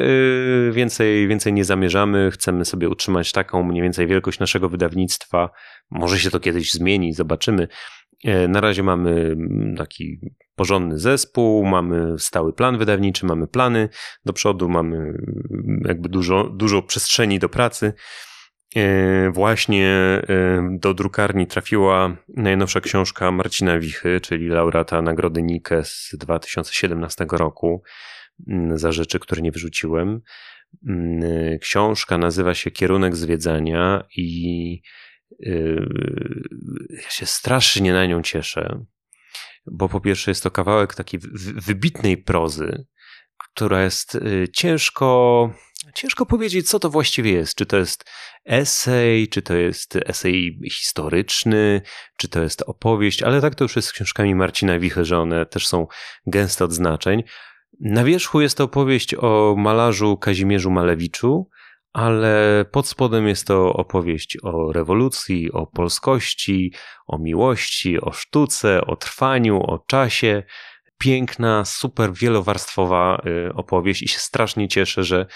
więcej, 0.70 1.28
więcej 1.28 1.52
nie 1.52 1.64
zamierzamy. 1.64 2.30
Chcemy 2.30 2.64
sobie 2.64 2.88
utrzymać 2.88 3.32
taką 3.32 3.62
mniej 3.62 3.82
więcej 3.82 4.06
wielkość 4.06 4.38
naszego 4.38 4.68
wydawnictwa. 4.68 5.50
Może 5.90 6.18
się 6.18 6.30
to 6.30 6.40
kiedyś 6.40 6.72
zmieni, 6.72 7.12
zobaczymy 7.12 7.68
E, 7.68 8.01
na 8.48 8.60
razie 8.60 8.82
mamy 8.82 9.10
mm, 9.10 9.76
taki 9.76 10.20
porządny 10.54 10.98
zespół, 10.98 11.64
mamy 11.64 12.18
stały 12.18 12.52
plan 12.52 12.78
wydawniczy, 12.78 13.26
mamy 13.26 13.46
plany 13.46 13.88
do 14.24 14.32
przodu, 14.32 14.68
mamy 14.68 14.96
mm, 14.96 15.82
jakby 15.84 16.08
dużo, 16.08 16.44
dużo 16.44 16.82
przestrzeni 16.82 17.38
do 17.38 17.48
pracy. 17.48 17.92
E, 18.76 19.30
właśnie 19.30 19.88
e, 19.88 20.22
do 20.70 20.94
drukarni 20.94 21.46
trafiła 21.46 22.16
najnowsza 22.28 22.80
książka 22.80 23.30
Marcina 23.32 23.78
Wichy, 23.78 24.20
czyli 24.20 24.48
laureata 24.48 25.02
Nagrody 25.02 25.42
Nike 25.42 25.84
z 25.84 26.14
2017 26.18 27.26
roku 27.32 27.82
mm, 28.48 28.78
za 28.78 28.92
rzeczy, 28.92 29.18
które 29.18 29.42
nie 29.42 29.52
wyrzuciłem. 29.52 30.20
Książka 31.60 32.18
nazywa 32.18 32.54
się 32.54 32.70
Kierunek 32.70 33.16
zwiedzania 33.16 34.04
i 34.16 34.82
ja 36.90 37.10
się 37.10 37.26
strasznie 37.26 37.92
na 37.92 38.06
nią 38.06 38.22
cieszę, 38.22 38.84
bo 39.66 39.88
po 39.88 40.00
pierwsze 40.00 40.30
jest 40.30 40.42
to 40.42 40.50
kawałek 40.50 40.94
takiej 40.94 41.20
wybitnej 41.54 42.16
prozy, 42.16 42.86
która 43.38 43.82
jest 43.82 44.14
y, 44.14 44.48
ciężko, 44.52 45.50
ciężko 45.94 46.26
powiedzieć, 46.26 46.68
co 46.68 46.78
to 46.78 46.90
właściwie 46.90 47.32
jest. 47.32 47.54
Czy 47.54 47.66
to 47.66 47.76
jest 47.76 48.04
esej, 48.44 49.28
czy 49.28 49.42
to 49.42 49.54
jest 49.54 49.96
esej 49.96 50.60
historyczny, 50.70 51.82
czy 52.16 52.28
to 52.28 52.42
jest 52.42 52.62
opowieść, 52.62 53.22
ale 53.22 53.40
tak 53.40 53.54
to 53.54 53.64
już 53.64 53.76
jest 53.76 53.88
z 53.88 53.92
książkami 53.92 54.34
Marcina 54.34 54.78
Wichy, 54.78 55.04
że 55.04 55.18
one 55.18 55.46
też 55.46 55.66
są 55.66 55.86
gęste 56.26 56.64
od 56.64 56.72
znaczeń. 56.72 57.22
Na 57.80 58.04
wierzchu 58.04 58.40
jest 58.40 58.56
to 58.56 58.64
opowieść 58.64 59.14
o 59.14 59.54
malarzu 59.58 60.16
Kazimierzu 60.16 60.70
Malewiczu, 60.70 61.48
ale 61.92 62.64
pod 62.72 62.88
spodem 62.88 63.28
jest 63.28 63.46
to 63.46 63.72
opowieść 63.72 64.38
o 64.42 64.72
rewolucji, 64.72 65.52
o 65.52 65.66
polskości, 65.66 66.72
o 67.06 67.18
miłości, 67.18 68.00
o 68.00 68.12
sztuce, 68.12 68.80
o 68.86 68.96
trwaniu, 68.96 69.62
o 69.62 69.78
czasie. 69.78 70.42
Piękna, 70.98 71.64
super 71.64 72.12
wielowarstwowa 72.12 73.22
y, 73.26 73.54
opowieść 73.54 74.02
i 74.02 74.08
się 74.08 74.18
strasznie 74.18 74.68
cieszę, 74.68 75.04
że, 75.04 75.26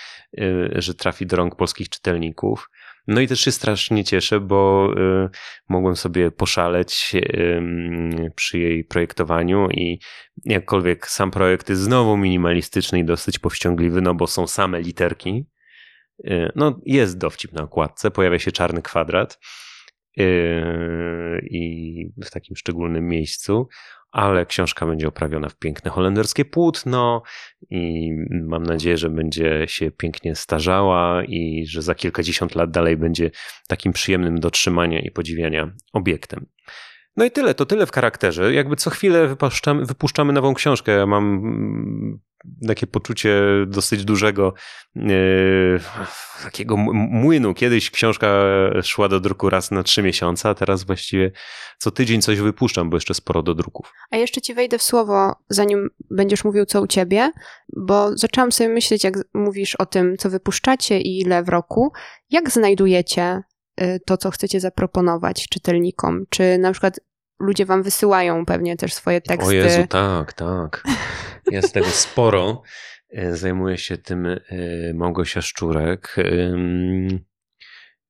y, 0.41 0.71
że 0.75 0.95
trafi 0.95 1.27
do 1.27 1.37
rąk 1.37 1.57
polskich 1.57 1.89
czytelników. 1.89 2.71
No 3.07 3.21
i 3.21 3.29
też 3.29 3.41
się 3.41 3.53
strasznie 3.53 4.05
cieszę, 4.05 4.41
bo 4.41 4.91
y, 4.97 5.29
mogłem 5.69 5.97
sobie 5.97 6.31
poszaleć 6.31 7.13
przy 8.35 8.59
jej 8.59 8.85
projektowaniu 8.85 9.69
i 9.71 10.01
jakkolwiek 10.45 11.07
sam 11.07 11.31
projekt 11.31 11.69
jest 11.69 11.83
znowu 11.83 12.17
minimalistyczny 12.17 12.99
i 12.99 13.05
dosyć 13.05 13.39
powściągliwy, 13.39 14.01
no 14.03 14.15
bo 14.15 14.27
są 14.27 14.47
same 14.47 14.81
literki, 14.81 15.47
no, 16.55 16.81
jest 16.87 17.19
dowcip 17.19 17.53
na 17.53 17.63
okładce, 17.63 18.11
pojawia 18.11 18.39
się 18.39 18.53
czarny 18.53 18.83
kwadrat 18.83 19.39
y, 20.21 21.47
i 21.51 22.11
w 22.25 22.31
takim 22.31 22.57
szczególnym 22.57 23.09
miejscu, 23.09 23.69
ale 24.11 24.47
książka 24.47 24.87
będzie 24.87 25.09
oprawiona 25.09 25.49
w 25.49 25.59
piękne 25.59 25.91
holenderskie 25.91 26.45
płótno 26.45 27.23
i 27.71 28.11
mam 28.49 28.63
nadzieję, 28.63 28.97
że 28.97 29.11
będzie 29.11 29.65
się 29.69 29.91
pięknie 29.91 30.35
starzała 30.35 31.25
i 31.25 31.67
że 31.67 31.83
za 31.83 31.95
kilkadziesiąt 31.95 32.55
lat 32.55 32.71
dalej 32.71 32.97
będzie 32.97 33.31
takim 33.69 33.93
przyjemnym 33.93 34.41
do 34.41 34.51
trzymania 34.51 35.01
i 35.01 35.11
podziwiania 35.11 35.73
obiektem. 35.93 36.47
No 37.17 37.25
i 37.25 37.31
tyle, 37.31 37.55
to 37.55 37.67
tyle 37.67 37.87
w 37.87 37.93
charakterze. 37.93 38.55
Jakby 38.55 38.77
co 38.77 38.91
chwilę 38.91 39.29
wypuszczamy, 39.29 39.87
wypuszczamy 39.87 40.33
nową 40.33 40.55
książkę. 40.55 40.93
Ja 40.93 41.07
mam 41.07 41.43
takie 42.67 42.87
poczucie 42.87 43.43
dosyć 43.67 44.05
dużego 44.05 44.55
e, 44.97 45.01
takiego 46.43 46.77
młynu. 46.77 47.55
Kiedyś 47.55 47.91
książka 47.91 48.29
szła 48.83 49.09
do 49.09 49.21
druku 49.21 49.51
raz 49.51 49.71
na 49.71 49.83
trzy 49.83 50.03
miesiące, 50.03 50.49
a 50.49 50.55
teraz 50.55 50.85
właściwie 50.85 51.33
co 51.79 51.91
tydzień 51.91 52.23
coś 52.23 52.41
wypuszczam, 52.41 52.91
bo 52.91 52.97
jeszcze 52.97 53.15
sporo 53.15 53.43
do 53.43 53.55
druków. 53.55 53.93
A 54.11 54.17
jeszcze 54.17 54.41
ci 54.41 54.55
wejdę 54.55 54.79
w 54.79 54.83
słowo, 54.83 55.35
zanim 55.49 55.89
będziesz 56.11 56.45
mówił 56.45 56.65
co 56.65 56.83
u 56.83 56.87
ciebie, 56.87 57.31
bo 57.77 58.19
zaczęłam 58.19 58.53
sobie 58.53 58.71
myśleć, 58.71 59.05
jak 59.05 59.15
mówisz 59.35 59.75
o 59.75 59.87
tym, 59.87 60.17
co 60.17 60.31
wypuszczacie 60.31 61.01
i 61.01 61.21
ile 61.21 61.43
w 61.43 61.49
roku. 61.49 61.93
Jak 62.31 62.51
znajdujecie 62.51 63.43
y, 63.81 64.01
to, 64.07 64.17
co 64.17 64.31
chcecie 64.31 64.61
zaproponować 64.61 65.49
czytelnikom? 65.49 66.25
Czy 66.31 66.59
na 66.59 66.73
przykład 66.73 67.01
ludzie 67.41 67.67
wam 67.67 67.83
wysyłają 67.83 68.47
pewnie 68.47 68.77
też 68.77 68.95
swoje 68.95 69.21
teksty. 69.21 69.49
O 69.49 69.53
Jezu, 69.53 69.87
tak, 69.89 70.33
tak. 70.33 70.83
Jest 71.51 71.75
tego 71.75 71.87
sporo. 71.87 72.63
E, 73.11 73.37
zajmuje 73.37 73.79
się 73.79 73.97
tym 73.97 74.27
e, 74.27 74.39
Małgosia 74.95 75.43
Szczurek. 75.43 76.17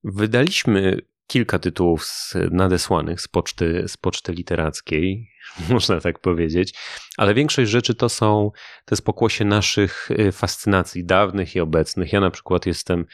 Wydaliśmy 0.05 1.01
kilka 1.27 1.59
tytułów 1.59 2.07
nadesłanych 2.51 3.21
z 3.21 3.29
poczty, 3.29 3.85
z 3.89 3.97
poczty 3.97 4.33
literackiej, 4.33 5.31
można 5.71 6.01
tak 6.01 6.19
powiedzieć, 6.19 6.75
ale 7.17 7.35
większość 7.35 7.71
rzeczy 7.71 7.95
to 7.95 8.09
są, 8.09 8.51
to 8.85 8.95
jest 8.95 9.05
pokłosie 9.05 9.45
naszych 9.45 10.09
e, 10.11 10.33
fascynacji 10.33 11.05
dawnych 11.05 11.57
i 11.57 11.61
obecnych. 11.61 12.13
Ja 12.13 12.21
na 12.21 12.31
przykład 12.31 12.67
jestem 12.67 13.05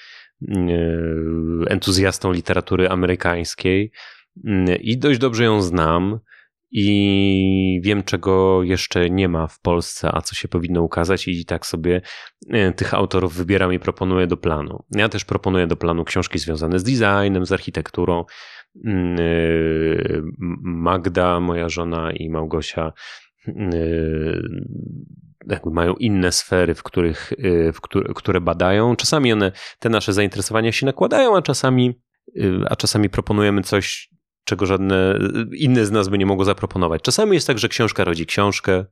entuzjastą 1.68 2.32
literatury 2.32 2.88
amerykańskiej, 2.88 3.92
Mm, 4.44 4.76
i 4.80 4.98
dość 4.98 5.18
dobrze 5.18 5.44
ją 5.44 5.62
znam 5.62 6.20
i 6.74 7.80
wiem, 7.82 8.02
czego 8.02 8.62
jeszcze 8.62 9.10
nie 9.10 9.28
ma 9.28 9.46
w 9.46 9.60
Polsce, 9.60 10.10
a 10.12 10.20
co 10.20 10.34
się 10.34 10.48
powinno 10.48 10.82
ukazać, 10.82 11.28
i 11.28 11.44
tak 11.44 11.66
sobie 11.66 12.00
e, 12.50 12.72
tych 12.72 12.94
autorów 12.94 13.34
wybieram 13.34 13.72
i 13.72 13.78
proponuję 13.78 14.26
do 14.26 14.36
planu. 14.36 14.84
Ja 14.90 15.08
też 15.08 15.24
proponuję 15.24 15.66
do 15.66 15.76
planu 15.76 16.04
książki 16.04 16.38
związane 16.38 16.78
z 16.78 16.82
designem, 16.82 17.46
z 17.46 17.52
architekturą. 17.52 18.24
Mm, 18.84 19.16
e, 19.18 19.22
Magda, 20.62 21.40
moja 21.40 21.68
żona 21.68 22.12
i 22.12 22.30
Małgosia 22.30 22.92
mm, 23.48 23.70
e, 23.74 23.78
jakby 25.48 25.70
mają 25.70 25.94
inne 25.94 26.32
sfery, 26.32 26.74
w 26.74 26.82
których, 26.82 27.32
w 27.74 27.80
które, 27.80 28.14
które 28.14 28.40
badają. 28.40 28.96
Czasami 28.96 29.32
one, 29.32 29.52
te 29.78 29.88
nasze 29.88 30.12
zainteresowania 30.12 30.72
się 30.72 30.86
nakładają, 30.86 31.36
a 31.36 31.42
czasami, 31.42 32.00
a 32.70 32.76
czasami 32.76 33.10
proponujemy 33.10 33.62
coś 33.62 34.12
czego 34.52 34.66
żadne 34.66 35.18
inne 35.56 35.86
z 35.86 35.90
nas 35.90 36.08
by 36.08 36.18
nie 36.18 36.26
mogło 36.26 36.44
zaproponować. 36.44 37.02
Czasami 37.02 37.34
jest 37.34 37.46
tak, 37.46 37.58
że 37.58 37.68
książka 37.68 38.04
rodzi 38.04 38.26
książkę, 38.26 38.84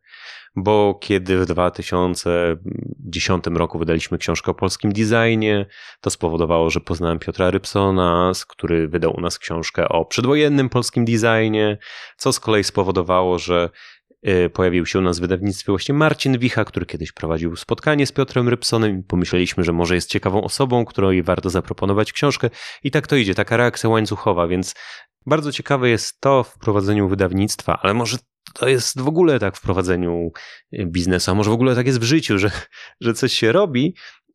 bo 0.57 0.99
kiedy 1.03 1.39
w 1.39 1.47
2010 1.47 3.45
roku 3.55 3.79
wydaliśmy 3.79 4.19
książkę 4.19 4.51
o 4.51 4.55
polskim 4.55 4.93
designie, 4.93 5.67
to 6.01 6.11
spowodowało, 6.11 6.71
że 6.71 6.81
poznałem 6.81 7.19
Piotra 7.19 7.51
Rybsona, 7.51 8.33
który 8.49 8.89
wydał 8.89 9.17
u 9.17 9.21
nas 9.21 9.39
książkę 9.39 9.89
o 9.89 10.05
przedwojennym 10.05 10.69
polskim 10.69 11.05
designie, 11.05 11.79
co 12.17 12.33
z 12.33 12.41
kolei 12.41 12.65
spowodowało, 12.65 13.39
że 13.39 13.71
pojawił 14.53 14.87
się 14.87 14.99
u 14.99 15.03
nas 15.03 15.19
w 15.19 15.21
wydawnictwie 15.21 15.73
właśnie 15.73 15.95
Marcin 15.95 16.39
Wicha, 16.39 16.65
który 16.65 16.87
kiedyś 16.87 17.13
prowadził 17.13 17.57
spotkanie 17.57 18.07
z 18.07 18.13
Piotrem 18.13 18.49
Rybsonem 18.49 19.01
i 19.01 19.03
pomyśleliśmy, 19.03 19.65
że 19.65 19.73
może 19.73 19.95
jest 19.95 20.11
ciekawą 20.11 20.45
osobą, 20.45 20.85
której 20.85 21.23
warto 21.23 21.51
zaproponować 21.51 22.13
książkę. 22.13 22.51
I 22.85 22.91
tak 22.91 23.07
to 23.07 23.17
idzie, 23.17 23.35
taka 23.35 23.57
reakcja 23.57 23.91
łańcuchowa, 23.91 24.47
więc 24.47 24.75
bardzo 25.27 25.53
ciekawe 25.53 25.89
jest 25.89 26.21
to 26.21 26.43
w 26.43 26.59
prowadzeniu 26.59 27.09
wydawnictwa, 27.09 27.79
ale 27.83 27.95
może 27.95 28.17
to 28.55 28.69
jest 28.69 29.01
w 29.01 29.09
ogóle 29.09 29.39
tak 29.39 29.57
w 29.57 29.61
prowadzeniu 29.61 30.33
y, 30.73 30.87
biznesu, 30.87 31.31
a 31.31 31.35
może 31.35 31.51
w 31.51 31.55
ogóle 31.55 31.75
tak 31.75 31.87
jest 31.87 31.99
w 31.99 32.03
życiu, 32.03 32.39
że, 32.39 32.51
że 33.01 33.15
coś 33.15 33.33
się 33.33 33.53
robi 33.53 33.95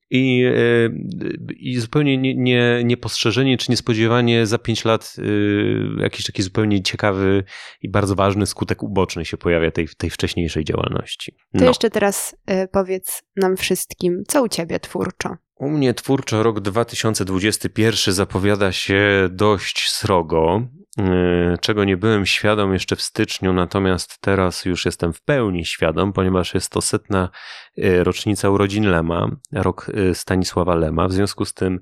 i, 0.10 0.46
y, 0.46 1.54
i 1.60 1.80
zupełnie 1.80 2.18
nie, 2.18 2.36
nie, 2.36 2.82
niepostrzeżenie 2.84 3.58
czy 3.58 3.72
niespodziewanie 3.72 4.46
za 4.46 4.58
pięć 4.58 4.86
lat 4.86 5.16
y, 5.20 6.02
jakiś 6.02 6.26
taki 6.26 6.44
zupełnie 6.44 6.84
ciekawy 6.84 7.44
i 7.82 7.90
bardzo 7.90 8.16
ważny 8.16 8.46
skutek 8.46 8.84
uboczny 8.84 9.26
się 9.26 9.38
pojawia 9.38 9.72
tej, 9.72 9.88
tej 9.98 10.10
wcześniejszej 10.10 10.64
działalności. 10.64 11.36
No. 11.54 11.60
To 11.60 11.66
jeszcze 11.66 11.90
teraz 11.90 12.36
powiedz 12.72 13.24
nam 13.36 13.58
wszystkim, 13.58 14.24
co 14.28 14.44
u 14.44 14.48
ciebie 14.48 14.80
twórczo? 14.80 15.30
U 15.56 15.70
mnie 15.70 15.94
twórczo 15.94 16.44
rok 16.44 16.60
2021 16.60 18.14
zapowiada 18.14 18.72
się 18.72 19.30
dość 19.32 19.90
srogo. 19.92 20.68
Yy, 20.98 21.58
czego 21.62 21.84
nie 21.84 21.98
byłem 21.98 22.26
świadom 22.26 22.74
jeszcze 22.74 22.96
w 22.96 23.02
styczniu, 23.02 23.54
natomiast 23.54 24.18
teraz 24.22 24.66
już 24.66 24.86
jestem 24.86 25.14
w 25.14 25.22
pełni 25.22 25.66
świadom, 25.66 26.14
ponieważ 26.14 26.54
jest 26.54 26.72
to 26.72 26.82
setna 26.82 27.30
yy, 27.78 28.04
rocznica 28.04 28.50
urodzin 28.50 28.86
Lema, 28.86 29.30
rok 29.52 29.92
yy, 29.94 30.16
Stanisława 30.16 30.76
Lema. 30.76 31.08
W 31.08 31.12
związku 31.12 31.46
z 31.46 31.54
tym 31.54 31.80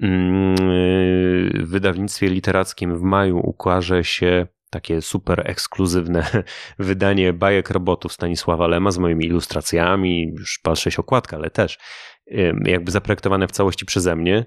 mm, 0.00 0.56
w 1.64 1.70
wydawnictwie 1.70 2.28
literackim 2.28 2.98
w 2.98 3.02
maju 3.02 3.38
ukaże 3.38 4.04
się 4.04 4.46
takie 4.70 5.02
super 5.02 5.50
ekskluzywne 5.50 6.26
wydanie 6.78 7.32
bajek 7.32 7.70
robotów 7.70 8.12
Stanisława 8.12 8.66
Lema 8.66 8.90
z 8.90 8.98
moimi 8.98 9.26
ilustracjami, 9.26 10.32
już 10.38 10.58
patrzę 10.62 10.90
się 10.90 10.98
okładka, 10.98 11.36
ale 11.36 11.50
też 11.50 11.78
jakby 12.64 12.90
zaprojektowane 12.90 13.48
w 13.48 13.52
całości 13.52 13.86
przeze 13.86 14.16
mnie 14.16 14.46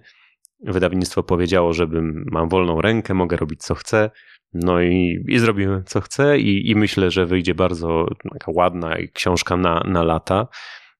wydawnictwo 0.65 1.23
powiedziało, 1.23 1.73
żebym 1.73 2.25
mam 2.31 2.49
wolną 2.49 2.81
rękę, 2.81 3.13
mogę 3.13 3.37
robić 3.37 3.63
co 3.63 3.75
chcę. 3.75 4.09
No 4.53 4.81
i, 4.81 5.23
i 5.27 5.39
zrobiłem 5.39 5.83
co 5.85 6.01
chcę 6.01 6.39
i, 6.39 6.69
i 6.69 6.75
myślę, 6.75 7.11
że 7.11 7.25
wyjdzie 7.25 7.55
bardzo 7.55 8.05
taka 8.31 8.51
ładna 8.55 8.95
książka 9.13 9.57
na, 9.57 9.83
na 9.85 10.03
lata. 10.03 10.47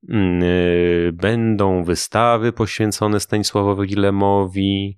Mm, 0.09 0.43
y, 0.43 1.11
będą 1.13 1.83
wystawy 1.83 2.51
poświęcone 2.51 3.19
Stanisławowi 3.19 3.87
Gilemowi. 3.87 4.97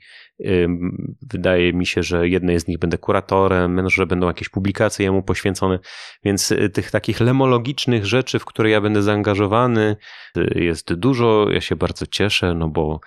Wydaje 1.31 1.73
mi 1.73 1.85
się, 1.85 2.03
że 2.03 2.29
jednej 2.29 2.59
z 2.59 2.67
nich 2.67 2.79
będę 2.79 2.97
kuratorem, 2.97 3.89
że 3.89 4.05
będą 4.05 4.27
jakieś 4.27 4.49
publikacje 4.49 5.05
jemu 5.05 5.23
poświęcone, 5.23 5.79
więc 6.23 6.51
y, 6.51 6.69
tych 6.69 6.91
takich 6.91 7.19
lemologicznych 7.19 8.05
rzeczy, 8.05 8.39
w 8.39 8.45
które 8.45 8.69
ja 8.69 8.81
będę 8.81 9.01
zaangażowany, 9.01 9.95
y, 10.37 10.63
jest 10.63 10.93
dużo. 10.93 11.47
Ja 11.51 11.61
się 11.61 11.75
bardzo 11.75 12.05
cieszę, 12.05 12.53
no 12.53 12.67
bo 12.67 12.99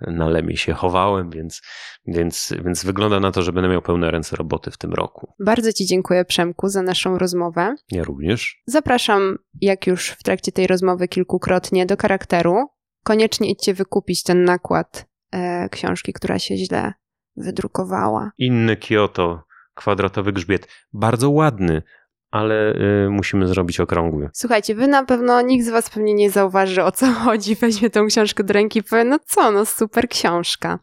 na 0.00 0.28
Lemie 0.28 0.56
się 0.56 0.72
chowałem, 0.72 1.30
więc, 1.30 1.62
więc, 2.06 2.54
więc 2.64 2.84
wygląda 2.84 3.20
na 3.20 3.32
to, 3.32 3.42
że 3.42 3.52
będę 3.52 3.68
miał 3.68 3.82
pełne 3.82 4.10
ręce 4.10 4.36
roboty 4.36 4.70
w 4.70 4.78
tym 4.78 4.92
roku. 4.92 5.32
Bardzo 5.38 5.72
Ci 5.72 5.86
dziękuję, 5.86 6.24
Przemku, 6.24 6.68
za 6.68 6.82
naszą 6.82 7.18
rozmowę. 7.18 7.74
Ja 7.92 8.04
również. 8.04 8.62
Zapraszam, 8.66 9.36
jak 9.60 9.86
już 9.86 10.08
w 10.08 10.22
trakcie 10.22 10.52
tej 10.52 10.66
rozmowy 10.66 11.08
kilkukrotnie, 11.08 11.86
do 11.86 11.96
charakteru. 11.96 12.66
Koniecznie 13.04 13.50
idźcie 13.50 13.74
wykupić 13.74 14.22
ten 14.22 14.44
nakład 14.44 15.06
e, 15.32 15.68
książki, 15.68 16.12
która 16.12 16.38
się 16.38 16.56
źle 16.56 16.92
wydrukowała. 17.36 18.30
Inny 18.38 18.76
Kyoto, 18.76 19.42
kwadratowy 19.74 20.32
grzbiet. 20.32 20.68
Bardzo 20.92 21.30
ładny, 21.30 21.82
ale 22.30 22.74
y, 23.06 23.10
musimy 23.10 23.46
zrobić 23.46 23.80
okrągły. 23.80 24.30
Słuchajcie, 24.32 24.74
wy 24.74 24.88
na 24.88 25.04
pewno, 25.04 25.40
nikt 25.40 25.66
z 25.66 25.68
was 25.68 25.90
pewnie 25.90 26.14
nie 26.14 26.30
zauważy 26.30 26.84
o 26.84 26.92
co 26.92 27.06
chodzi, 27.24 27.54
weźmie 27.54 27.90
tą 27.90 28.06
książkę 28.06 28.44
do 28.44 28.52
ręki 28.54 28.78
i 28.78 28.82
powie, 28.82 29.04
no 29.04 29.18
co, 29.26 29.50
no 29.50 29.66
super 29.66 30.08
książka. 30.08 30.78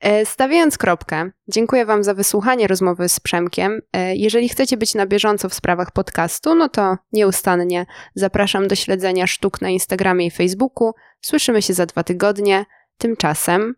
E, 0.00 0.26
stawiając 0.26 0.78
kropkę, 0.78 1.30
dziękuję 1.48 1.86
Wam 1.86 2.04
za 2.04 2.14
wysłuchanie 2.14 2.66
rozmowy 2.66 3.08
z 3.08 3.20
Przemkiem. 3.20 3.80
E, 3.92 4.16
jeżeli 4.16 4.48
chcecie 4.48 4.76
być 4.76 4.94
na 4.94 5.06
bieżąco 5.06 5.48
w 5.48 5.54
sprawach 5.54 5.92
podcastu, 5.92 6.54
no 6.54 6.68
to 6.68 6.96
nieustannie 7.12 7.86
zapraszam 8.14 8.68
do 8.68 8.74
śledzenia 8.74 9.26
sztuk 9.26 9.60
na 9.60 9.68
Instagramie 9.68 10.26
i 10.26 10.30
Facebooku. 10.30 10.92
Słyszymy 11.20 11.62
się 11.62 11.74
za 11.74 11.86
dwa 11.86 12.04
tygodnie. 12.04 12.64
Tymczasem 12.98 13.74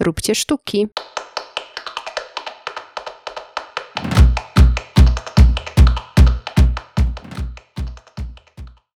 róbcie 0.00 0.34
sztuki. 0.34 0.88